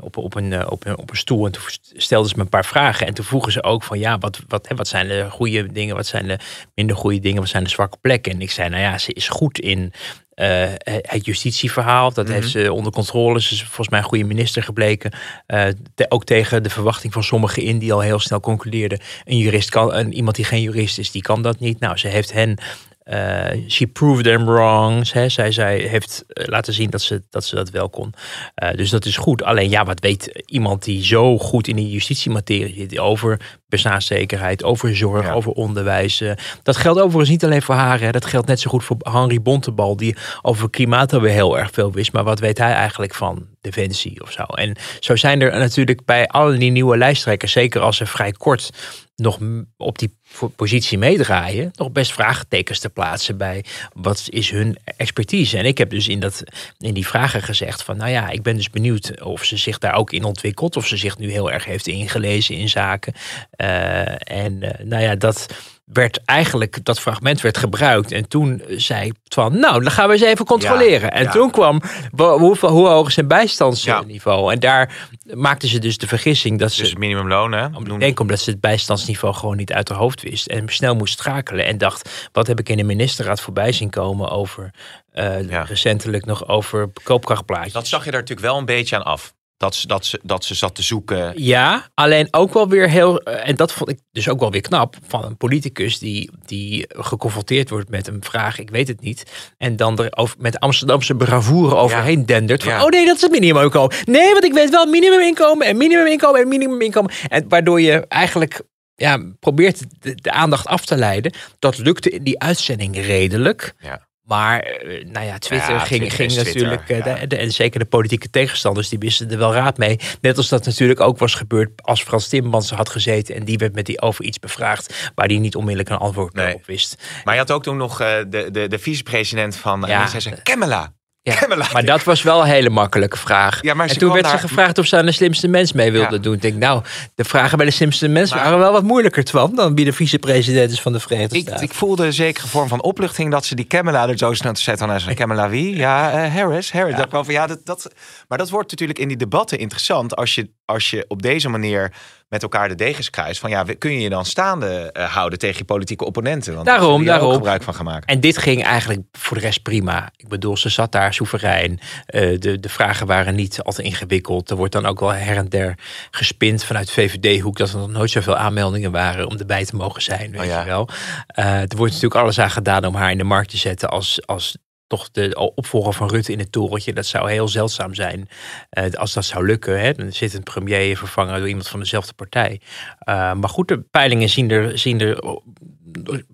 op, 0.00 0.16
op, 0.16 0.34
een, 0.34 0.68
op, 0.70 0.86
een, 0.86 0.98
op 0.98 1.10
een 1.10 1.16
stoel. 1.16 1.46
En 1.46 1.52
toen 1.52 1.62
stelden 1.96 2.28
ze 2.30 2.36
me 2.36 2.42
een 2.42 2.48
paar 2.48 2.64
vragen. 2.64 3.06
En 3.06 3.14
toen 3.14 3.24
vroegen 3.24 3.52
ze 3.52 3.62
ook 3.62 3.82
van 3.82 3.98
ja, 3.98 4.18
wat, 4.18 4.40
wat, 4.48 4.68
hè, 4.68 4.76
wat 4.76 4.88
zijn 4.88 5.08
de 5.08 5.26
goede 5.30 5.72
dingen? 5.72 5.94
Wat 5.96 6.06
zijn 6.06 6.26
de 6.26 6.38
minder 6.74 6.85
goede 6.94 7.20
dingen? 7.20 7.40
Wat 7.40 7.48
zijn 7.50 7.64
de 7.64 7.70
zwakke 7.70 7.96
plekken? 8.00 8.32
En 8.32 8.40
ik 8.40 8.50
zei 8.50 8.68
nou 8.68 8.82
ja, 8.82 8.98
ze 8.98 9.12
is 9.12 9.28
goed 9.28 9.58
in 9.58 9.92
eh, 10.34 10.72
het 10.84 11.24
justitieverhaal. 11.24 12.12
Dat 12.12 12.28
heeft 12.28 12.50
ze 12.50 12.72
onder 12.72 12.92
controle. 12.92 13.40
Ze 13.40 13.52
is 13.54 13.62
volgens 13.62 13.88
mij 13.88 13.98
een 13.98 14.04
goede 14.04 14.24
minister 14.24 14.62
gebleken. 14.62 15.12
Eh, 15.46 15.66
te- 15.94 16.06
ook 16.08 16.24
tegen 16.24 16.62
de 16.62 16.70
verwachting 16.70 17.12
van 17.12 17.24
sommigen 17.24 17.62
in 17.62 17.78
die 17.78 17.92
al 17.92 18.00
heel 18.00 18.18
snel 18.18 18.40
concludeerden. 18.40 19.00
Een 19.24 19.38
jurist 19.38 19.70
kan, 19.70 19.94
een, 19.94 20.12
iemand 20.12 20.36
die 20.36 20.44
geen 20.44 20.62
jurist 20.62 20.98
is, 20.98 21.10
die 21.10 21.22
kan 21.22 21.42
dat 21.42 21.60
niet. 21.60 21.80
Nou, 21.80 21.96
ze 21.96 22.08
heeft 22.08 22.32
hen 22.32 22.58
eh, 23.06 23.60
she 23.68 23.86
proved 23.86 24.24
them 24.24 24.44
wrong. 24.44 25.12
Hè. 25.12 25.28
Zij, 25.28 25.52
zij 25.52 25.78
heeft 25.78 26.24
eh, 26.28 26.46
laten 26.46 26.72
zien 26.72 26.90
dat 26.90 27.02
ze, 27.02 27.22
dat 27.30 27.44
ze 27.44 27.54
dat 27.54 27.70
wel 27.70 27.88
kon. 27.88 28.14
Eh, 28.54 28.76
dus 28.76 28.90
dat 28.90 29.04
is 29.04 29.16
goed. 29.16 29.42
Alleen 29.42 29.70
ja, 29.70 29.84
wat 29.84 30.00
weet 30.00 30.42
iemand 30.46 30.84
die 30.84 31.04
zo 31.04 31.38
goed 31.38 31.68
in 31.68 31.76
die 31.76 31.90
justitiematerie 31.90 32.74
zit 32.74 32.98
over 32.98 33.40
bestaanszekerheid, 33.68 34.64
over 34.64 34.96
zorg, 34.96 35.26
Ja. 35.26 35.32
over 35.32 35.52
onderwijs. 35.52 36.22
dat 36.62 36.76
geldt 36.76 37.00
overigens 37.00 37.30
niet 37.30 37.44
alleen 37.44 37.62
voor 37.62 37.74
haar. 37.74 38.00
Hè. 38.00 38.10
Dat 38.10 38.24
geldt 38.26 38.46
net 38.46 38.60
zo 38.60 38.70
goed 38.70 38.84
voor 38.84 38.96
Henry 39.00 39.42
Bontebal, 39.42 39.96
die 39.96 40.16
over 40.42 40.70
klimaat 40.70 41.12
alweer 41.12 41.32
heel 41.32 41.58
erg 41.58 41.70
veel 41.72 41.92
wist. 41.92 42.12
Maar 42.12 42.24
wat 42.24 42.40
weet 42.40 42.58
hij 42.58 42.72
eigenlijk 42.72 43.14
van 43.14 43.46
defensie 43.60 44.22
of 44.22 44.32
zo? 44.32 44.42
En 44.42 44.76
zo 45.00 45.16
zijn 45.16 45.40
er 45.40 45.58
natuurlijk 45.58 46.04
bij 46.04 46.26
alle 46.26 46.56
die 46.56 46.70
nieuwe 46.70 46.96
lijsttrekkers, 46.96 47.52
zeker 47.52 47.80
als 47.80 47.96
ze 47.96 48.06
vrij 48.06 48.32
kort 48.32 48.70
nog 49.16 49.38
op 49.76 49.98
die 49.98 50.16
po- 50.38 50.48
positie 50.48 50.98
meedraaien, 50.98 51.72
nog 51.74 51.90
best 51.90 52.12
vraagtekens 52.12 52.78
te 52.78 52.88
plaatsen 52.88 53.36
bij 53.36 53.64
wat 53.94 54.26
is 54.30 54.50
hun 54.50 54.78
expertise. 54.96 55.58
En 55.58 55.64
ik 55.64 55.78
heb 55.78 55.90
dus 55.90 56.08
in, 56.08 56.20
dat, 56.20 56.42
in 56.78 56.94
die 56.94 57.06
vragen 57.06 57.42
gezegd 57.42 57.82
van, 57.82 57.96
nou 57.96 58.10
ja, 58.10 58.28
ik 58.28 58.42
ben 58.42 58.56
dus 58.56 58.70
benieuwd 58.70 59.22
of 59.22 59.44
ze 59.44 59.56
zich 59.56 59.78
daar 59.78 59.94
ook 59.94 60.12
in 60.12 60.24
ontwikkelt, 60.24 60.76
of 60.76 60.86
ze 60.86 60.96
zich 60.96 61.18
nu 61.18 61.30
heel 61.30 61.52
erg 61.52 61.64
heeft 61.64 61.86
ingelezen 61.86 62.56
in 62.56 62.68
zaken. 62.68 63.12
Eh, 63.50 64.30
en 64.30 64.62
eh, 64.62 64.84
nou 64.84 65.02
ja, 65.02 65.14
dat 65.14 65.46
werd 65.92 66.20
eigenlijk, 66.24 66.84
dat 66.84 67.00
fragment 67.00 67.40
werd 67.40 67.58
gebruikt. 67.58 68.12
En 68.12 68.28
toen 68.28 68.62
zei 68.68 69.12
van, 69.24 69.58
nou, 69.58 69.82
dan 69.82 69.90
gaan 69.92 70.06
we 70.06 70.12
eens 70.12 70.22
even 70.22 70.44
controleren. 70.44 71.12
en 71.12 71.22
ja. 71.22 71.30
toen 71.30 71.50
kwam, 71.50 71.80
wa- 72.10 72.38
hoe, 72.38 72.56
hoe 72.66 72.88
hoog 72.88 73.06
is 73.08 73.14
zijn 73.14 73.28
bijstandsniveau? 73.28 74.52
En 74.52 74.58
daar 74.60 75.08
maakten 75.34 75.68
ze 75.68 75.78
dus 75.78 75.98
de 75.98 76.06
vergissing 76.06 76.58
dat 76.58 76.72
ze 76.72 76.82
Dus 76.82 76.94
minimumloon, 76.94 77.52
hè? 77.52 77.68
ik 78.02 78.20
omdat 78.20 78.40
ze 78.40 78.50
het 78.50 78.60
bijstandsniveau 78.60 79.34
gewoon 79.34 79.56
niet 79.56 79.72
uit 79.72 79.88
haar 79.88 79.98
hoofd 79.98 80.22
wist. 80.22 80.46
En 80.46 80.68
snel 80.68 80.94
moest 80.94 81.18
schakelen. 81.18 81.66
En 81.66 81.78
dacht, 81.78 82.28
wat 82.32 82.46
heb 82.46 82.58
ik 82.58 82.68
in 82.68 82.76
de 82.76 82.82
ministerraad 82.84 83.40
voorbij 83.40 83.72
zien 83.72 83.90
komen 83.90 84.30
over... 84.30 84.70
eh, 85.12 85.40
recentelijk 85.64 86.24
nog 86.24 86.48
over 86.48 86.88
koopkrachtplaatjes. 87.02 87.72
Dat 87.72 87.86
zag 87.86 88.04
je 88.04 88.10
er 88.10 88.18
natuurlijk 88.18 88.46
wel 88.46 88.58
een 88.58 88.64
beetje 88.64 88.96
aan 88.96 89.04
af. 89.04 89.34
Dat 89.56 89.74
ze, 89.74 89.86
dat 89.86 90.04
ze, 90.06 90.20
dat 90.22 90.44
ze 90.44 90.54
zat 90.54 90.74
te 90.74 90.82
zoeken. 90.82 91.32
Ja, 91.36 91.88
alleen 91.94 92.28
ook 92.30 92.52
wel 92.54 92.68
weer 92.68 92.88
heel... 92.90 93.20
eh, 93.20 93.48
En 93.48 93.56
dat 93.56 93.72
vond 93.72 93.90
ik 93.90 93.98
dus 94.12 94.28
ook 94.28 94.40
wel 94.40 94.50
weer 94.50 94.60
knap 94.60 94.96
van 95.06 95.24
een 95.24 95.36
politicus... 95.36 95.98
die, 95.98 96.30
die 96.46 96.84
geconfronteerd 96.88 97.70
wordt 97.70 97.88
met 97.90 98.06
een 98.06 98.24
vraag, 98.24 98.58
ik 98.58 98.70
weet 98.70 98.88
het 98.88 99.00
niet... 99.00 99.22
en 99.58 99.76
dan 99.76 99.98
er 99.98 100.16
over, 100.16 100.36
met 100.38 100.60
Amsterdamse 100.60 101.14
bravoure 101.14 101.74
overheen 101.74 102.26
dendert. 102.26 102.62
Van, 102.62 102.72
Ja. 102.72 102.84
oh 102.84 102.88
nee, 102.88 103.06
dat 103.06 103.16
is 103.16 103.22
het 103.22 103.30
minimuminkomen. 103.30 103.96
Nee, 104.04 104.32
want 104.32 104.44
ik 104.44 104.52
weet 104.52 104.70
wel 104.70 104.86
minimuminkomen 104.86 105.66
en 105.66 105.76
minimuminkomen 105.76 106.40
en 106.40 106.48
minimuminkomen. 106.48 107.10
En 107.28 107.48
waardoor 107.48 107.80
je 107.80 108.04
eigenlijk 108.08 108.60
ja, 108.94 109.22
probeert 109.40 109.82
de, 110.00 110.14
de 110.14 110.30
aandacht 110.32 110.66
af 110.66 110.84
te 110.84 110.96
leiden. 110.96 111.32
Dat 111.58 111.78
lukte 111.78 112.10
in 112.10 112.22
die 112.22 112.38
uitzending 112.40 112.96
redelijk. 112.96 113.74
Ja. 113.78 114.06
Maar 114.26 114.60
eh, 114.60 115.04
nou 115.06 115.26
ja, 115.26 115.38
Twitter 115.38 115.70
Ja, 115.70 115.78
ging, 115.78 115.88
Twitter 116.00 116.16
ging 116.18 116.30
Twitter, 116.32 116.44
natuurlijk, 116.54 116.88
eh, 116.88 117.12
ja. 117.14 117.20
de, 117.20 117.26
de- 117.26 117.36
en 117.36 117.52
zeker 117.52 117.78
de 117.80 117.86
politieke 117.86 118.30
tegenstanders, 118.30 118.88
die 118.88 118.98
wisten 118.98 119.30
er 119.30 119.38
wel 119.38 119.52
raad 119.54 119.78
mee. 119.78 119.98
Net 120.20 120.36
als 120.36 120.48
dat 120.48 120.64
natuurlijk 120.64 121.00
ook 121.00 121.18
was 121.18 121.34
gebeurd 121.34 121.70
als 121.82 122.02
Frans 122.02 122.28
Timmermans 122.28 122.70
er 122.70 122.76
had 122.76 122.88
gezeten 122.88 123.34
en 123.34 123.44
die 123.44 123.58
werd 123.58 123.74
met 123.74 123.86
die 123.86 124.00
over 124.00 124.24
iets 124.24 124.38
bevraagd 124.38 125.10
waar 125.14 125.28
die 125.28 125.38
niet 125.38 125.54
onmiddellijk 125.56 125.88
een 125.90 125.96
antwoord 125.96 126.34
Nee. 126.34 126.54
op 126.54 126.66
wist. 126.66 127.02
Maar 127.24 127.34
je 127.34 127.40
had 127.40 127.50
ook 127.50 127.62
toen 127.62 127.76
nog 127.76 128.00
eh, 128.00 128.16
de, 128.28 128.48
de, 128.50 128.68
de 128.68 128.78
vicepresident 128.78 129.56
van... 129.56 129.84
Ja. 129.86 130.06
Zei, 130.06 130.34
Kemmela. 130.42 130.92
Ja, 131.26 131.46
maar 131.72 131.84
dat 131.84 132.04
was 132.04 132.22
wel 132.22 132.40
een 132.40 132.46
hele 132.46 132.70
makkelijke 132.70 133.16
vraag. 133.18 133.62
Ja, 133.62 133.74
maar 133.74 133.88
en 133.88 133.98
toen 133.98 134.12
werd 134.12 134.28
ze 134.28 134.38
gevraagd 134.38 134.78
of 134.78 134.86
ze 134.86 134.96
aan 134.96 135.06
de 135.06 135.12
slimste 135.12 135.48
mens 135.48 135.72
mee 135.72 135.92
wilde 135.92 136.14
Ja. 136.14 136.20
doen. 136.22 136.34
Ik 136.34 136.42
denk, 136.42 136.56
nou, 136.56 136.82
de 137.14 137.24
vragen 137.24 137.56
bij 137.56 137.66
de 137.66 137.72
slimste 137.72 138.08
mens 138.08 138.30
Maar- 138.30 138.42
waren 138.42 138.58
wel 138.58 138.72
wat 138.72 138.82
moeilijker, 138.82 139.24
Twan, 139.24 139.54
dan 139.54 139.74
wie 139.74 139.84
de 139.84 139.92
vicepresident 139.92 140.70
is 140.70 140.80
van 140.80 140.92
de 140.92 141.00
Verenigde 141.00 141.36
Ik, 141.36 141.42
Staten. 141.46 141.64
ik 141.64 141.74
voelde 141.74 142.06
een 142.06 142.12
zekere 142.12 142.46
vorm 142.46 142.68
van 142.68 142.82
opluchting 142.82 143.30
dat 143.30 143.44
ze 143.44 143.54
die 143.54 143.64
Kemmela 143.64 144.08
er 144.08 144.18
zo 144.18 144.32
snel 144.34 144.52
te 144.52 144.62
zetten. 144.62 144.90
En 144.90 145.00
zei, 145.00 145.14
Kemmela 145.14 145.48
wie? 145.48 145.76
Ja, 145.76 146.10
eh, 146.24 146.34
Harris. 146.34 146.72
Harris. 146.72 146.96
Dat 146.96 147.04
ik 147.04 147.10
wel 147.10 147.24
van, 147.24 147.34
ja, 147.34 147.46
dat, 147.46 147.58
dat, 147.64 147.90
maar 148.28 148.38
dat 148.38 148.50
wordt 148.50 148.70
natuurlijk 148.70 148.98
in 148.98 149.08
die 149.08 149.16
debatten 149.16 149.58
interessant 149.58 150.16
als 150.16 150.34
je, 150.34 150.50
als 150.64 150.90
je 150.90 151.04
op 151.08 151.22
deze 151.22 151.48
manier 151.48 151.92
met 152.28 152.42
elkaar 152.42 152.68
de 152.68 152.74
degens 152.74 153.10
kruist. 153.10 153.40
Van 153.40 153.50
ja, 153.50 153.64
kun 153.78 153.92
je 153.92 154.00
je 154.00 154.08
dan 154.08 154.24
staande 154.24 154.92
eh, 154.92 155.14
houden 155.14 155.38
tegen 155.38 155.58
je 155.58 155.64
politieke 155.64 156.04
opponenten? 156.04 156.54
Want 156.54 156.66
Daarom, 156.66 157.04
daar 157.04 157.20
ook 157.20 157.32
gebruik 157.32 157.62
van 157.62 157.74
gaan 157.74 157.84
maken. 157.84 158.06
En 158.06 158.20
dit 158.20 158.38
ging 158.38 158.64
eigenlijk 158.64 159.00
voor 159.12 159.36
de 159.36 159.42
rest 159.42 159.62
prima. 159.62 160.10
Ik 160.16 160.28
bedoel, 160.28 160.56
ze 160.56 160.68
zat 160.68 160.92
daar 160.92 161.14
soeverein. 161.14 161.80
Eh, 162.06 162.38
de, 162.38 162.60
de 162.60 162.68
vragen 162.68 163.06
waren 163.06 163.34
niet 163.34 163.62
al 163.62 163.72
te 163.72 163.82
ingewikkeld. 163.82 164.50
Er 164.50 164.56
wordt 164.56 164.72
dan 164.72 164.86
ook 164.86 165.00
wel 165.00 165.12
her 165.12 165.36
en 165.36 165.48
der 165.48 165.78
gespind 166.10 166.64
vanuit 166.64 166.90
VVD-hoek... 166.90 167.56
dat 167.56 167.72
er 167.72 167.78
nog 167.78 167.90
nooit 167.90 168.10
zoveel 168.10 168.36
aanmeldingen 168.36 168.90
waren 168.90 169.30
om 169.30 169.36
erbij 169.36 169.64
te 169.64 169.76
mogen 169.76 170.02
zijn. 170.02 170.30
Weet 170.30 170.40
Oh 170.40 170.46
ja. 170.46 170.60
je 170.60 170.66
wel. 170.66 170.88
Eh, 171.26 171.60
er 171.60 171.76
wordt 171.76 171.92
natuurlijk 171.92 172.20
alles 172.20 172.38
aan 172.40 172.50
gedaan 172.50 172.84
om 172.84 172.94
haar 172.94 173.10
in 173.10 173.18
de 173.18 173.24
markt 173.24 173.50
te 173.50 173.56
zetten... 173.56 173.88
als, 173.88 174.26
als 174.26 174.56
toch 174.86 175.10
de 175.10 175.52
opvolger 175.54 175.92
van 175.92 176.08
Rutte 176.08 176.32
in 176.32 176.38
het 176.38 176.52
torentje. 176.52 176.92
Dat 176.92 177.06
zou 177.06 177.30
heel 177.30 177.48
zeldzaam 177.48 177.94
zijn 177.94 178.28
eh, 178.70 178.90
als 178.92 179.12
dat 179.12 179.24
zou 179.24 179.46
lukken. 179.46 179.80
Hè. 179.80 179.92
Dan 179.92 180.12
zit 180.12 180.34
een 180.34 180.42
premier 180.42 180.96
vervangen 180.96 181.38
door 181.38 181.48
iemand 181.48 181.68
van 181.68 181.80
dezelfde 181.80 182.12
partij. 182.12 182.60
Eh, 182.98 183.32
maar 183.32 183.48
goed, 183.48 183.68
de 183.68 183.80
peilingen 183.80 184.28
zien 184.28 184.50
er... 184.50 184.78
Zien 184.78 185.00
er 185.00 185.18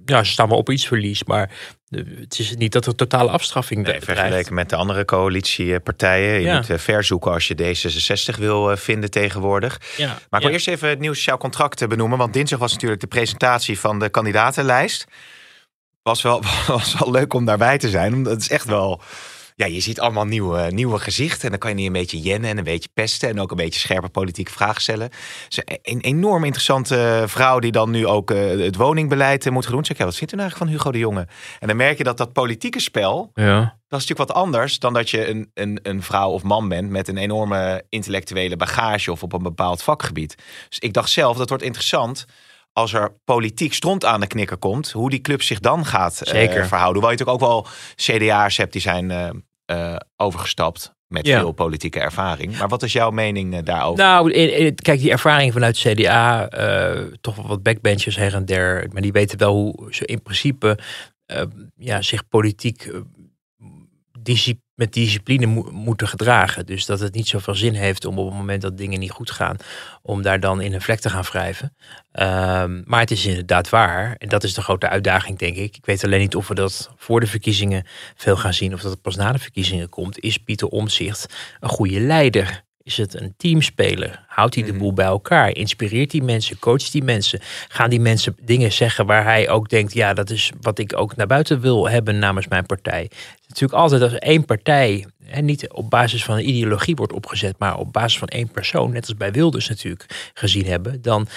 ja, 0.05 0.25
ze 0.25 0.33
staan 0.33 0.49
wel 0.49 0.59
op 0.59 0.71
iets 0.71 0.87
verlies, 0.87 1.25
maar 1.25 1.51
eh, 1.89 2.03
het 2.21 2.39
is 2.39 2.57
niet 2.57 2.73
dat 2.73 2.87
er 2.87 2.95
totale 2.95 3.31
afstraffing 3.31 3.87
Nee, 3.87 4.01
vergeleken 4.01 4.55
met 4.55 4.71
de 4.71 4.77
andere 4.77 5.05
coalitiepartijen. 5.05 6.33
Je 6.41 6.47
Ja. 6.47 6.57
moet 6.57 6.81
verzoeken 6.81 7.33
als 7.33 7.49
je 7.49 7.55
D66 8.35 8.39
wil 8.39 8.77
vinden 8.77 9.11
tegenwoordig. 9.11 9.81
Ja, 9.97 10.07
Maar 10.07 10.17
ik 10.17 10.29
wil 10.31 10.41
ja. 10.41 10.51
eerst 10.51 10.69
even 10.69 10.89
het 10.89 10.99
nieuw 10.99 11.13
sociaal 11.13 11.39
contract 11.39 11.89
benoemen. 11.89 12.19
Want 12.19 12.33
dinsdag 12.33 12.59
was 12.59 12.73
natuurlijk 12.73 13.01
de 13.01 13.07
presentatie 13.07 13.79
van 13.79 13.99
de 13.99 14.09
kandidatenlijst. 14.09 15.07
Was 16.03 16.23
wel, 16.23 16.43
was 16.67 16.95
wel 16.99 17.11
leuk 17.11 17.35
om 17.35 17.45
daarbij 17.45 17.79
te 17.79 17.91
zijn. 17.91 18.15
Omdat 18.15 18.33
het 18.33 18.43
is 18.43 18.51
echt 18.51 18.65
wel... 18.65 19.01
Ja, 19.57 19.67
je 19.67 19.81
ziet 19.81 20.01
allemaal 20.01 20.25
nieuwe, 20.25 20.71
nieuwe 20.71 20.99
gezichten. 20.99 21.43
En 21.43 21.51
dan 21.51 21.59
kan 21.59 21.71
je 21.71 21.77
niet 21.77 21.87
een 21.87 21.93
beetje 21.93 22.21
jennen 22.21 22.51
en 22.51 22.59
een 22.59 22.65
beetje 22.65 22.89
pesten. 22.95 23.29
En 23.29 23.41
ook 23.41 23.51
een 23.51 23.57
beetje 23.57 23.81
scherpe 23.81 24.09
politieke 24.09 24.53
vragen 24.53 24.83
stellen. 24.83 25.11
Ze 25.49 25.63
een, 25.65 25.79
een 25.83 26.01
enorm 26.01 26.45
interessante 26.45 27.25
vrouw 27.27 27.59
die 27.59 27.73
dan 27.73 27.91
nu 27.91 28.07
ook 28.07 28.31
eh, 28.31 28.49
het 28.49 28.77
woningbeleid 28.77 29.47
eh, 29.47 29.53
moet 29.53 29.65
gaan 29.65 29.75
doen. 29.75 29.85
Zeg, 29.85 29.99
ja, 29.99 30.05
wat 30.05 30.17
vindt 30.17 30.33
u 30.33 30.37
nou 30.37 30.49
eigenlijk 30.49 30.71
van 30.71 30.81
Hugo 30.81 30.99
de 30.99 31.05
Jonge? 31.05 31.29
En 31.59 31.69
dan 31.69 31.77
merk 31.77 31.99
je 31.99 32.05
dat 32.05 32.17
dat 32.17 32.33
politieke 32.33 32.81
spel... 32.81 33.31
Ja. 33.35 33.81
Dat 33.89 34.01
is 34.01 34.07
natuurlijk 34.07 34.35
wat 34.37 34.45
anders 34.45 34.79
dan 34.79 34.93
dat 34.93 35.11
je 35.11 35.29
een, 35.29 35.51
een, 35.55 35.79
een 35.83 36.03
vrouw 36.03 36.31
of 36.31 36.43
man 36.43 36.69
bent 36.69 36.91
met 36.91 37.09
een 37.09 37.17
enorme 37.17 37.85
intellectuele 37.89 38.57
bagage 38.57 39.13
of 39.13 39.23
op 39.23 39.33
een 39.33 39.43
bepaald 39.43 39.83
vakgebied. 39.83 40.37
Dus 40.69 40.79
ik 40.79 40.93
dacht 40.93 41.11
zelf, 41.11 41.37
dat 41.37 41.49
wordt 41.49 41.65
interessant 41.65 42.27
als 42.73 42.93
er 42.93 43.15
politiek 43.25 43.75
stront 43.75 44.05
aan 44.05 44.21
de 44.21 44.27
knikker 44.27 44.57
komt, 44.57 44.91
hoe 44.91 45.11
die 45.11 45.21
club 45.21 45.43
zich 45.43 45.61
dan 45.61 45.85
gaat 45.87 46.21
eh, 46.21 46.51
verhouden. 46.67 47.03
Hoewel 47.03 47.11
je 47.11 47.17
natuurlijk 47.17 47.31
ook 47.43 47.49
wel 47.49 47.67
CDA'ers 47.95 48.57
hebt 48.57 48.73
die 48.73 48.81
zijn 48.81 49.11
eh, 49.11 49.31
eh, 49.65 49.97
overgestapt 50.17 50.95
met 51.07 51.27
Ja. 51.27 51.39
veel 51.39 51.53
politieke 51.53 52.01
ervaring. 52.01 52.59
Maar 52.59 52.69
wat 52.69 52.83
is 52.83 52.93
jouw 52.93 53.11
mening 53.11 53.61
daarover? 53.63 54.05
Nou, 54.05 54.33
in- 54.33 54.57
in- 54.59 54.75
kijk, 54.75 55.01
die 55.01 55.11
ervaring 55.11 55.53
vanuit 55.53 55.77
CDA, 55.79 56.49
toch 57.21 57.37
wel 57.37 57.47
wat 57.47 57.63
backbenchers 57.63 58.17
her 58.17 58.35
en 58.35 58.45
der, 58.45 58.89
maar 58.93 59.03
die 59.03 59.13
weten 59.13 59.39
wel 59.39 59.55
hoe 59.55 59.95
ze 59.95 60.05
in 60.05 60.23
principe 60.23 60.79
ja, 61.77 62.03
zich 62.03 62.29
politiek 62.29 62.83
eh, 62.85 63.01
disci- 64.19 64.61
met 64.83 64.93
discipline 64.93 65.47
mo- 65.47 65.71
moeten 65.73 66.09
gedragen. 66.09 66.67
Dus 66.67 66.87
dat 66.87 67.01
het 67.01 67.15
niet 67.15 67.29
zoveel 67.29 67.55
zin 67.55 67.75
heeft 67.75 68.05
om 68.05 68.19
op 68.19 68.27
het 68.27 68.35
moment 68.35 68.63
dat 68.63 68.77
dingen 68.79 69.01
niet 69.01 69.11
goed 69.11 69.31
gaan, 69.31 69.57
om 70.03 70.23
daar 70.23 70.41
dan 70.41 70.61
in 70.61 70.73
een 70.73 70.81
vlek 70.81 71.01
te 71.01 71.11
gaan 71.11 71.23
wrijven. 71.23 71.77
Ehm, 72.13 72.83
maar 72.85 73.01
het 73.01 73.11
is 73.11 73.27
inderdaad 73.27 73.69
waar. 73.69 74.15
En 74.19 74.29
dat 74.29 74.45
is 74.45 74.55
de 74.55 74.63
grote 74.63 74.89
uitdaging, 74.89 75.39
denk 75.39 75.57
ik. 75.57 75.77
Ik 75.77 75.87
weet 75.87 76.05
alleen 76.05 76.21
niet 76.21 76.37
of 76.37 76.49
we 76.49 76.55
dat 76.55 76.91
voor 76.97 77.21
de 77.21 77.27
verkiezingen 77.27 77.87
veel 78.17 78.37
gaan 78.37 78.55
zien, 78.55 78.75
of 78.75 78.81
dat 78.81 78.91
het 78.91 79.03
pas 79.03 79.17
na 79.17 79.33
de 79.33 79.39
verkiezingen 79.39 79.89
komt. 79.89 80.19
Is 80.19 80.39
Pieter 80.39 80.69
Omzicht 80.69 81.35
een 81.61 81.69
goede 81.69 82.01
leider? 82.01 82.65
Is 82.83 82.97
het 82.97 83.21
een 83.21 83.35
teamspeler? 83.37 84.25
Houdt 84.27 84.55
hij 84.55 84.65
de 84.65 84.71
Mhm. 84.71 84.79
boel 84.79 84.93
bij 84.93 85.07
elkaar? 85.07 85.55
Inspireert 85.57 86.11
die 86.11 86.23
mensen? 86.23 86.59
Coacht 86.59 86.93
die 86.93 87.03
mensen? 87.03 87.41
Gaan 87.69 87.91
die 87.91 88.01
mensen 88.01 88.37
dingen 88.41 88.73
zeggen 88.73 89.07
waar 89.07 89.25
hij 89.25 89.49
ook 89.51 89.69
denkt: 89.69 89.93
ja, 89.95 90.15
dat 90.15 90.31
is 90.31 90.53
wat 90.61 90.79
ik 90.79 90.99
ook 90.99 91.17
naar 91.17 91.27
buiten 91.27 91.61
wil 91.61 91.89
hebben 91.89 92.19
namens 92.19 92.49
mijn 92.49 92.67
partij? 92.67 93.03
Het 93.03 93.41
is 93.41 93.47
natuurlijk 93.49 93.81
altijd 93.81 94.03
als 94.03 94.19
één 94.19 94.45
partij 94.45 95.07
hè, 95.25 95.41
niet 95.41 95.73
op 95.73 95.91
basis 95.91 96.25
van 96.25 96.37
een 96.37 96.49
ideologie 96.49 96.95
wordt 96.97 97.13
opgezet, 97.13 97.59
maar 97.59 97.79
op 97.79 97.93
basis 97.93 98.19
van 98.19 98.29
één 98.29 98.51
persoon, 98.51 98.93
net 98.93 99.07
als 99.07 99.17
bij 99.17 99.33
Wilders 99.33 99.69
natuurlijk 99.69 100.31
gezien 100.35 100.67
hebben, 100.67 101.03
dan 101.03 101.29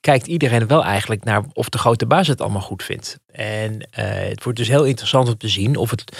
kijkt 0.00 0.26
iedereen 0.26 0.66
wel 0.66 0.84
eigenlijk 0.84 1.24
naar 1.24 1.44
of 1.52 1.68
de 1.68 1.78
grote 1.78 2.06
baas 2.06 2.26
het 2.26 2.40
allemaal 2.40 2.60
goed 2.60 2.82
vindt. 2.82 3.18
En 3.32 3.88
eh, 3.90 4.04
het 4.28 4.42
wordt 4.44 4.58
dus 4.58 4.68
heel 4.68 4.84
interessant 4.84 5.28
om 5.28 5.36
te 5.36 5.48
zien 5.48 5.76
of 5.76 5.90
het 5.90 6.16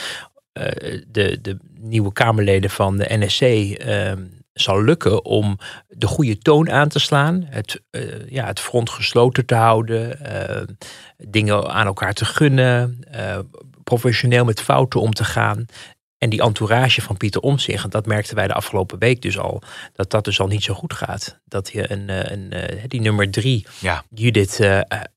eh, 0.53 1.01
de, 1.09 1.39
de 1.41 1.57
nieuwe 1.79 2.13
Kamerleden 2.13 2.71
van 2.71 2.97
de 2.97 3.07
NSC 3.09 3.41
eh, 3.43 4.13
zal 4.53 4.83
lukken 4.83 5.25
om 5.25 5.59
de 5.89 6.07
goede 6.07 6.39
toon 6.39 6.71
aan 6.71 6.89
te 6.89 6.99
slaan. 6.99 7.47
Het, 7.49 7.81
eh, 7.91 8.29
ja, 8.29 8.47
het 8.47 8.61
front 8.61 8.91
gesloten 8.91 9.47
te 9.47 9.55
houden. 9.55 10.21
eh, 10.25 10.63
dingen 11.17 11.71
aan 11.71 11.87
elkaar 11.87 12.13
te 12.15 12.25
gunnen. 12.25 12.99
eh, 13.11 13.39
professioneel 13.85 14.45
met 14.45 14.61
fouten 14.61 15.01
om 15.01 15.13
te 15.13 15.25
gaan. 15.25 15.67
En 16.19 16.31
die 16.31 16.43
entourage 16.43 17.03
van 17.03 17.17
Pieter 17.17 17.41
Omtzigt, 17.41 17.91
dat 17.91 18.07
merkten 18.07 18.35
wij 18.35 18.47
de 18.47 18.55
afgelopen 18.55 18.99
week 18.99 19.23
dus 19.23 19.39
al, 19.39 19.63
dat 19.93 20.11
dat 20.11 20.25
dus 20.25 20.41
al 20.41 20.47
niet 20.47 20.63
zo 20.63 20.75
goed 20.75 20.93
gaat. 20.95 21.41
Dat 21.45 21.71
je 21.73 21.93
een, 21.93 22.33
een, 22.33 22.53
die 22.89 23.01
nummer 23.01 23.31
drie, 23.31 23.67
Ja. 23.81 24.05
Judith 24.11 24.61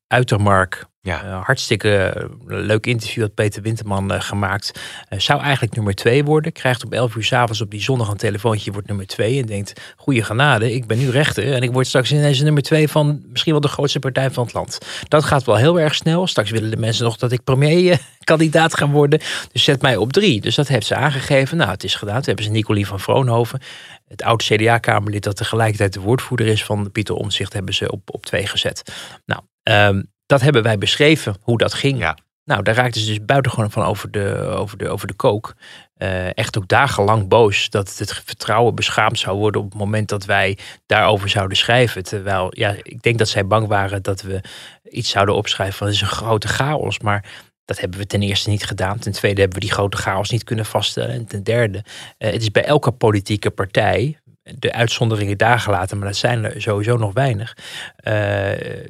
Uitermark, 0.08 0.86
Ja. 1.06 1.24
eh, 1.24 1.46
hartstikke 1.46 1.96
eh, 1.98 2.30
leuk 2.46 2.86
interview 2.86 3.24
had 3.24 3.34
Peter 3.34 3.62
Winterman 3.62 4.12
eh, 4.12 4.22
gemaakt. 4.22 4.80
Zou 5.10 5.42
eigenlijk 5.42 5.76
nummer 5.76 5.96
twee 5.96 6.24
worden. 6.24 6.52
Krijgt 6.52 6.86
om 6.86 6.94
11 6.94 7.16
uur 7.16 7.24
s'avonds 7.24 7.62
op 7.62 7.72
die 7.72 7.82
zondag 7.82 8.10
een 8.10 8.18
telefoontje. 8.18 8.72
Wordt 8.72 8.88
nummer 8.88 9.08
twee. 9.08 9.39
En 9.39 9.46
denkt, 9.46 9.94
goede 9.96 10.24
genade. 10.24 10.74
Ik 10.74 10.88
ben 10.88 10.98
nu 10.98 11.10
rechter. 11.10 11.54
En 11.54 11.62
ik 11.62 11.72
word 11.72 11.88
straks 11.88 12.12
ineens 12.12 12.42
nummer 12.42 12.63
twee 12.63 12.88
van 12.88 13.24
misschien 13.28 13.52
wel 13.52 13.62
de 13.62 13.68
grootste 13.68 14.00
partij 14.00 14.32
van 14.32 14.44
het 14.44 14.54
land. 14.54 14.78
Dat 15.08 15.24
gaat 15.24 15.44
wel 15.44 15.56
heel 15.56 15.80
erg 15.80 15.96
snel. 15.96 16.28
Straks 16.28 16.50
willen 16.50 16.72
de 16.72 16.78
mensen 16.78 17.04
nog 17.04 17.18
dat 17.18 17.32
ik 17.32 17.44
premierkandidaat 17.44 18.78
ga 18.78 18.89
worden. 18.89 19.20
Dus 19.52 19.63
zet 19.63 19.82
mij 19.82 19.98
op 19.98 20.13
drie. 20.13 20.42
Dus 20.42 20.56
dat 20.56 20.68
heeft 20.68 20.86
ze 20.88 20.96
aangegeven. 20.96 21.58
Nou, 21.58 21.70
het 21.70 21.84
is 21.84 21.96
gedaan. 21.96 22.16
Toen 22.16 22.26
hebben 22.26 22.46
ze 22.46 22.52
Nicolien 22.52 22.86
van 22.86 23.00
Vroonhoven. 23.00 23.62
Het 24.08 24.24
oud 24.24 24.44
CDA-kamerlid 24.44 25.24
dat 25.24 25.36
tegelijkertijd 25.36 25.94
de 25.94 26.00
woordvoerder 26.00 26.48
is 26.48 26.63
van 26.63 26.92
Pieter 26.92 27.16
Omtzigt. 27.16 27.54
Hebben 27.54 27.74
ze 27.74 27.92
op, 27.92 28.13
op 28.13 28.26
twee 28.26 28.48
gezet. 28.48 28.94
Nou, 29.26 29.42
ehm, 29.63 30.02
dat 30.26 30.42
hebben 30.42 30.64
wij 30.64 30.78
beschreven 30.78 31.36
hoe 31.42 31.58
dat 31.58 31.74
ging. 31.74 32.00
Ja. 32.00 32.18
Nou, 32.46 32.64
daar 32.64 32.76
raakten 32.76 33.02
ze 33.02 33.08
dus 33.08 33.26
buitengewoon 33.26 33.72
van 33.72 33.84
over 33.84 34.12
de, 34.12 34.36
over 34.38 34.78
de, 34.78 34.90
over 34.90 35.08
de 35.08 35.14
kook. 35.14 35.56
Eh, 35.94 36.38
echt 36.38 36.58
ook 36.58 36.68
dagenlang 36.68 37.28
boos 37.28 37.70
dat 37.70 37.98
het 37.98 38.22
vertrouwen 38.26 38.76
beschaamd 38.76 39.20
zou 39.20 39.38
worden 39.38 39.62
op 39.62 39.70
het 39.70 39.80
moment 39.80 40.10
dat 40.10 40.26
wij 40.26 40.58
daarover 40.86 41.30
zouden 41.30 41.58
schrijven. 41.58 42.04
Terwijl, 42.04 42.48
ja, 42.50 42.76
ik 42.82 43.02
denk 43.02 43.18
dat 43.18 43.28
zij 43.28 43.48
bang 43.48 43.68
waren 43.68 44.02
dat 44.02 44.22
we 44.22 44.42
iets 44.90 45.10
zouden 45.10 45.36
opschrijven 45.36 45.78
van 45.78 45.88
het 45.88 45.96
is 45.96 46.02
een 46.02 46.08
grote 46.08 46.48
chaos. 46.48 47.00
Maar 47.00 47.26
dat 47.66 47.80
hebben 47.80 48.00
we 48.00 48.06
ten 48.06 48.22
eerste 48.22 48.50
niet 48.50 48.66
gedaan. 48.66 49.00
Ten 49.00 49.12
tweede 49.12 49.42
hebben 49.42 49.60
we 49.60 49.66
die 49.66 49.76
grote 49.76 49.98
chaos 49.98 50.30
niet 50.30 50.44
kunnen 50.44 50.66
vaststellen. 50.66 51.16
En 51.16 51.26
ten 51.26 51.44
derde, 51.44 51.84
eh, 52.18 52.32
het 52.32 52.42
is 52.42 52.52
bij 52.52 52.66
elke 52.66 52.92
politieke 52.92 53.52
partij, 53.52 54.20
de 54.44 54.74
uitzonderingen 54.74 55.38
daar 55.38 55.60
gelaten, 55.60 55.98
maar 55.98 56.08
dat 56.08 56.18
zijn 56.18 56.44
er 56.44 56.62
sowieso 56.62 56.98
nog 56.98 57.14
weinig, 57.14 57.58
eh, 57.96 58.86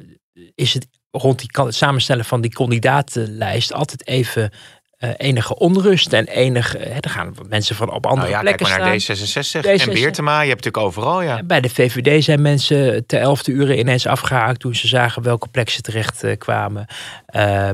is 0.54 0.74
het 0.74 0.88
rond 1.16 1.38
die 1.38 1.64
het 1.64 1.74
samenstellen 1.74 2.24
van 2.24 2.40
die 2.40 2.50
kandidatenlijst 2.50 3.72
altijd 3.72 4.06
even 4.06 4.50
eh, 4.98 5.10
enige 5.16 5.58
onrust 5.58 6.12
en 6.12 6.26
enig. 6.26 6.76
eh, 6.76 6.96
er 7.00 7.10
gaan 7.10 7.34
mensen 7.48 7.76
van 7.76 7.92
op 7.92 8.06
andere 8.06 8.30
Nou 8.30 8.44
ja, 8.44 8.50
kijk 8.50 8.56
plekken 8.56 8.78
maar 8.78 8.88
naar 8.88 9.00
staan. 9.00 9.16
D66 9.62 9.66
en 9.66 9.90
D66. 9.90 9.92
Beertema. 9.92 10.40
Je 10.40 10.48
hebt 10.48 10.64
natuurlijk 10.64 10.86
overal, 10.86 11.22
ja. 11.22 11.42
Bij 11.42 11.60
de 11.60 11.68
VVD 11.68 12.24
zijn 12.24 12.42
mensen 12.42 13.06
ter 13.06 13.20
elfde 13.20 13.52
uren 13.52 13.78
ineens 13.78 14.06
afgehaakt 14.06 14.60
toen 14.60 14.74
ze 14.74 14.86
zagen 14.86 15.22
welke 15.22 15.48
plek 15.48 15.70
ze 15.70 15.80
terecht 15.80 16.22
eh, 16.22 16.38
kwamen. 16.38 16.86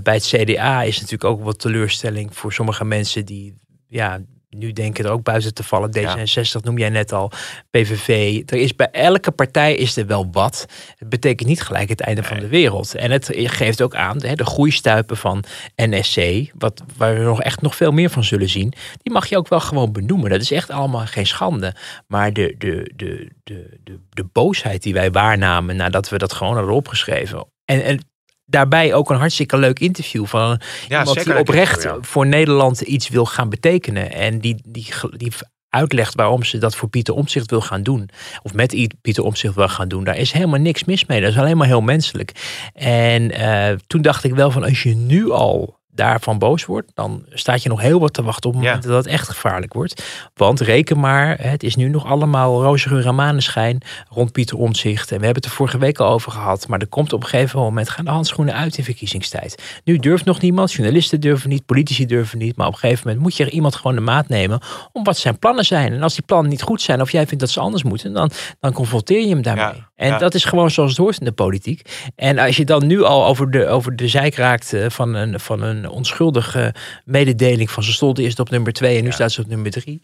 Bij 0.03 0.15
het 0.15 0.27
CDA 0.27 0.83
is 0.83 0.95
natuurlijk 0.95 1.25
ook 1.25 1.43
wat 1.43 1.59
teleurstelling 1.59 2.37
voor 2.37 2.53
sommige 2.53 2.85
mensen 2.85 3.25
die 3.25 3.55
ja, 3.89 4.21
nu 4.51 4.73
denken 4.73 5.05
er 5.05 5.11
ook 5.11 5.23
buiten 5.23 5.55
te 5.55 5.63
vallen. 5.63 5.89
Ja. 5.93 6.17
D66 6.19 6.63
noem 6.63 6.79
jij 6.79 6.89
net 6.89 7.13
al, 7.13 7.31
PVV. 7.71 8.43
Er 8.47 8.59
is 8.59 8.77
bij 8.77 8.91
elke 8.91 9.31
partij 9.31 9.75
is 9.75 9.97
er 9.97 10.07
wel 10.07 10.29
wat. 10.33 10.67
Het 10.97 11.09
betekent 11.09 11.49
niet 11.49 11.63
gelijk 11.63 11.89
het 11.89 12.01
einde 12.01 12.23
van 12.23 12.39
de 12.39 12.49
wereld. 12.49 12.95
En 12.95 13.11
het 13.11 13.31
geeft 13.33 13.83
ook 13.83 13.95
aan 13.95 14.19
de 14.19 14.45
groeistuipen 14.45 15.17
van 15.17 15.45
NSC, 15.77 16.51
wat, 16.59 16.83
waar 16.97 17.15
we 17.15 17.21
nog 17.21 17.43
echt 17.43 17.61
nog 17.61 17.77
veel 17.77 17.93
meer 17.93 18.11
van 18.11 18.25
zullen 18.25 18.49
zien. 18.49 18.73
Die 19.03 19.13
mag 19.13 19.27
je 19.27 19.37
ook 19.37 19.49
wel 19.49 19.61
gewoon 19.61 19.93
benoemen. 19.93 20.31
Dat 20.31 20.41
is 20.41 20.51
echt 20.51 20.71
allemaal 20.71 21.07
geen 21.07 21.27
schande. 21.27 21.75
Maar 22.07 22.33
de, 22.33 22.55
de, 22.59 22.93
de, 22.97 23.29
de, 23.45 23.79
de, 23.85 23.99
de 24.11 24.25
boosheid 24.25 24.83
die 24.83 24.95
wij 24.95 25.11
waarnamen 25.11 25.77
nadat 25.77 26.09
we 26.09 26.19
dat 26.19 26.33
gewoon 26.33 26.57
hadden 26.57 26.75
opgeschreven. 26.75 27.47
En, 27.65 27.85
en 27.85 28.10
daarbij 28.51 28.95
ook 28.95 29.11
een 29.11 29.17
hartstikke 29.17 29.57
leuk 29.57 29.79
interview 29.79 30.27
van 30.27 30.61
Ja, 30.89 30.99
iemand 30.99 31.09
zeker 31.09 31.33
die 31.33 31.41
oprecht 31.41 31.83
ja. 31.83 31.97
voor 32.01 32.27
Nederland 32.27 32.81
iets 32.81 33.09
wil 33.09 33.27
gaan 33.27 33.49
betekenen. 33.49 34.13
En 34.13 34.39
die, 34.39 34.63
die, 34.65 34.87
die 35.17 35.33
uitlegt 35.69 36.15
waarom 36.15 36.43
ze 36.43 36.59
dat 36.59 36.77
voor 36.77 36.89
Pieter 36.89 37.15
Omtzigt 37.15 37.51
wil 37.51 37.61
gaan 37.61 37.83
doen. 37.83 38.11
Of 38.43 38.55
met 38.55 38.89
Pieter 39.01 39.25
Omtzigt 39.25 39.55
wil 39.55 39.69
gaan 39.69 39.89
doen. 39.89 40.05
Daar 40.05 40.17
is 40.17 40.33
helemaal 40.33 40.61
niks 40.61 40.85
mis 40.85 41.07
mee. 41.07 41.21
Dat 41.21 41.31
is 41.31 41.39
alleen 41.39 41.57
maar 41.57 41.67
heel 41.67 41.81
menselijk. 41.81 42.33
En 42.75 43.31
eh, 43.31 43.77
toen 43.87 44.03
dacht 44.03 44.25
ik 44.25 44.35
wel 44.35 44.51
van 44.51 44.65
als 44.65 44.83
je 44.83 44.95
nu 44.95 45.31
al 45.31 45.80
daarvan 46.01 46.39
boos 46.39 46.65
wordt, 46.65 46.91
dan 46.95 47.25
staat 47.31 47.63
je 47.63 47.69
nog 47.69 47.81
heel 47.81 48.01
wat 48.01 48.13
te 48.13 48.23
wachten 48.23 48.51
op 48.51 48.55
het 48.57 48.65
Ja. 48.65 48.71
moment 48.71 48.89
dat 48.89 49.05
het 49.05 49.13
echt 49.13 49.29
gevaarlijk 49.29 49.73
wordt. 49.73 50.05
Want 50.35 50.61
reken 50.61 51.01
maar, 51.01 51.37
het 51.41 51.63
is 51.63 51.77
nu 51.77 51.89
nog 51.89 52.07
allemaal 52.07 52.63
roze 52.63 52.89
geur 52.89 53.07
en 53.07 53.15
maneschijn 53.15 53.83
rond 54.09 54.33
Pieter 54.33 54.57
Omtzigt. 54.57 55.13
En 55.13 55.19
we 55.19 55.25
hebben 55.25 55.43
het 55.43 55.51
er 55.51 55.57
vorige 55.57 55.79
week 55.79 55.99
al 55.99 56.13
over 56.13 56.33
gehad. 56.33 56.69
Maar 56.69 56.79
er 56.79 56.87
komt 56.87 57.13
op 57.13 57.23
een 57.23 57.29
gegeven 57.29 57.59
moment 57.61 57.89
gaan 57.89 58.05
de 58.05 58.11
handschoenen 58.11 58.55
uit 58.55 58.79
in 58.79 58.85
verkiezingstijd. 58.85 59.81
Nu 59.85 59.99
durft 59.99 60.25
nog 60.25 60.41
niemand, 60.41 60.73
journalisten 60.73 61.21
durven 61.21 61.49
niet, 61.49 61.67
politici 61.67 62.07
durven 62.07 62.39
niet. 62.39 62.57
Maar 62.57 62.67
op 62.67 62.73
een 62.73 62.79
gegeven 62.79 63.03
moment 63.07 63.23
moet 63.23 63.37
je 63.37 63.45
er 63.45 63.51
iemand 63.51 63.75
gewoon 63.77 63.95
de 63.95 64.03
maat 64.03 64.29
nemen 64.29 64.61
om 64.93 65.05
wat 65.05 65.19
zijn 65.19 65.39
plannen 65.39 65.65
zijn. 65.65 65.93
En 65.93 66.03
als 66.03 66.15
die 66.15 66.25
plannen 66.25 66.51
niet 66.51 66.63
goed 66.63 66.83
zijn 66.83 67.01
of 67.01 67.13
jij 67.13 67.27
vindt 67.27 67.41
dat 67.41 67.51
ze 67.51 67.61
anders 67.61 67.83
moeten, 67.83 68.13
dan, 68.13 68.31
dan 68.61 68.73
confronteer 68.73 69.21
je 69.21 69.29
hem 69.29 69.43
daarmee. 69.43 69.65
Ja, 69.65 69.89
en 69.97 70.09
ja. 70.09 70.19
dat 70.19 70.35
is 70.35 70.45
gewoon 70.45 70.71
zoals 70.71 70.91
het 70.91 70.99
hoort 70.99 71.19
in 71.19 71.25
de 71.25 71.33
politiek. 71.33 71.83
En 72.17 72.39
als 72.39 72.57
je 72.57 72.65
dan 72.65 72.87
nu 72.87 73.03
al 73.03 73.27
over 73.27 73.51
de, 73.51 73.67
over 73.67 73.97
de 73.97 74.09
zijk 74.09 74.35
raakt 74.35 74.73
eh, 74.73 74.85
van 74.89 75.15
een, 75.15 75.41
van 75.41 75.63
een 75.63 75.90
onschuldige 75.91 76.75
mededeling 77.05 77.71
van 77.71 77.83
ze 77.83 77.93
stond 77.93 78.19
eerst 78.19 78.39
op 78.39 78.51
nummer 78.51 78.73
twee 78.73 78.99
en 78.99 79.05
nu 79.05 79.13
staat 79.13 79.33
ze 79.33 79.41
op 79.41 79.47
nummer 79.47 79.71
drie. 79.71 80.01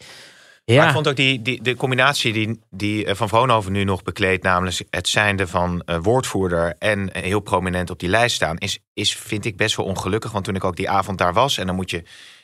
Ja, 0.64 0.76
Maar 0.76 0.86
ik 0.86 0.92
vond 0.92 1.08
ook 1.08 1.16
die, 1.16 1.42
die, 1.42 1.62
de 1.62 1.74
combinatie 1.76 2.32
die, 2.32 2.60
die 2.70 3.04
eh, 3.04 3.14
Van 3.14 3.28
Vroonhoven 3.28 3.72
nu 3.72 3.84
nog 3.84 4.02
bekleedt... 4.02 4.42
namelijk 4.42 4.82
het 4.90 5.08
zijnde 5.08 5.46
van 5.46 5.82
eh, 5.84 5.98
woordvoerder 6.02 6.74
en 6.78 7.12
eh, 7.12 7.22
heel 7.22 7.40
prominent 7.40 7.90
op 7.90 7.98
die 7.98 8.08
lijst 8.08 8.34
staan... 8.36 8.58
Is, 8.58 8.78
is, 8.94 9.14
vind 9.14 9.44
ik 9.44 9.56
best 9.56 9.76
wel 9.76 9.86
ongelukkig. 9.86 10.32
Want 10.32 10.44
toen 10.44 10.54
ik 10.54 10.64
ook 10.64 10.76
die 10.76 10.90
avond 10.90 11.18
daar 11.18 11.32
was... 11.32 11.58
en 11.58 11.66
dan 11.66 11.74
moet 11.76 11.90
je... 11.90 12.02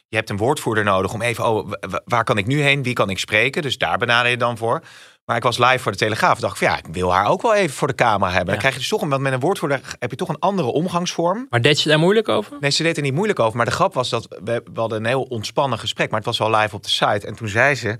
Je 0.09 0.17
hebt 0.19 0.31
een 0.31 0.37
woordvoerder 0.37 0.85
nodig 0.85 1.13
om 1.13 1.23
even... 1.23 1.49
Oh, 1.49 1.69
wa- 1.69 1.89
wa- 1.91 2.03
waar 2.05 2.25
kan 2.25 2.39
ik 2.39 2.47
nu 2.47 2.61
heen? 2.61 2.83
Wie 2.83 2.93
kan 2.93 3.11
ik 3.11 3.19
spreken? 3.19 3.63
Dus 3.63 3.79
daar 3.79 3.99
benader 3.99 4.31
je 4.31 4.37
dan 4.37 4.57
voor. 4.57 4.83
Maar 5.25 5.37
ik 5.37 5.43
was 5.43 5.59
live 5.59 5.79
voor 5.79 5.93
de 5.93 5.99
Telegraaf. 5.99 6.39
dacht 6.41 6.53
ik 6.53 6.59
van 6.59 6.69
ja, 6.77 6.79
ik 6.79 6.87
wil 6.95 7.13
haar 7.13 7.27
ook 7.27 7.43
wel 7.43 7.55
even 7.55 7.77
voor 7.77 7.89
de 7.89 7.95
camera 7.95 8.31
hebben. 8.31 8.47
Dan 8.51 8.59
krijg 8.59 8.75
je 8.75 8.81
dus 8.81 8.89
toch... 8.89 9.03
een- 9.03 9.09
Want 9.09 9.23
met 9.23 9.33
een 9.33 9.41
woordvoerder 9.41 9.81
heb 9.99 10.11
je 10.11 10.17
toch 10.17 10.29
een 10.29 10.39
andere 10.39 10.69
omgangsvorm. 10.69 11.47
maar 11.51 11.61
deed 11.61 11.79
ze 11.79 11.89
daar 11.89 11.99
moeilijk 11.99 12.29
over? 12.29 12.57
Nee, 12.61 12.71
ze 12.71 12.83
deed 12.83 12.97
er 12.97 13.03
niet 13.03 13.15
moeilijk 13.15 13.39
over. 13.39 13.57
Maar 13.57 13.67
de 13.67 13.73
grap 13.73 13.95
was 13.95 14.09
dat 14.09 14.27
we, 14.45 14.63
we 14.75 14.81
hadden 14.81 14.99
een 14.99 15.07
heel 15.07 15.23
ontspannen 15.23 15.79
gesprek. 15.79 16.09
Maar 16.11 16.19
het 16.19 16.27
was 16.29 16.39
wel 16.39 16.51
live 16.51 16.75
op 16.75 16.83
de 16.83 16.89
site. 16.89 17.27
En 17.27 17.35
toen 17.35 17.49
zei 17.49 17.75
ze... 17.75 17.99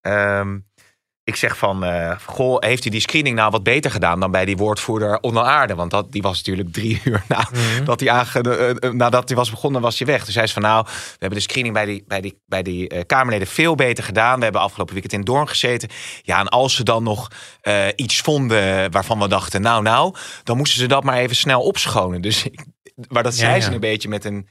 ehm, 0.00 0.58
ik 1.28 1.36
zeg 1.36 1.58
van, 1.58 1.84
eh, 1.84 2.18
goh, 2.26 2.56
heeft 2.58 2.84
u 2.84 2.90
die 2.90 3.00
screening 3.00 3.36
nou 3.36 3.50
wat 3.50 3.62
beter 3.62 3.90
gedaan 3.90 4.20
dan 4.20 4.30
bij 4.30 4.44
die 4.44 4.56
woordvoerder 4.56 5.20
onder 5.20 5.42
aarde? 5.42 5.74
Want 5.74 5.90
dat, 5.90 6.12
die 6.12 6.22
was 6.22 6.36
natuurlijk 6.36 6.72
drie 6.72 7.00
uur 7.04 7.24
na, 7.28 7.48
dat 7.84 7.98
die 7.98 8.10
aange, 8.12 8.40
eh, 8.80 8.90
nadat 8.90 9.28
hij 9.28 9.36
was 9.36 9.50
begonnen, 9.50 9.80
was 9.80 9.98
hij 9.98 10.06
weg. 10.06 10.24
Dus 10.24 10.34
hij 10.34 10.46
zei 10.46 10.62
van, 10.62 10.70
nou, 10.70 10.84
we 10.86 11.16
hebben 11.18 11.38
de 11.38 11.44
screening 11.44 11.74
bij 11.74 11.84
die, 11.84 12.04
bij 12.06 12.20
die, 12.20 12.38
bij 12.46 12.62
die 12.62 13.04
Kamerleden 13.04 13.46
veel 13.46 13.74
beter 13.74 14.04
gedaan. 14.04 14.38
We 14.38 14.44
hebben 14.44 14.60
afgelopen 14.60 14.92
weekend 14.92 15.14
in 15.14 15.24
Doorn 15.24 15.48
gezeten. 15.48 15.88
Ja, 16.22 16.38
en 16.40 16.48
als 16.48 16.74
ze 16.74 16.82
dan 16.82 17.02
nog 17.02 17.28
iets 17.96 18.20
vonden 18.20 18.90
waarvan 18.90 19.18
we 19.18 19.28
dachten, 19.28 19.62
nou, 19.62 19.82
nou, 19.82 20.14
dan 20.44 20.56
moesten 20.56 20.78
ze 20.78 20.86
dat 20.86 21.04
maar 21.04 21.16
even 21.16 21.36
snel 21.36 21.62
opschonen. 21.62 22.22
Dus, 22.22 22.46
maar 23.08 23.22
dat 23.22 23.36
Ja, 23.36 23.40
zei 23.40 23.60
ze 23.60 23.68
ja. 23.68 23.74
een 23.74 23.80
beetje 23.80 24.08
met 24.08 24.24
een 24.24 24.48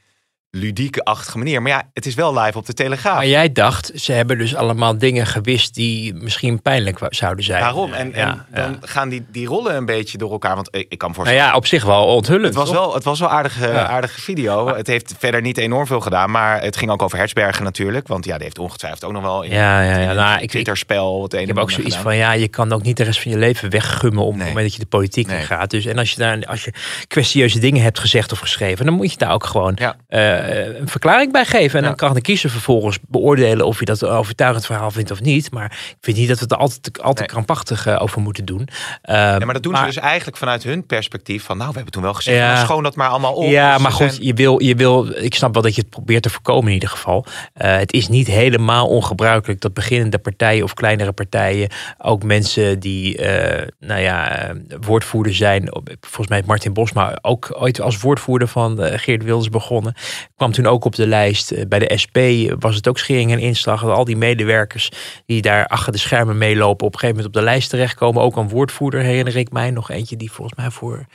ludieke-achtige 0.50 1.38
manier. 1.38 1.62
Maar 1.62 1.70
ja, 1.72 1.82
het 1.92 2.06
is 2.06 2.14
wel 2.14 2.38
live 2.38 2.58
op 2.58 2.66
de 2.66 2.74
Telegraaf. 2.74 3.14
Maar 3.16 3.26
jij 3.26 3.52
dacht, 3.52 3.90
ze 3.94 4.12
hebben 4.12 4.38
dus 4.38 4.54
allemaal 4.54 4.98
dingen 4.98 5.26
gewist 5.26 5.74
die 5.74 6.14
misschien 6.14 6.62
pijnlijk 6.62 6.98
zouden 7.08 7.44
zijn. 7.44 7.60
Daarom. 7.60 7.92
En, 7.92 8.12
dan 8.12 8.20
ja. 8.54 8.76
gaan 8.80 9.08
die, 9.08 9.24
die 9.30 9.46
rollen 9.46 9.76
een 9.76 9.84
beetje 9.86 10.18
door 10.18 10.30
elkaar. 10.30 10.54
Want 10.54 10.68
ik, 10.70 10.88
kan 10.88 10.88
me 10.98 10.98
Nou 10.98 11.14
voorstellen. 11.14 11.42
ja, 11.44 11.56
op 11.56 11.66
zich 11.66 11.84
wel 11.84 12.04
onthullend. 12.04 12.44
Het 12.46 12.54
was 12.54 12.68
toch? 12.68 12.76
wel, 12.78 12.94
het 12.94 13.04
was 13.04 13.20
wel 13.20 13.28
aardige, 13.28 13.66
Ja. 13.68 13.86
aardige 13.86 14.20
video. 14.20 14.74
Het 14.74 14.86
heeft 14.86 15.14
verder 15.18 15.40
niet 15.40 15.58
enorm 15.58 15.86
veel 15.86 16.00
gedaan. 16.00 16.30
Maar 16.30 16.62
het 16.62 16.76
ging 16.76 16.90
ook 16.90 17.02
over 17.02 17.18
Hertzbergen 17.18 17.64
natuurlijk. 17.64 18.06
Want 18.08 18.24
ja, 18.24 18.34
die 18.34 18.42
heeft 18.44 18.58
ongetwijfeld 18.58 19.04
ook 19.04 19.12
nog 19.12 19.22
wel 19.22 19.42
in 19.42 19.50
Ja, 19.50 19.82
ja, 19.82 19.98
ja. 19.98 20.12
Nou, 20.12 20.40
ik, 20.40 20.50
Twitterspel 20.50 21.22
het 21.22 21.34
een 21.34 21.40
ik 21.40 21.46
heb 21.46 21.58
ook 21.58 21.70
zoiets 21.70 21.96
gedaan. 21.96 22.10
van, 22.12 22.16
ja, 22.16 22.32
je 22.32 22.48
kan 22.48 22.72
ook 22.72 22.82
niet 22.82 22.96
de 22.96 23.02
rest 23.04 23.20
van 23.22 23.30
je 23.30 23.38
leven 23.38 23.70
weggummen 23.70 24.24
op 24.24 24.32
het 24.34 24.42
moment 24.46 24.62
dat 24.64 24.72
je 24.74 24.80
de 24.80 24.86
politiek 24.86 25.26
Nee. 25.26 25.38
in 25.38 25.44
gaat. 25.44 25.70
Dus, 25.70 25.84
en 25.86 25.98
als 25.98 26.10
je 26.10 26.16
daar 26.16 26.46
als 26.46 26.64
je 26.64 26.72
kwestieuze 27.06 27.58
dingen 27.58 27.82
hebt 27.82 27.98
gezegd 27.98 28.32
of 28.32 28.38
geschreven, 28.38 28.84
dan 28.84 28.94
moet 28.94 29.10
je 29.12 29.18
daar 29.18 29.32
ook 29.32 29.44
gewoon 29.44 29.72
Ja. 29.80 29.96
Eh, 30.42 30.80
een 30.80 30.88
verklaring 30.88 31.32
bij 31.32 31.44
geven. 31.44 31.76
En 31.78 31.82
Ja. 31.82 31.88
dan 31.88 31.96
kan 31.96 32.14
de 32.14 32.20
kiezer 32.20 32.50
vervolgens 32.50 32.98
beoordelen 33.08 33.66
of 33.66 33.78
je 33.78 33.84
dat 33.84 34.00
een 34.00 34.08
overtuigend 34.08 34.66
verhaal 34.66 34.90
vindt 34.90 35.10
of 35.10 35.20
niet. 35.20 35.50
Maar 35.50 35.64
ik 35.90 35.96
vind 36.00 36.16
niet 36.16 36.28
dat 36.28 36.36
we 36.36 36.42
het 36.42 36.52
er 36.52 36.58
altijd, 36.58 36.98
altijd 37.02 37.18
Nee. 37.18 37.26
krampachtig 37.28 37.86
eh, 37.86 38.02
over 38.02 38.20
moeten 38.20 38.44
doen. 38.44 38.68
Eh, 39.02 39.14
Ja, 39.16 39.38
maar 39.38 39.54
dat 39.54 39.62
doen 39.62 39.76
ze 39.76 39.84
dus 39.84 39.96
eigenlijk 39.96 40.36
vanuit 40.36 40.62
hun 40.62 40.86
perspectief 40.86 41.44
van, 41.44 41.56
nou, 41.56 41.68
we 41.68 41.74
hebben 41.74 41.92
toen 41.92 42.02
wel 42.02 42.14
gezegd, 42.14 42.36
Ja. 42.38 42.46
maar 42.52 42.64
schoon 42.64 42.82
dat 42.82 42.96
maar 42.96 43.08
allemaal 43.08 43.32
op. 43.34 43.50
Ja, 43.50 43.72
Dus 43.74 43.82
maar 43.82 43.92
goed, 43.92 44.12
zijn- 44.12 44.24
je 44.26 44.34
wil, 44.34 44.62
je 44.62 44.74
wil, 44.74 45.06
ik 45.16 45.34
snap 45.34 45.52
wel 45.54 45.62
dat 45.62 45.74
je 45.74 45.80
het 45.80 45.90
probeert 45.90 46.22
te 46.22 46.30
voorkomen 46.30 46.66
in 46.68 46.72
ieder 46.74 46.88
geval. 46.88 47.26
Eh, 47.54 47.76
het 47.76 47.92
is 47.92 48.08
niet 48.08 48.26
helemaal 48.26 48.88
ongebruikelijk 48.88 49.60
dat 49.60 49.74
beginnende 49.74 50.18
partijen 50.18 50.64
of 50.64 50.74
kleinere 50.74 51.12
partijen 51.12 51.68
ook 51.98 52.22
mensen 52.22 52.80
die, 52.80 53.16
eh, 53.16 53.66
nou 53.80 54.00
ja, 54.00 54.46
woordvoerder 54.80 55.34
zijn. 55.34 55.68
Volgens 56.00 56.26
mij 56.28 56.36
heeft 56.36 56.48
Martin 56.48 56.72
Bosma 56.72 57.18
ook 57.20 57.48
ooit 57.58 57.80
als 57.80 58.00
woordvoerder 58.00 58.48
van 58.48 58.78
Geert 58.82 59.24
Wilders 59.24 59.48
begonnen. 59.48 59.94
Kwam 60.38 60.52
toen 60.52 60.66
ook 60.66 60.84
op 60.84 60.94
de 60.94 61.06
lijst. 61.06 61.50
Eh, 61.50 61.66
bij 61.66 61.78
de 61.78 61.98
SP 62.02 62.18
was 62.58 62.74
het 62.74 62.88
ook 62.88 62.98
schering 62.98 63.32
en 63.32 63.38
inslag. 63.38 63.80
Dat 63.80 63.96
al 63.96 64.04
die 64.04 64.16
medewerkers 64.16 64.90
die 65.26 65.42
daar 65.42 65.66
achter 65.66 65.92
de 65.92 65.98
schermen 65.98 66.38
meelopen 66.38 66.86
op 66.86 66.92
een 66.92 66.98
gegeven 66.98 67.16
moment 67.16 67.36
op 67.36 67.42
de 67.42 67.48
lijst 67.50 67.70
terechtkomen. 67.70 68.22
Ook 68.22 68.36
een 68.36 68.48
woordvoerder 68.48 69.00
herinner 69.00 69.36
ik 69.36 69.52
mij. 69.52 69.70
Nog 69.70 69.90
eentje 69.90 70.16
die 70.16 70.32
volgens 70.32 70.58
mij 70.58 70.70
voor 70.70 71.06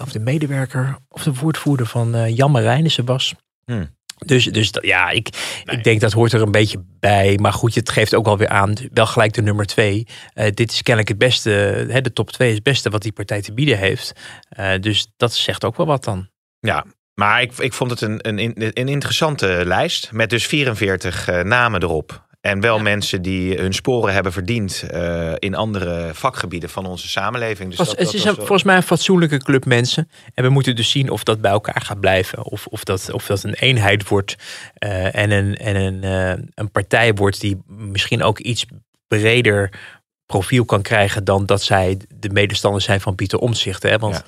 of 0.00 0.12
de 0.12 0.18
medewerker 0.18 0.96
of 1.08 1.22
de 1.22 1.34
woordvoerder 1.34 1.86
van 1.86 2.14
eh 2.14 2.36
Jan 2.36 2.50
Marijnissen 2.50 3.04
was. 3.04 3.34
Hmm. 3.64 3.98
Dus, 4.26 4.44
dus 4.44 4.70
ja, 4.80 5.10
ik, 5.10 5.28
ik 5.64 5.84
denk 5.84 6.00
dat 6.00 6.12
hoort 6.12 6.32
er 6.32 6.42
een 6.42 6.50
beetje 6.50 6.84
bij. 7.00 7.38
Maar 7.40 7.52
goed, 7.52 7.74
het 7.74 7.90
geeft 7.90 8.14
ook 8.14 8.24
wel 8.24 8.38
weer 8.38 8.48
aan, 8.48 8.74
wel 8.92 9.06
gelijk 9.06 9.32
de 9.32 9.42
nummer 9.42 9.66
twee. 9.66 10.06
Eh, 10.32 10.50
dit 10.54 10.72
is 10.72 10.82
kennelijk 10.82 11.08
het 11.08 11.18
beste, 11.18 11.50
hè, 11.88 12.00
de 12.00 12.12
top 12.12 12.30
twee 12.30 12.48
is 12.48 12.54
het 12.54 12.62
beste 12.62 12.90
wat 12.90 13.02
die 13.02 13.12
partij 13.12 13.42
te 13.42 13.54
bieden 13.54 13.78
heeft. 13.78 14.12
Eh, 14.48 14.80
dus 14.80 15.12
dat 15.16 15.32
zegt 15.32 15.64
ook 15.64 15.76
wel 15.76 15.86
wat 15.86 16.04
dan. 16.04 16.28
Ja, 16.60 16.84
maar 17.20 17.42
ik, 17.42 17.52
ik 17.58 17.72
vond 17.72 17.90
het 17.90 18.00
een, 18.00 18.18
een, 18.28 18.54
een 18.56 18.88
interessante 18.88 19.62
lijst 19.64 20.08
met 20.12 20.30
dus 20.30 20.46
44 20.46 21.28
eh, 21.28 21.42
namen 21.44 21.82
erop. 21.82 22.28
En 22.40 22.60
wel 22.60 22.78
mensen 22.78 23.22
die 23.22 23.56
hun 23.58 23.72
sporen 23.74 24.14
hebben 24.14 24.32
verdiend 24.32 24.82
eh, 24.90 25.32
in 25.38 25.54
andere 25.54 26.10
vakgebieden 26.12 26.70
van 26.70 26.86
onze 26.86 27.08
samenleving. 27.08 27.68
Dus 27.68 27.78
dat- 27.78 27.88
het 27.88 27.98
dat 27.98 28.14
is 28.14 28.20
een- 28.20 28.26
wel- 28.26 28.34
volgens 28.34 28.62
mij 28.62 28.76
een 28.76 28.82
fatsoenlijke 28.82 29.36
club 29.38 29.64
mensen. 29.64 30.10
En 30.34 30.44
we 30.44 30.50
moeten 30.50 30.76
dus 30.76 30.90
zien 30.90 31.10
of 31.10 31.24
dat 31.24 31.40
bij 31.40 31.50
elkaar 31.50 31.80
gaat 31.84 32.00
blijven. 32.00 32.44
Of, 32.44 32.66
of, 32.66 32.84
dat, 32.84 33.10
of 33.12 33.26
dat 33.26 33.42
een 33.42 33.54
eenheid 33.54 34.08
wordt. 34.08 34.36
eh, 34.74 35.14
en 35.16 35.30
een, 35.30 35.56
en 35.56 35.76
een, 35.76 36.02
eh, 36.04 36.44
een 36.54 36.70
partij 36.70 37.14
wordt 37.14 37.40
die 37.40 37.62
misschien 37.66 38.22
ook 38.22 38.38
iets 38.38 38.66
breder 39.08 39.70
profiel 40.26 40.64
kan 40.64 40.82
krijgen 40.82 41.24
dan 41.24 41.46
dat 41.46 41.62
zij 41.62 41.98
de 42.14 42.28
medestanders 42.30 42.84
zijn 42.84 43.00
van 43.00 43.14
Pieter 43.14 43.38
Omtzigt. 43.38 43.82
Hè? 43.82 43.98
Want 43.98 44.14
Ja. 44.14 44.22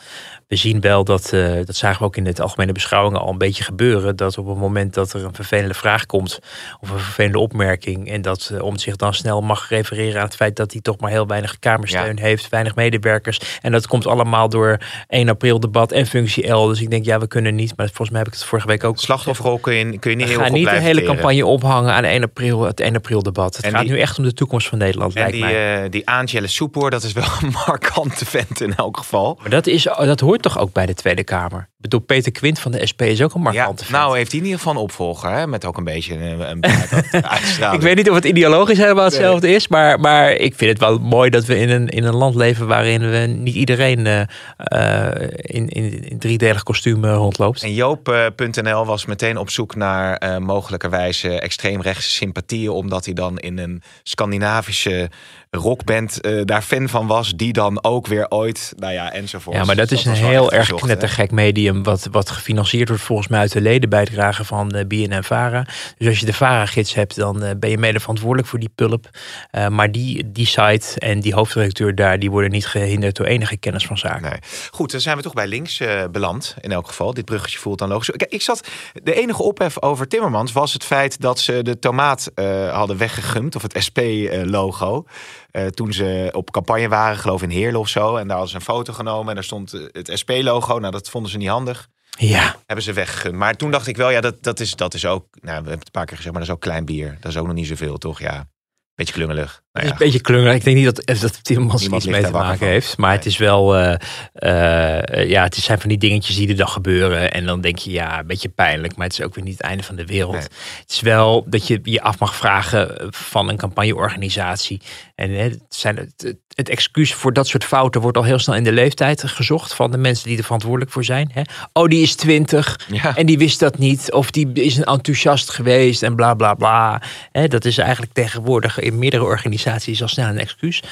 We 0.52 0.58
zien 0.58 0.80
wel 0.80 1.04
dat, 1.04 1.32
eh, 1.32 1.52
dat 1.64 1.76
zagen 1.76 1.98
we 1.98 2.04
ook 2.04 2.16
in 2.16 2.24
de 2.24 2.42
algemene 2.42 2.72
beschouwingen 2.72 3.20
al 3.20 3.28
een 3.30 3.38
beetje 3.38 3.64
gebeuren. 3.64 4.16
Dat 4.16 4.38
op 4.38 4.46
het 4.46 4.56
moment 4.56 4.94
dat 4.94 5.12
er 5.12 5.24
een 5.24 5.34
vervelende 5.34 5.74
vraag 5.74 6.06
komt 6.06 6.38
of 6.80 6.90
een 6.90 6.98
vervelende 6.98 7.38
opmerking. 7.38 8.10
En 8.10 8.22
dat 8.22 8.50
uh, 8.52 8.62
Omtzigt 8.62 8.98
dan 8.98 9.14
snel 9.14 9.40
mag 9.40 9.68
refereren 9.68 10.20
aan 10.20 10.26
het 10.26 10.36
feit 10.36 10.56
dat 10.56 10.72
hij 10.72 10.80
toch 10.80 10.98
maar 11.00 11.10
heel 11.10 11.26
weinig 11.26 11.58
kamersteun 11.58 12.18
heeft, 12.18 12.48
weinig 12.48 12.74
medewerkers. 12.74 13.40
En 13.62 13.72
dat 13.72 13.86
komt 13.86 14.06
allemaal 14.06 14.48
door 14.48 14.78
1 15.08 15.28
april 15.28 15.60
debat 15.60 15.92
en 15.92 16.06
functie 16.06 16.48
L. 16.52 16.66
Dus 16.66 16.80
ik 16.80 16.90
denk, 16.90 17.04
ja, 17.04 17.18
we 17.18 17.26
kunnen 17.26 17.54
niet. 17.54 17.76
Maar 17.76 17.86
volgens 17.86 18.10
mij 18.10 18.18
heb 18.18 18.28
ik 18.28 18.34
het 18.34 18.44
vorige 18.44 18.66
week 18.66 18.84
ook. 18.84 18.98
Slachtofferrol 18.98 19.58
kun 19.58 19.74
je, 19.74 19.98
kun 19.98 20.10
je 20.10 20.16
niet 20.16 20.28
heel 20.28 20.40
goed 20.42 20.50
niet 20.52 20.64
de 20.70 20.70
hele 20.80 21.00
teren. 21.00 21.14
campagne 21.14 21.46
ophangen 21.46 21.92
aan 21.92 22.04
1 22.04 22.22
april, 22.22 22.62
het 22.62 22.80
1 22.80 22.96
april 22.96 23.22
debat. 23.22 23.56
Het 23.56 23.64
En 23.64 23.70
gaat 23.70 23.80
die- 23.82 23.90
nu 23.90 23.98
echt 24.00 24.18
om 24.18 24.24
de 24.24 24.32
toekomst 24.34 24.68
van 24.68 24.78
Nederland, 24.78 25.14
En 25.14 25.20
lijkt 25.20 25.32
die, 25.36 25.44
mij. 25.44 25.82
eh 25.84 25.90
die 25.90 26.08
Angela 26.08 26.46
Soepoor, 26.46 26.90
dat 26.90 27.02
is 27.02 27.12
wel 27.12 27.24
een 27.42 27.54
markante 27.66 28.24
vent 28.26 28.60
in 28.60 28.74
elk 28.74 28.96
geval. 28.96 29.38
Maar 29.40 29.50
dat, 29.50 29.66
is, 29.66 29.82
dat 29.82 30.20
hoort 30.20 30.41
toch 30.42 30.58
ook 30.58 30.72
bij 30.72 30.86
de 30.86 30.94
Tweede 30.94 31.24
Kamer? 31.24 31.60
Ik 31.60 31.88
bedoel, 31.90 32.00
Peter 32.06 32.32
Quint 32.32 32.58
van 32.58 32.72
de 32.72 32.86
SP 32.90 33.02
is 33.02 33.22
ook 33.22 33.34
een 33.34 33.42
Ja, 33.42 33.50
markante 33.52 33.84
vent. 33.84 33.96
nou 33.98 34.16
heeft 34.16 34.30
hij 34.30 34.40
in 34.40 34.46
ieder 34.46 34.60
geval 34.60 34.74
een 34.74 34.80
opvolger, 34.82 35.30
hè, 35.30 35.46
met 35.46 35.64
ook 35.64 35.76
een 35.76 35.84
beetje 35.84 36.14
een, 36.14 36.50
een. 36.50 36.60
Ik 37.74 37.80
weet 37.80 37.96
niet 37.96 38.08
of 38.08 38.14
het 38.14 38.24
ideologisch 38.24 38.78
helemaal 38.78 39.04
hetzelfde 39.04 39.48
is, 39.54 39.68
maar, 39.68 40.00
maar 40.00 40.32
ik 40.32 40.54
vind 40.54 40.70
het 40.70 40.78
wel 40.80 40.98
mooi 40.98 41.30
dat 41.30 41.44
we 41.44 41.58
in 41.58 41.70
een, 41.70 41.88
in 41.88 42.04
een 42.04 42.14
land 42.14 42.34
leven 42.34 42.66
waarin 42.66 43.10
we 43.10 43.16
niet 43.16 43.54
iedereen 43.54 44.06
eh, 44.06 45.12
in, 45.36 45.68
in, 45.68 46.08
in 46.08 46.18
driedelig 46.18 46.62
kostuum 46.62 47.04
eh, 47.04 47.14
rondloopt. 47.14 47.62
En 47.62 47.74
Joop.nl 47.74 48.86
was 48.86 49.06
meteen 49.06 49.36
op 49.36 49.50
zoek 49.50 49.74
naar 49.74 50.16
eh 50.16 50.36
mogelijkerwijze 50.38 51.40
extreemrechtse 51.40 52.10
sympathieën, 52.10 52.70
omdat 52.70 53.04
hij 53.04 53.14
dan 53.14 53.38
in 53.38 53.58
een 53.58 53.82
Scandinavische 54.02 55.10
rockband 55.50 56.18
daar 56.44 56.62
fan 56.62 56.88
van 56.88 57.06
was, 57.06 57.32
die 57.36 57.52
dan 57.52 57.84
ook 57.84 58.06
weer 58.06 58.26
ooit, 58.28 58.72
nou 58.76 58.92
ja, 58.92 59.12
enzovoort. 59.12 59.56
Ja, 59.56 59.64
maar 59.64 59.76
dat 59.76 59.90
is 59.90 60.04
een 60.04 60.16
heel 60.22 60.52
erg 60.52 60.68
hè? 60.68 60.74
knettergek 60.74 61.30
medium, 61.30 61.82
wat, 61.82 62.08
wat 62.10 62.30
gefinancierd 62.30 62.88
wordt 62.88 63.02
volgens 63.02 63.28
mij 63.28 63.40
uit 63.40 63.52
de 63.52 63.60
ledenbijdrage 63.60 64.44
van 64.44 64.68
de 64.68 64.86
BNN 64.86 65.22
Vara. 65.22 65.66
Dus 65.98 66.08
als 66.08 66.18
je 66.18 66.26
de 66.26 66.32
Vara-gids 66.32 66.94
hebt, 66.94 67.16
dan 67.16 67.42
eh, 67.42 67.50
ben 67.56 67.70
je 67.70 67.78
mede 67.78 68.00
verantwoordelijk 68.00 68.48
voor 68.48 68.58
die 68.58 68.72
pulp. 68.74 69.08
Eh, 69.50 69.68
maar 69.68 69.92
die, 69.92 70.32
die 70.32 70.46
site 70.46 70.98
en 70.98 71.20
die 71.20 71.34
hoofdredacteur 71.34 71.94
daar, 71.94 72.18
die 72.18 72.30
worden 72.30 72.50
niet 72.50 72.66
gehinderd 72.66 73.16
door 73.16 73.26
enige 73.26 73.56
kennis 73.56 73.86
van 73.86 73.98
zaken. 73.98 74.22
Nee. 74.22 74.38
Goed, 74.70 74.90
dan 74.90 75.00
zijn 75.00 75.16
we 75.16 75.22
toch 75.22 75.32
bij 75.32 75.46
links 75.46 75.80
eh, 75.80 76.04
beland. 76.10 76.54
In 76.60 76.72
elk 76.72 76.86
geval. 76.86 77.14
Dit 77.14 77.24
bruggetje 77.24 77.58
voelt 77.58 77.78
dan 77.78 77.88
logisch. 77.88 78.10
Kijk, 78.10 78.32
ik 78.32 78.42
zat. 78.42 78.68
De 79.02 79.14
enige 79.14 79.42
ophef 79.42 79.82
over 79.82 80.08
Timmermans 80.08 80.52
was 80.52 80.72
het 80.72 80.84
feit 80.84 81.20
dat 81.20 81.38
ze 81.38 81.62
de 81.62 81.78
tomaat 81.78 82.30
eh, 82.34 82.74
hadden 82.74 82.96
weggegumd. 82.96 83.56
Of 83.56 83.62
het 83.62 83.76
SP-logo. 83.78 85.04
Eh, 85.52 85.66
toen 85.66 85.92
ze 85.92 86.28
op 86.32 86.50
campagne 86.50 86.88
waren, 86.88 87.16
geloof 87.18 87.42
ik 87.42 87.50
in 87.50 87.56
Heerlen 87.56 87.80
of 87.80 87.88
zo. 87.88 88.16
En 88.16 88.22
daar 88.26 88.36
hadden 88.36 88.48
ze 88.48 88.56
een 88.56 88.74
foto 88.74 88.92
genomen. 88.92 89.28
En 89.28 89.34
daar 89.34 89.44
stond 89.44 89.72
eh, 89.72 89.80
het 89.92 90.10
SP-logo. 90.14 90.78
Nou, 90.78 90.92
dat 90.92 91.10
vonden 91.10 91.30
ze 91.30 91.36
niet 91.36 91.48
handig. 91.48 91.88
Ja, 92.18 92.56
Hebben 92.66 92.84
ze 92.84 92.92
weggegumd. 92.92 93.34
Maar 93.34 93.56
toen 93.56 93.70
dacht 93.70 93.86
ik 93.86 93.96
wel, 93.96 94.10
ja, 94.10 94.20
dat, 94.20 94.42
dat, 94.42 94.60
is, 94.60 94.76
dat 94.76 94.94
is 94.94 95.06
ook. 95.06 95.26
Nou, 95.30 95.40
we 95.40 95.50
hebben 95.52 95.72
het 95.72 95.84
een 95.84 95.90
paar 95.90 96.04
keer 96.06 96.16
gezegd, 96.16 96.34
maar 96.34 96.44
dat 96.44 96.50
is 96.50 96.56
ook 96.56 96.62
klein 96.62 96.84
bier. 96.84 97.16
Dat 97.20 97.30
is 97.30 97.38
ook 97.38 97.46
nog 97.46 97.54
niet 97.54 97.66
zoveel, 97.66 97.98
toch? 97.98 98.20
Ja. 98.20 98.48
Beetje 98.94 99.14
klungelig. 99.14 99.61
Nou 99.72 99.86
Het 99.86 99.94
is 99.94 100.00
een 100.00 100.06
beetje 100.06 100.20
klungelig. 100.20 100.54
Ik 100.54 100.64
denk 100.64 100.76
niet 100.76 100.84
dat, 100.84 101.20
dat 101.20 101.44
Timmermans 101.44 101.84
er 101.86 101.94
iets 101.94 102.06
mee 102.06 102.22
te 102.22 102.30
maken 102.30 102.66
heeft. 102.66 102.96
Maar 102.96 103.08
Nee. 103.08 103.16
het 103.18 103.26
is 103.26 103.36
wel... 103.36 103.76
eh, 103.76 103.94
eh, 104.34 105.28
ja, 105.28 105.42
het 105.42 105.54
zijn 105.54 105.80
van 105.80 105.88
die 105.88 105.98
dingetjes 105.98 106.36
die 106.36 106.48
er 106.48 106.56
dan 106.56 106.68
gebeuren. 106.68 107.32
En 107.32 107.46
dan 107.46 107.60
denk 107.60 107.78
je, 107.78 107.90
ja, 107.90 108.18
een 108.18 108.26
beetje 108.26 108.48
pijnlijk. 108.48 108.96
Maar 108.96 109.06
het 109.06 109.18
is 109.18 109.24
ook 109.24 109.34
weer 109.34 109.44
niet 109.44 109.52
het 109.56 109.62
einde 109.62 109.82
van 109.82 109.96
de 109.96 110.06
wereld. 110.06 110.32
Nee. 110.32 110.42
Het 110.80 110.90
is 110.90 111.00
wel 111.00 111.44
dat 111.48 111.66
je 111.66 111.80
je 111.82 112.02
af 112.02 112.18
mag 112.18 112.34
vragen 112.36 112.96
van 113.10 113.48
een 113.48 113.56
campagneorganisatie. 113.56 114.80
En 115.14 115.30
het, 115.30 115.58
zijn, 115.68 115.96
het, 115.96 116.34
het 116.54 116.68
excuus 116.68 117.14
voor 117.14 117.32
dat 117.32 117.46
soort 117.48 117.64
fouten 117.64 118.00
wordt 118.00 118.16
al 118.16 118.24
heel 118.24 118.38
snel 118.38 118.56
in 118.56 118.64
de 118.64 118.72
leeftijd 118.72 119.22
gezocht. 119.24 119.74
Van 119.74 119.90
de 119.90 119.98
mensen 119.98 120.28
die 120.28 120.38
er 120.38 120.44
verantwoordelijk 120.44 120.90
voor 120.90 121.04
zijn. 121.04 121.30
Hè. 121.32 121.42
Oh, 121.72 121.88
die 121.88 122.02
is 122.02 122.14
twintig. 122.14 122.78
Ja. 122.92 123.16
En 123.16 123.26
die 123.26 123.38
wist 123.38 123.58
dat 123.60 123.78
niet. 123.78 124.12
Of 124.12 124.30
die 124.30 124.52
is 124.52 124.76
een 124.76 124.84
enthousiast 124.84 125.50
geweest 125.50 126.02
en 126.02 126.14
bla 126.14 126.34
bla 126.34 126.54
bla. 126.54 127.02
Hè, 127.32 127.48
dat 127.48 127.64
is 127.64 127.78
eigenlijk 127.78 128.12
tegenwoordig 128.12 128.78
in 128.78 128.98
meerdere 128.98 129.22
organisaties 129.22 129.60
al 130.02 130.08
snel 130.08 130.28
een 130.28 130.38
excuus. 130.38 130.82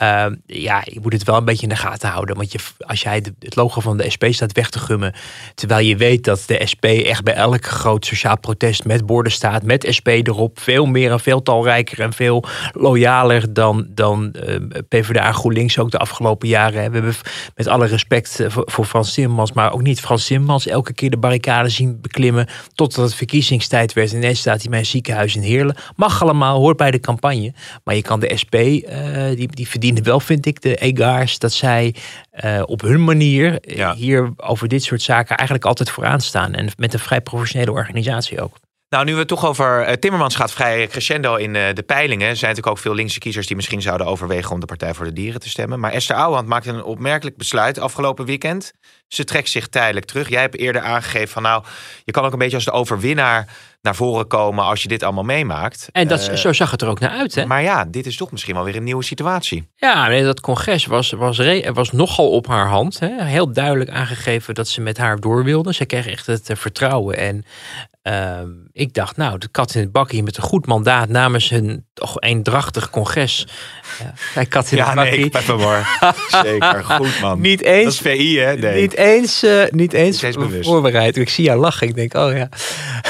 Ehm, 0.00 0.34
ja, 0.46 0.82
je 0.84 1.00
moet 1.02 1.12
het 1.12 1.24
wel 1.24 1.36
een 1.36 1.44
beetje 1.44 1.62
in 1.62 1.68
de 1.68 1.76
gaten 1.76 2.08
houden. 2.08 2.36
Want 2.36 2.52
je, 2.52 2.58
als 2.78 3.02
jij 3.02 3.24
het 3.38 3.56
logo 3.56 3.80
van 3.80 3.96
de 3.96 4.10
SP 4.14 4.24
staat 4.30 4.52
weg 4.52 4.70
te 4.70 4.78
gummen. 4.78 5.14
Terwijl 5.54 5.86
je 5.86 5.96
weet 5.96 6.24
dat 6.24 6.42
de 6.46 6.60
SP 6.72 6.84
echt 6.84 7.24
bij 7.24 7.34
elk 7.34 7.64
groot 7.64 8.06
sociaal 8.06 8.38
protest 8.38 8.84
met 8.84 9.06
borden 9.06 9.32
staat. 9.32 9.62
Met 9.62 9.86
SP 9.96 10.08
erop. 10.08 10.60
Veel 10.60 10.86
meer 10.86 11.10
en 11.10 11.20
veel 11.20 11.42
talrijker 11.42 12.00
en 12.00 12.12
veel 12.12 12.44
loyaler 12.72 13.52
dan, 13.52 13.86
dan 13.88 14.32
eh, 14.32 14.56
PvdA 14.88 15.26
en 15.26 15.34
GroenLinks 15.34 15.78
ook 15.78 15.90
de 15.90 15.98
afgelopen 15.98 16.48
jaren. 16.48 16.74
We 16.74 16.80
hebben 16.80 17.14
met 17.54 17.66
alle 17.66 17.86
respect 17.86 18.40
eh, 18.40 18.50
voor, 18.50 18.64
voor 18.66 18.84
Frans 18.84 19.14
Timmermans. 19.14 19.52
Maar 19.52 19.72
ook 19.72 19.82
niet 19.82 20.00
Frans 20.00 20.26
Timmermans 20.26 20.66
elke 20.66 20.92
keer 20.92 21.10
de 21.10 21.18
barricade 21.18 21.68
zien 21.68 22.00
beklimmen. 22.00 22.48
Totdat 22.74 23.04
het 23.04 23.14
verkiezingstijd 23.14 23.92
werd. 23.92 24.10
En 24.10 24.16
ineens 24.16 24.38
staat 24.38 24.60
hij 24.60 24.70
bij 24.70 24.78
een 24.78 24.86
ziekenhuis 24.86 25.36
in 25.36 25.42
Heerlen. 25.42 25.76
Mag 25.96 26.22
allemaal, 26.22 26.58
hoort 26.58 26.76
bij 26.76 26.90
de 26.90 27.00
campagne. 27.00 27.52
Maar 27.84 27.94
je 27.94 28.02
kan 28.02 28.20
de 28.20 28.36
SP, 28.42 28.54
eh, 28.54 29.28
die, 29.36 29.48
die 29.48 29.66
verdienen 29.94 30.18
wel, 30.18 30.20
vind 30.20 30.46
ik, 30.46 30.60
de 30.62 30.76
egaars. 30.76 31.38
Dat 31.38 31.52
zij 31.52 31.94
eh, 32.30 32.62
op 32.66 32.80
hun 32.80 33.04
manier 33.04 33.60
eh, 33.60 33.76
Ja. 33.76 33.94
hier 33.94 34.32
over 34.36 34.68
dit 34.68 34.82
soort 34.82 35.02
zaken 35.02 35.36
eigenlijk 35.36 35.66
altijd 35.66 35.90
vooraan 35.90 36.20
staan. 36.20 36.54
En 36.54 36.68
met 36.76 36.92
een 36.92 36.98
vrij 36.98 37.20
professionele 37.20 37.72
organisatie 37.72 38.40
ook. 38.40 38.56
Nou, 38.88 39.04
nu 39.04 39.12
we 39.12 39.18
het 39.18 39.28
toch 39.28 39.46
over 39.46 39.82
eh, 39.82 39.94
Timmermans 39.96 40.34
gaat 40.36 40.52
vrij 40.52 40.86
crescendo 40.86 41.34
in 41.34 41.52
de 41.52 41.82
peilingen. 41.86 42.28
Er 42.28 42.36
zijn 42.36 42.50
natuurlijk 42.50 42.76
ook 42.76 42.82
veel 42.82 42.94
linkse 42.94 43.18
kiezers 43.18 43.46
die 43.46 43.56
misschien 43.56 43.82
zouden 43.82 44.06
overwegen 44.06 44.50
om 44.50 44.60
de 44.60 44.66
Partij 44.66 44.94
voor 44.94 45.04
de 45.04 45.12
Dieren 45.12 45.40
te 45.40 45.48
stemmen. 45.48 45.80
Maar 45.80 45.92
Esther 45.92 46.16
Ouwehand 46.16 46.48
maakte 46.48 46.70
een 46.70 46.82
opmerkelijk 46.82 47.36
besluit 47.36 47.78
afgelopen 47.78 48.24
weekend. 48.24 48.72
Ze 49.08 49.24
trekt 49.24 49.48
zich 49.48 49.68
tijdelijk 49.68 50.06
terug. 50.06 50.28
Jij 50.28 50.40
hebt 50.40 50.56
eerder 50.56 50.82
aangegeven 50.82 51.28
van 51.28 51.42
nou, 51.42 51.64
je 52.04 52.12
kan 52.12 52.24
ook 52.24 52.32
een 52.32 52.38
beetje 52.38 52.56
als 52.56 52.64
de 52.64 52.70
overwinnaar 52.70 53.48
naar 53.82 53.94
voren 53.94 54.26
komen 54.26 54.64
als 54.64 54.82
je 54.82 54.88
dit 54.88 55.02
allemaal 55.02 55.24
meemaakt. 55.24 55.88
En 55.92 56.08
dat, 56.08 56.28
Eh, 56.28 56.36
zo 56.36 56.52
zag 56.52 56.70
het 56.70 56.82
er 56.82 56.88
ook 56.88 57.00
naar 57.00 57.10
uit. 57.10 57.34
Hè? 57.34 57.46
Maar 57.46 57.62
ja, 57.62 57.84
dit 57.84 58.06
is 58.06 58.16
toch 58.16 58.30
misschien 58.30 58.54
wel 58.54 58.64
weer 58.64 58.76
een 58.76 58.84
nieuwe 58.84 59.04
situatie. 59.04 59.68
Ja, 59.76 60.08
nee, 60.08 60.24
dat 60.24 60.40
congres 60.40 60.86
was, 60.86 61.10
was, 61.10 61.38
re- 61.38 61.72
was 61.72 61.92
nogal 61.92 62.30
op 62.30 62.46
haar 62.46 62.68
hand. 62.68 62.98
Hè. 62.98 63.24
Heel 63.24 63.52
duidelijk 63.52 63.90
aangegeven 63.90 64.54
dat 64.54 64.68
ze 64.68 64.80
met 64.80 64.96
haar 64.98 65.20
door 65.20 65.44
wilde. 65.44 65.74
Ze 65.74 65.84
kreeg 65.84 66.06
echt 66.06 66.26
het 66.26 66.50
eh, 66.50 66.56
vertrouwen. 66.56 67.16
En 67.16 67.44
ehm, 68.02 68.48
ik 68.72 68.94
dacht, 68.94 69.16
nou, 69.16 69.38
de 69.38 69.48
kat 69.48 69.74
in 69.74 69.80
het 69.80 69.92
bakkie 69.92 70.22
met 70.22 70.36
een 70.36 70.42
goed 70.42 70.66
mandaat 70.66 71.08
namens 71.08 71.50
een 71.50 71.86
toch 72.00 72.20
eendrachtig 72.20 72.90
congres. 72.90 73.46
Ja, 73.98 74.12
kijk, 74.34 74.48
kat 74.48 74.70
in 74.70 74.76
Ja, 74.76 74.94
nee, 74.94 75.18
ik 75.18 75.32
ben 75.32 75.42
verwar. 75.42 75.98
Zeker, 76.44 76.84
goed 76.84 77.20
man. 77.20 77.40
Niet 77.40 77.58
Dat 77.58 77.68
eens, 77.68 77.94
is 77.94 77.98
VI, 78.00 78.38
hè? 78.38 78.56
Nee. 78.56 78.80
niet 78.80 78.94
eens, 78.94 79.42
eh, 79.42 79.62
niet 79.70 79.92
eens 79.92 80.22
eens 80.22 80.36
bewust. 80.36 80.68
voorbereid. 80.68 81.16
Ik 81.16 81.28
zie 81.28 81.44
jou 81.44 81.60
lachen. 81.60 81.88
Ik 81.88 81.94
denk, 81.94 82.14
oh 82.14 82.36
ja. 82.36 82.48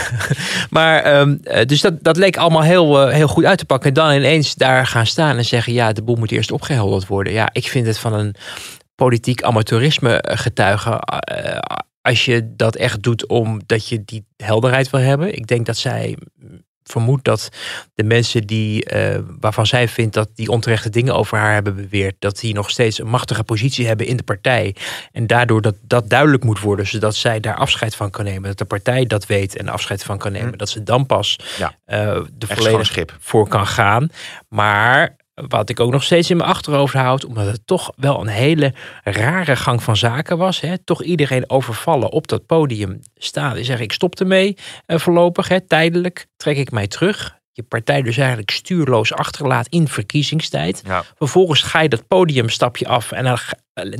maar, 0.76 1.02
ehm, 1.02 1.36
eh, 1.42 1.66
dus 1.66 1.80
dat, 1.80 2.02
dat 2.02 2.16
leek 2.16 2.36
allemaal 2.36 2.62
heel, 2.62 3.00
eh, 3.00 3.14
heel 3.14 3.28
goed 3.28 3.44
uit 3.44 3.58
te 3.58 3.64
pakken. 3.64 3.88
En 3.88 3.94
dan 3.94 4.12
ineens 4.12 4.54
daar 4.54 4.86
gaan 4.86 5.06
staan 5.06 5.36
en 5.36 5.44
zeggen, 5.44 5.72
ja, 5.72 5.92
de 5.92 6.02
boel 6.02 6.16
moet 6.16 6.32
eerst 6.32 6.52
opgehelderd 6.52 7.06
worden. 7.06 7.32
Ja, 7.32 7.48
ik 7.52 7.68
vind 7.68 7.86
het 7.86 7.98
van 7.98 8.12
een 8.12 8.34
politiek 8.94 9.42
amateurisme 9.42 10.24
getuigen. 10.28 11.00
als 12.02 12.24
je 12.24 12.52
dat 12.56 12.76
echt 12.76 13.02
doet 13.02 13.26
omdat 13.26 13.88
je 13.88 14.04
die 14.04 14.24
helderheid 14.36 14.90
wil 14.90 15.00
hebben. 15.00 15.34
Ik 15.34 15.46
denk 15.46 15.66
dat 15.66 15.76
zij 15.76 16.16
vermoedt 16.90 17.24
dat 17.24 17.48
de 17.94 18.04
mensen 18.04 18.46
die, 18.46 18.84
eh, 18.84 19.18
waarvan 19.40 19.66
zij 19.66 19.88
vindt 19.88 20.14
dat 20.14 20.28
die 20.34 20.48
onterechte 20.48 20.90
dingen 20.90 21.14
over 21.14 21.38
haar 21.38 21.52
hebben 21.52 21.74
beweerd, 21.74 22.14
dat 22.18 22.38
die 22.40 22.54
nog 22.54 22.70
steeds 22.70 22.98
een 22.98 23.06
machtige 23.08 23.44
positie 23.44 23.86
hebben 23.86 24.06
in 24.06 24.16
de 24.16 24.22
partij. 24.22 24.74
En 25.12 25.26
daardoor 25.26 25.62
dat 25.62 25.74
dat 25.82 26.08
duidelijk 26.10 26.44
moet 26.44 26.60
worden, 26.60 26.86
zodat 26.86 27.14
zij 27.14 27.40
daar 27.40 27.54
afscheid 27.56 27.94
van 27.96 28.10
kan 28.10 28.24
nemen. 28.24 28.42
Dat 28.42 28.58
de 28.58 28.64
partij 28.64 29.06
dat 29.06 29.26
weet 29.26 29.56
en 29.56 29.68
afscheid 29.68 30.02
van 30.02 30.18
kan 30.18 30.32
nemen. 30.32 30.50
Hm. 30.50 30.56
Dat 30.56 30.68
ze 30.68 30.82
dan 30.82 31.06
pas 31.06 31.38
Ja. 31.58 31.74
eh, 31.84 32.20
de 32.32 32.46
volledige 32.46 32.84
schip. 32.84 33.16
voor 33.20 33.48
kan 33.48 33.66
gaan. 33.66 34.08
Maar 34.48 35.16
wat 35.48 35.68
ik 35.68 35.80
ook 35.80 35.92
nog 35.92 36.02
steeds 36.02 36.30
in 36.30 36.36
mijn 36.36 36.48
achterhoofd 36.48 36.94
houd, 36.94 37.24
omdat 37.24 37.46
het 37.46 37.60
toch 37.64 37.92
wel 37.96 38.20
een 38.20 38.26
hele 38.26 38.74
rare 39.04 39.56
gang 39.56 39.82
van 39.82 39.96
zaken 39.96 40.38
was. 40.38 40.60
Hè? 40.60 40.78
Toch 40.78 41.02
iedereen 41.02 41.50
overvallen 41.50 42.12
op 42.12 42.28
dat 42.28 42.46
podium 42.46 43.00
staan 43.14 43.56
en 43.56 43.64
zeggen: 43.64 43.84
ik 43.84 43.92
stop 43.92 44.20
ermee 44.20 44.56
eh, 44.86 44.98
voorlopig, 44.98 45.48
hè? 45.48 45.60
tijdelijk 45.60 46.26
trek 46.36 46.56
ik 46.56 46.70
mij 46.70 46.86
terug. 46.86 47.38
Je 47.52 47.62
partij 47.62 48.02
dus 48.02 48.16
eigenlijk 48.16 48.50
stuurloos 48.50 49.12
achterlaat 49.12 49.66
in 49.66 49.88
verkiezingstijd. 49.88 50.82
Ja. 50.86 51.04
Vervolgens 51.16 51.62
ga 51.62 51.80
je 51.80 51.88
dat 51.88 52.08
podiumstapje 52.08 52.86
af 52.86 53.12
en 53.12 53.24
dan, 53.24 53.38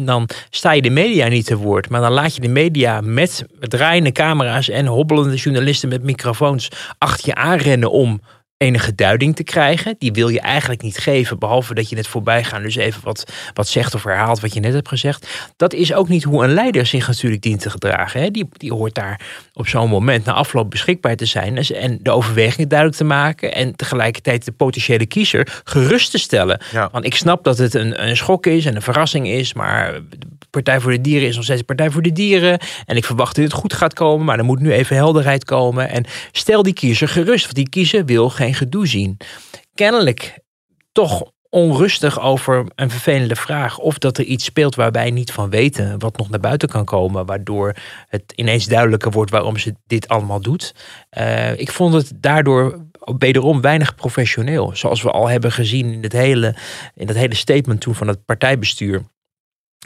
dan 0.05 0.29
sta 0.51 0.73
je 0.73 0.83
de 0.83 0.91
media 0.91 1.29
niet 1.29 1.47
te 1.47 1.57
woord. 1.57 1.89
Maar 1.89 2.01
dan 2.01 2.13
laat 2.13 2.35
je 2.35 2.41
de 2.41 2.49
media 2.49 3.01
met 3.01 3.45
draaiende 3.59 4.13
camera's 4.13 4.69
en 4.69 4.87
hobbelende 4.87 5.37
journalisten 5.37 5.89
met 5.89 6.03
microfoons 6.03 6.69
achter 6.99 7.27
je 7.27 7.35
aanrennen 7.35 7.91
om 7.91 8.21
enige 8.61 8.95
duiding 8.95 9.37
te 9.37 9.45
krijgen. 9.45 9.95
Die 9.99 10.13
wil 10.13 10.29
je 10.29 10.41
eigenlijk 10.41 10.83
niet 10.83 10.99
geven, 10.99 11.39
behalve 11.39 11.75
dat 11.75 11.89
je 11.89 11.97
het 11.97 12.07
voorbijgaan 12.07 12.63
dus 12.63 12.77
even 12.77 13.01
wat, 13.05 13.33
wat 13.55 13.69
zegt 13.69 13.95
of 13.95 14.05
herhaalt 14.05 14.41
wat 14.41 14.55
je 14.55 14.61
net 14.61 14.73
hebt 14.73 14.89
gezegd. 14.89 15.27
Dat 15.57 15.73
is 15.73 15.95
ook 15.95 16.09
niet 16.09 16.23
hoe 16.23 16.45
een 16.45 16.53
leider 16.53 16.87
zich 16.87 17.07
natuurlijk 17.07 17.43
dient 17.43 17.61
te 17.61 17.71
gedragen. 17.71 18.21
Hè? 18.21 18.31
Die, 18.31 18.49
die 18.53 18.73
hoort 18.73 18.95
daar 18.95 19.21
op 19.53 19.69
zo'n 19.69 19.89
moment 19.89 20.25
na 20.25 20.33
afloop 20.33 20.71
beschikbaar 20.71 21.17
te 21.17 21.25
zijn 21.25 21.57
en- 21.57 21.99
de 22.03 22.11
overwegingen 22.11 22.69
duidelijk 22.69 22.99
te 22.99 23.05
maken 23.05 23.55
en 23.55 23.77
tegelijkertijd 23.77 24.45
de 24.45 24.53
potentiële 24.53 25.07
kiezer 25.07 25.61
gerust 25.65 26.11
te 26.11 26.19
stellen. 26.19 26.61
Ja. 26.73 26.89
Want 26.93 27.05
ik 27.05 27.15
snap 27.15 27.45
dat 27.45 27.59
het 27.59 27.75
een, 27.75 28.09
een 28.09 28.17
schok 28.17 28.47
is 28.47 28.67
en 28.67 28.77
een 28.77 28.83
verrassing 28.83 29.29
is, 29.29 29.55
maar 29.55 29.93
de 29.93 30.19
Partij 30.51 30.81
voor 30.81 30.91
de 30.91 31.01
Dieren 31.01 31.29
is 31.29 31.35
nog 31.35 31.45
steeds 31.45 31.63
Partij 31.63 31.91
voor 31.91 32.03
de 32.03 32.13
Dieren. 32.13 32.59
En 32.87 32.97
ik 32.97 33.05
verwacht 33.05 33.37
dat 33.37 33.45
het 33.45 33.53
goed 33.53 33.73
gaat 33.73 33.95
komen, 33.95 34.27
maar 34.27 34.39
er 34.39 34.45
moet 34.45 34.61
nu 34.61 34.73
even 34.73 34.97
helderheid 34.97 35.45
komen. 35.45 35.89
En 35.91 36.05
stel 36.33 36.63
die 36.63 36.73
kiezer 36.73 37.09
gerust, 37.09 37.43
want 37.45 37.55
die 37.55 37.69
kiezer 37.69 38.05
wil 38.05 38.31
geen 38.31 38.50
gedoe 38.55 38.87
zien. 38.87 39.17
Kennelijk 39.75 40.39
toch 40.93 41.31
onrustig 41.51 42.21
over 42.21 42.67
een 42.75 42.91
vervelende 42.91 43.37
vraag. 43.37 43.79
Of 43.79 43.99
dat 43.99 44.19
er 44.19 44.25
iets 44.25 44.45
speelt 44.45 44.75
waar 44.75 44.91
wij 44.91 45.11
niet 45.11 45.33
van 45.33 45.51
weten. 45.51 45.99
Wat 45.99 46.17
nog 46.17 46.31
naar 46.31 46.41
buiten 46.41 46.69
kan 46.69 46.85
komen. 46.85 47.27
Waardoor 47.27 47.75
het 48.07 48.33
ineens 48.37 48.67
duidelijker 48.67 49.11
wordt 49.11 49.31
waarom 49.31 49.57
ze 49.57 49.75
dit 49.87 50.09
allemaal 50.09 50.41
doet. 50.41 50.75
Eh, 51.11 51.59
ik 51.59 51.71
vond 51.71 51.95
het 51.95 52.13
daardoor 52.17 52.87
wederom 53.19 53.61
weinig 53.61 53.95
professioneel. 53.95 54.71
Zoals 54.77 55.03
we 55.03 55.11
al 55.11 55.29
hebben 55.29 55.53
gezien 55.53 55.93
in 55.93 56.03
het 56.03 56.13
hele, 56.13 56.55
in 56.95 57.07
dat 57.07 57.17
hele 57.17 57.35
statement 57.35 57.81
toen 57.81 57.95
van 57.95 58.09
het 58.09 58.25
partijbestuur. 58.25 59.03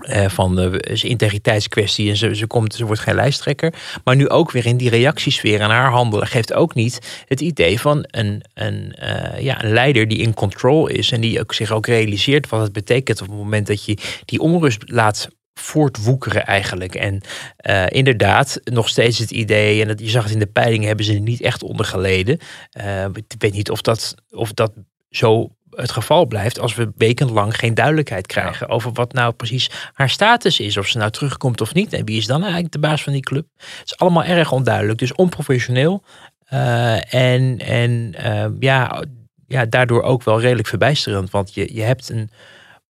Eh, 0.02 0.28
van 0.28 0.56
de 0.56 0.80
is 0.80 1.02
een 1.02 1.08
integriteitskwestie 1.08 2.10
en 2.10 2.16
ze, 2.16 2.36
ze, 2.36 2.46
komt, 2.46 2.74
ze 2.74 2.84
wordt 2.84 3.00
geen 3.00 3.14
lijsttrekker. 3.14 3.74
Maar 4.04 4.16
nu 4.16 4.28
ook 4.28 4.50
weer 4.50 4.66
in 4.66 4.76
die 4.76 4.90
reactiesfeer 4.90 5.60
en 5.60 5.70
haar 5.70 5.90
handelen 5.90 6.26
geeft 6.26 6.52
ook 6.52 6.74
niet 6.74 7.24
het 7.26 7.40
idee 7.40 7.80
van 7.80 8.04
een, 8.10 8.44
een, 8.54 8.92
eh, 8.92 9.40
ja, 9.40 9.64
een 9.64 9.72
leider 9.72 10.08
die 10.08 10.18
in 10.18 10.34
control 10.34 10.86
is 10.86 11.12
en 11.12 11.20
die 11.20 11.40
ook, 11.40 11.52
zich 11.52 11.70
ook 11.70 11.86
realiseert 11.86 12.48
wat 12.48 12.60
het 12.60 12.72
betekent 12.72 13.20
op 13.20 13.28
het 13.28 13.36
moment 13.36 13.66
dat 13.66 13.84
je 13.84 13.98
die 14.24 14.40
onrust 14.40 14.82
laat 14.86 15.28
voortwoekeren 15.54 16.46
eigenlijk. 16.46 16.94
En 16.94 17.20
eh, 17.56 17.86
inderdaad, 17.88 18.60
nog 18.64 18.88
steeds 18.88 19.18
het 19.18 19.30
idee, 19.30 19.80
en 19.80 19.88
dat, 19.88 20.00
je 20.00 20.08
zag 20.08 20.22
het 20.22 20.32
in 20.32 20.38
de 20.38 20.46
peilingen, 20.46 20.86
hebben 20.86 21.04
ze 21.04 21.14
er 21.14 21.20
niet 21.20 21.40
echt 21.40 21.62
onder 21.62 21.86
geleden. 21.86 22.38
Eh, 22.70 23.04
ik 23.04 23.34
weet 23.38 23.52
niet 23.52 23.70
of 23.70 23.80
dat, 23.80 24.14
of 24.30 24.52
dat 24.52 24.72
zo 25.10 25.56
het 25.76 25.90
geval 25.90 26.26
blijft 26.26 26.58
als 26.58 26.74
we 26.74 26.92
wekenlang 26.96 27.56
geen 27.56 27.74
duidelijkheid 27.74 28.26
krijgen 28.26 28.68
over 28.68 28.92
wat 28.92 29.12
nou 29.12 29.32
precies 29.32 29.70
haar 29.92 30.10
status 30.10 30.60
is. 30.60 30.76
Of 30.76 30.86
ze 30.86 30.98
nou 30.98 31.10
terugkomt 31.10 31.60
of 31.60 31.74
niet. 31.74 31.92
En 31.92 32.04
wie 32.04 32.16
is 32.16 32.26
dan 32.26 32.42
eigenlijk 32.42 32.72
de 32.72 32.78
baas 32.78 33.02
van 33.02 33.12
die 33.12 33.22
club? 33.22 33.46
Het 33.56 33.82
is 33.84 33.96
allemaal 33.96 34.24
erg 34.24 34.52
onduidelijk. 34.52 34.98
Dus 34.98 35.14
onprofessioneel. 35.14 36.02
Eh, 36.44 37.14
en 37.14 37.58
en 37.58 38.14
eh, 38.16 38.46
ja, 38.60 39.04
ja, 39.46 39.64
daardoor 39.64 40.02
ook 40.02 40.22
wel 40.22 40.40
redelijk 40.40 40.68
verbijsterend. 40.68 41.30
Want 41.30 41.54
je, 41.54 41.74
je 41.74 41.82
hebt 41.82 42.08
een 42.08 42.30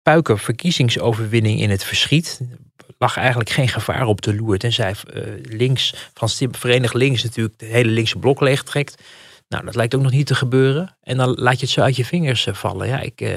puiker 0.02 0.40
verkiezingsoverwinning 0.40 1.60
in 1.60 1.70
het 1.70 1.84
verschiet. 1.84 2.40
Er 2.78 2.94
lag 2.98 3.18
eigenlijk 3.18 3.50
geen 3.50 3.68
gevaar 3.68 4.06
op 4.06 4.22
de 4.22 4.36
loer. 4.36 4.58
Tenzij 4.58 4.94
eh, 5.14 5.22
links, 5.42 6.10
van 6.14 6.30
Verenigd 6.52 6.94
Links 6.94 7.24
natuurlijk 7.24 7.60
de 7.60 7.66
hele 7.66 7.90
linkse 7.90 8.18
blok 8.18 8.42
leegtrekt. 8.42 9.04
Nou, 9.54 9.66
dat 9.66 9.76
lijkt 9.76 9.96
ook 9.96 10.02
nog 10.02 10.12
niet 10.12 10.28
te 10.28 10.36
gebeuren. 10.36 10.96
En 11.04 11.18
dan 11.18 11.30
laat 11.36 11.60
je 11.60 11.66
het 11.66 11.70
zo 11.70 11.82
uit 11.82 11.96
je 11.96 12.06
vingers 12.06 12.48
eh, 12.48 12.54
vallen. 12.54 12.88
Ja, 12.88 13.00
ik, 13.00 13.22
eh, 13.22 13.30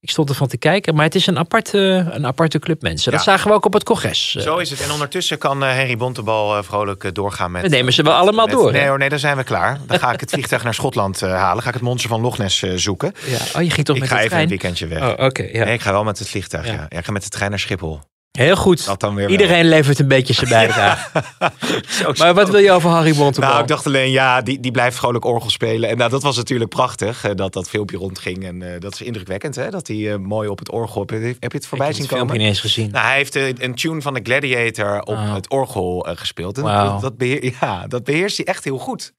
ik 0.00 0.10
stond 0.10 0.28
ervan 0.28 0.46
te 0.48 0.56
kijken. 0.56 0.94
Maar 0.94 1.04
het 1.04 1.14
is 1.14 1.26
een 1.26 1.38
aparte, 1.38 2.06
een 2.10 2.26
aparte 2.26 2.58
club 2.58 2.82
mensen. 2.82 3.12
Dat 3.12 3.24
Ja. 3.24 3.30
zagen 3.32 3.48
we 3.50 3.54
ook 3.56 3.64
op 3.64 3.72
het 3.72 3.82
congres. 3.84 4.34
Eh, 4.36 4.42
Zo 4.42 4.56
is 4.56 4.70
het. 4.70 4.80
En 4.80 4.90
ondertussen 4.90 5.38
kan 5.38 5.62
Henry 5.62 5.96
Bontebal 5.96 6.62
vrolijk 6.62 7.14
doorgaan 7.14 7.50
met... 7.50 7.62
We 7.62 7.68
nemen 7.68 7.92
ze 7.92 8.02
wel 8.02 8.14
allemaal 8.14 8.46
met- 8.46 8.54
door? 8.54 8.72
Nee 8.72 8.88
hoor, 8.88 8.98
nee, 8.98 9.08
dan 9.08 9.18
zijn 9.18 9.36
we 9.36 9.44
klaar. 9.44 9.78
Dan 9.86 9.98
ga 9.98 10.12
ik 10.12 10.20
het 10.20 10.30
vliegtuig 10.36 10.64
naar 10.64 10.74
Schotland 10.74 11.20
halen. 11.20 11.62
Ga 11.62 11.68
ik 11.68 11.74
het 11.74 11.82
monster 11.82 12.08
van 12.10 12.20
Loch 12.20 12.38
Ness 12.38 12.58
zoeken. 12.74 13.12
ja. 13.26 13.38
Oh, 13.56 13.62
je 13.62 13.70
ging 13.70 13.86
toch 13.86 13.96
ik 13.96 14.00
met 14.02 14.10
ga 14.10 14.14
de 14.16 14.20
even 14.20 14.28
trein? 14.30 14.42
een 14.42 14.48
weekendje 14.48 14.86
weg. 14.86 15.02
Oh, 15.18 15.24
oké. 15.26 15.42
ja. 15.52 15.64
Nee, 15.64 15.74
ik 15.74 15.80
ga 15.80 15.92
wel 15.92 16.04
met 16.04 16.18
het 16.18 16.28
vliegtuig, 16.28 16.66
Ja. 16.66 16.72
ja. 16.72 16.86
ja. 16.88 16.98
ik 16.98 17.04
ga 17.04 17.12
met 17.12 17.22
de 17.22 17.28
trein 17.28 17.50
naar 17.50 17.60
Schiphol. 17.60 18.00
Heel 18.36 18.56
goed. 18.56 18.84
Dat 18.86 19.00
dan 19.00 19.14
weer 19.14 19.28
Iedereen 19.28 19.68
levert 19.68 19.98
een 19.98 20.08
beetje 20.08 20.32
zijn 20.32 20.48
bijdrage. 20.48 21.22
maar 22.18 22.34
wat 22.34 22.50
wil 22.50 22.60
je 22.60 22.72
over 22.72 22.90
Harry 22.90 23.14
Bontebal? 23.14 23.48
Nou, 23.48 23.62
ik 23.62 23.68
dacht 23.68 23.86
alleen, 23.86 24.10
ja, 24.10 24.40
die, 24.42 24.60
die 24.60 24.70
blijft 24.70 24.96
vrolijk 24.96 25.24
orgel 25.24 25.50
spelen. 25.50 25.90
En 25.90 25.96
nou, 25.96 26.10
dat 26.10 26.22
was 26.22 26.36
natuurlijk 26.36 26.70
prachtig, 26.70 27.24
eh, 27.24 27.30
dat 27.34 27.52
dat 27.52 27.68
filmpje 27.68 27.96
rondging. 27.96 28.44
En 28.44 28.62
eh, 28.62 28.80
dat 28.80 28.92
is 28.92 29.02
indrukwekkend, 29.02 29.54
hè? 29.54 29.70
Dat 29.70 29.86
hij 29.86 30.12
eh, 30.12 30.18
mooi 30.18 30.48
op 30.48 30.58
het 30.58 30.70
orgel... 30.70 31.00
Heb 31.00 31.10
je, 31.10 31.36
heb 31.40 31.52
je 31.52 31.58
het 31.58 31.66
voorbij 31.66 31.88
ik 31.88 31.96
heb 31.96 32.02
zien 32.02 32.16
het 32.16 32.16
filmpje 32.16 32.18
komen? 32.18 32.38
niet 32.38 32.48
eens 32.48 32.60
gezien. 32.60 32.90
Nou, 32.90 33.06
hij 33.06 33.16
heeft 33.16 33.62
een 33.62 33.74
tune 33.74 34.02
van 34.02 34.14
de 34.14 34.20
Gladiator 34.22 35.00
op 35.00 35.14
Oh. 35.16 35.34
het 35.34 35.50
orgel 35.50 36.06
gespeeld. 36.10 36.58
En 36.58 36.64
dat, 36.64 37.00
dat, 37.00 37.16
beheer, 37.16 37.54
ja, 37.60 37.86
dat 37.86 38.04
beheerst 38.04 38.36
hij 38.36 38.46
echt 38.46 38.64
heel 38.64 38.78
goed. 38.78 39.12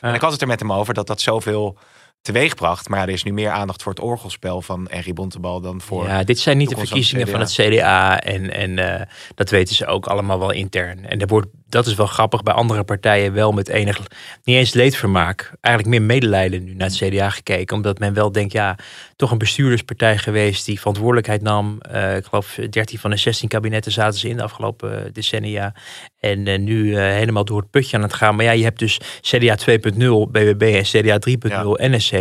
En 0.00 0.14
ik 0.14 0.20
had 0.20 0.32
het 0.32 0.40
er 0.40 0.46
met 0.46 0.60
hem 0.60 0.72
over 0.72 0.94
dat 0.94 1.06
dat 1.06 1.20
zoveel 1.20 1.78
teweegbracht. 2.22 2.88
Maar 2.88 2.98
ja, 2.98 3.06
er 3.06 3.12
is 3.12 3.22
nu 3.22 3.32
meer 3.32 3.50
aandacht 3.50 3.82
voor 3.82 3.92
het 3.92 4.00
orgelspel 4.00 4.62
van 4.62 4.86
Henry 4.90 5.12
Bontebal 5.12 5.60
dan 5.60 5.80
voor... 5.80 6.06
Ja, 6.06 6.24
dit 6.24 6.38
zijn 6.38 6.56
niet 6.56 6.68
de 6.68 6.76
verkiezingen 6.76 7.28
van 7.28 7.40
het 7.40 7.52
CDA. 7.52 8.20
En, 8.20 8.50
en 8.50 8.78
eh, 8.78 9.06
dat 9.34 9.50
weten 9.50 9.74
ze 9.74 9.86
ook 9.86 10.06
allemaal 10.06 10.38
wel 10.38 10.50
intern. 10.50 11.06
En 11.06 11.20
er 11.20 11.26
wordt, 11.26 11.48
dat 11.72 11.86
is 11.86 11.94
wel 11.94 12.06
grappig, 12.06 12.42
bij 12.42 12.54
andere 12.54 12.84
partijen 12.84 13.32
wel 13.32 13.52
met 13.52 13.68
enig, 13.68 14.00
niet 14.44 14.56
eens 14.56 14.72
leedvermaak, 14.72 15.52
eigenlijk 15.60 15.98
meer 15.98 16.06
medelijden 16.06 16.64
nu 16.64 16.74
naar 16.74 16.88
het 16.88 16.96
CDA 16.96 17.30
gekeken. 17.30 17.76
Omdat 17.76 17.98
men 17.98 18.14
wel 18.14 18.32
denkt, 18.32 18.52
ja, 18.52 18.76
toch 19.16 19.30
een 19.30 19.38
bestuurderspartij 19.38 20.18
geweest 20.18 20.66
die 20.66 20.78
verantwoordelijkheid 20.78 21.42
nam. 21.42 21.80
Eh, 21.80 22.16
ik 22.16 22.24
geloof 22.24 22.58
13 22.70 22.98
van 22.98 23.10
de 23.10 23.16
16 23.16 23.48
kabinetten 23.48 23.92
zaten 23.92 24.18
ze 24.18 24.28
in 24.28 24.36
de 24.36 24.42
afgelopen 24.42 25.04
eh, 25.04 25.12
decennia. 25.12 25.74
En 26.18 26.46
eh, 26.46 26.58
nu 26.58 26.98
helemaal 26.98 27.44
door 27.44 27.60
het 27.60 27.70
putje 27.70 27.96
aan 27.96 28.02
het 28.02 28.14
gaan. 28.14 28.36
Maar 28.36 28.44
ja, 28.44 28.50
je 28.50 28.64
hebt 28.64 28.78
dus 28.78 29.00
CDA 29.20 29.56
2.0, 29.56 30.30
BBB 30.30 30.62
en 30.62 30.82
CDA 30.82 31.18
3.0, 31.18 31.90
NSC. 31.90 32.12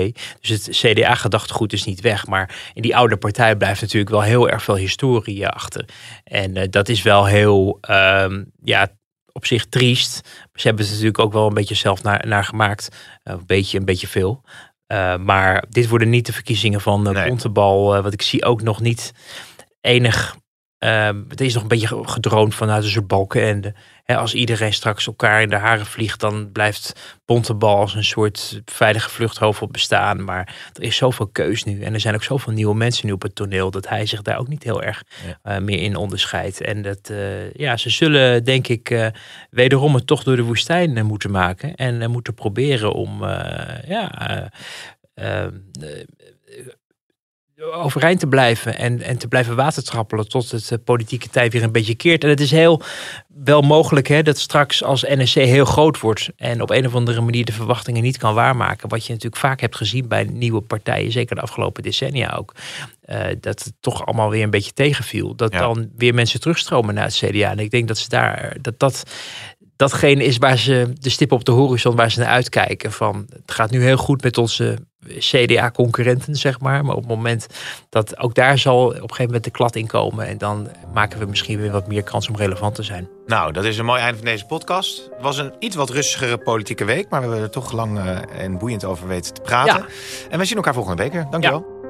Dus 0.41 0.49
het 0.49 0.69
CDA-gedachtegoed 0.69 1.73
is 1.73 1.83
niet 1.83 2.01
weg. 2.01 2.27
Maar 2.27 2.55
in 2.73 2.81
die 2.81 2.95
oude 2.95 3.17
partij 3.17 3.55
blijft 3.55 3.81
natuurlijk 3.81 4.11
wel 4.11 4.21
heel 4.21 4.49
erg 4.49 4.63
veel 4.63 4.75
historie 4.75 5.47
achter. 5.47 5.85
En 6.23 6.67
dat 6.69 6.89
is 6.89 7.01
wel 7.01 7.25
heel, 7.25 7.77
ehm, 7.81 8.43
ja, 8.63 8.87
op 9.33 9.45
zich 9.45 9.65
triest. 9.65 10.15
Ze 10.53 10.67
hebben 10.67 10.81
het 10.83 10.91
natuurlijk 10.91 11.19
ook 11.19 11.33
wel 11.33 11.47
een 11.47 11.53
beetje 11.53 11.75
zelf 11.75 12.03
naar, 12.03 12.27
naar 12.27 12.43
gemaakt. 12.43 12.89
Eh, 13.23 13.33
een 13.33 13.45
beetje, 13.45 13.77
een 13.77 13.85
beetje 13.85 14.07
veel. 14.07 14.43
Eh, 14.87 15.17
maar 15.17 15.63
dit 15.69 15.87
worden 15.87 16.09
niet 16.09 16.25
de 16.25 16.33
verkiezingen 16.33 16.81
van 16.81 17.07
uh, 17.07 17.13
Nee. 17.13 17.27
Bontebal. 17.27 17.95
eh, 17.95 18.03
wat 18.03 18.13
ik 18.13 18.21
zie 18.21 18.45
ook 18.45 18.61
nog 18.61 18.79
niet 18.81 19.11
enig 19.81 20.35
Ehm, 20.81 21.23
het 21.27 21.41
is 21.41 21.53
nog 21.53 21.61
een 21.61 21.69
beetje 21.69 22.03
gedroomd 22.03 22.55
vanuit 22.55 22.83
een 22.83 22.89
soort 22.89 23.07
balkenende. 23.07 23.73
Als 24.05 24.33
iedereen 24.33 24.73
straks 24.73 25.07
elkaar 25.07 25.41
in 25.41 25.49
de 25.49 25.55
haren 25.55 25.85
vliegt, 25.85 26.19
dan 26.19 26.51
blijft 26.51 27.19
Bontebal 27.25 27.77
als 27.77 27.95
een 27.95 28.03
soort 28.03 28.61
veilige 28.65 29.09
vluchthoofd 29.09 29.71
bestaan. 29.71 30.23
Maar 30.23 30.55
er 30.73 30.83
is 30.83 30.95
zoveel 30.95 31.27
keus 31.27 31.63
nu. 31.63 31.81
En 31.81 31.93
er 31.93 31.99
zijn 31.99 32.15
ook 32.15 32.23
zoveel 32.23 32.53
nieuwe 32.53 32.75
mensen 32.75 33.05
nu 33.05 33.11
op 33.11 33.21
het 33.21 33.35
toneel. 33.35 33.71
Dat 33.71 33.89
hij 33.89 34.05
zich 34.05 34.21
daar 34.21 34.37
ook 34.37 34.47
niet 34.47 34.63
heel 34.63 34.83
erg 34.83 35.03
eh, 35.41 35.57
meer 35.57 35.81
in 35.81 35.95
onderscheidt. 35.95 36.61
En 36.61 36.81
dat, 36.81 37.09
eh, 37.09 37.53
ja, 37.53 37.77
ze 37.77 37.89
zullen 37.89 38.43
denk 38.43 38.67
ik 38.67 38.89
uh, 38.89 39.07
wederom 39.49 39.95
het 39.95 40.07
toch 40.07 40.23
door 40.23 40.35
de 40.35 40.43
woestijn 40.43 41.05
moeten 41.05 41.31
maken. 41.31 41.75
En 41.75 42.11
moeten 42.11 42.33
proberen 42.33 42.93
om, 42.93 43.23
ja 43.87 44.49
overeind 47.61 48.19
te 48.19 48.27
blijven 48.27 48.77
en, 48.77 49.01
en 49.01 49.17
te 49.17 49.27
blijven 49.27 49.55
watertrappelen 49.55 50.27
tot 50.27 50.51
het 50.51 50.71
uh, 50.71 50.77
politieke 50.83 51.29
tijd 51.29 51.53
weer 51.53 51.63
een 51.63 51.71
beetje 51.71 51.95
keert. 51.95 52.23
En 52.23 52.29
het 52.29 52.39
is 52.39 52.51
heel 52.51 52.81
wel 53.43 53.61
mogelijk 53.61 54.07
hè, 54.07 54.23
dat 54.23 54.37
straks 54.37 54.83
als 54.83 55.01
NSC 55.01 55.35
heel 55.35 55.65
groot 55.65 55.99
wordt 55.99 56.29
en 56.35 56.61
op 56.61 56.69
een 56.69 56.85
of 56.85 56.95
andere 56.95 57.21
manier 57.21 57.45
de 57.45 57.51
verwachtingen 57.51 58.03
niet 58.03 58.17
kan 58.17 58.33
waarmaken. 58.33 58.89
Wat 58.89 59.05
je 59.05 59.13
natuurlijk 59.13 59.41
vaak 59.41 59.59
hebt 59.59 59.75
gezien 59.75 60.07
bij 60.07 60.23
nieuwe 60.23 60.61
partijen, 60.61 61.11
zeker 61.11 61.35
de 61.35 61.41
afgelopen 61.41 61.83
decennia 61.83 62.35
ook. 62.35 62.53
Uh, 63.05 63.25
dat 63.39 63.63
het 63.63 63.73
toch 63.79 64.05
allemaal 64.05 64.29
weer 64.29 64.43
een 64.43 64.49
beetje 64.49 64.73
tegenviel. 64.73 65.35
Dat 65.35 65.51
dan 65.51 65.89
weer 65.97 66.13
mensen 66.13 66.39
terugstromen 66.39 66.93
naar 66.93 67.03
het 67.03 67.15
CDA. 67.15 67.49
En 67.49 67.59
ik 67.59 67.71
denk 67.71 67.87
dat 67.87 67.97
ze 67.97 68.09
daar 68.09 68.57
dat 68.61 68.79
dat 68.79 69.03
datgene 69.81 70.23
is 70.23 70.37
waar 70.37 70.57
ze 70.57 70.93
de 70.99 71.09
stip 71.09 71.31
op 71.31 71.45
de 71.45 71.51
horizon 71.51 71.95
waar 71.95 72.11
ze 72.11 72.19
naar 72.19 72.27
uitkijken. 72.27 72.91
Van 72.91 73.25
het 73.29 73.51
gaat 73.51 73.71
nu 73.71 73.83
heel 73.83 73.97
goed 73.97 74.23
met 74.23 74.37
onze 74.37 74.77
CDA-concurrenten, 75.17 76.35
zeg 76.35 76.59
maar. 76.59 76.85
Maar 76.85 76.95
op 76.95 77.01
het 77.01 77.09
moment 77.09 77.47
dat 77.89 78.17
ook 78.17 78.35
daar 78.35 78.57
zal 78.57 78.85
op 78.85 78.93
een 78.93 78.99
gegeven 78.99 79.25
moment 79.25 79.43
de 79.43 79.51
klad 79.51 79.75
in 79.75 79.87
komen. 79.87 80.27
En 80.27 80.37
dan 80.37 80.67
maken 80.93 81.19
we 81.19 81.25
misschien 81.25 81.59
weer 81.59 81.71
wat 81.71 81.87
meer 81.87 82.03
kans 82.03 82.29
om 82.29 82.35
relevant 82.35 82.75
te 82.75 82.83
zijn. 82.83 83.09
Nou, 83.25 83.51
dat 83.51 83.65
is 83.65 83.77
een 83.77 83.85
mooi 83.85 84.01
einde 84.01 84.17
van 84.17 84.25
deze 84.25 84.45
podcast. 84.45 85.09
Het 85.13 85.21
was 85.21 85.37
een 85.37 85.53
iets 85.59 85.75
wat 85.75 85.89
rustigere 85.89 86.37
politieke 86.37 86.85
week. 86.85 87.09
Maar 87.09 87.19
we 87.19 87.25
hebben 87.25 87.45
er 87.45 87.51
toch 87.51 87.71
lang 87.71 87.97
uh, 87.97 88.17
en 88.37 88.57
boeiend 88.57 88.85
over 88.85 89.07
weten 89.07 89.33
te 89.33 89.41
praten. 89.41 89.85
En 90.29 90.39
we 90.39 90.45
zien 90.45 90.57
elkaar 90.57 90.73
volgende 90.73 91.03
week 91.03 91.13
weer. 91.13 91.27
Dankjewel. 91.29 91.65
Ja. 91.73 91.80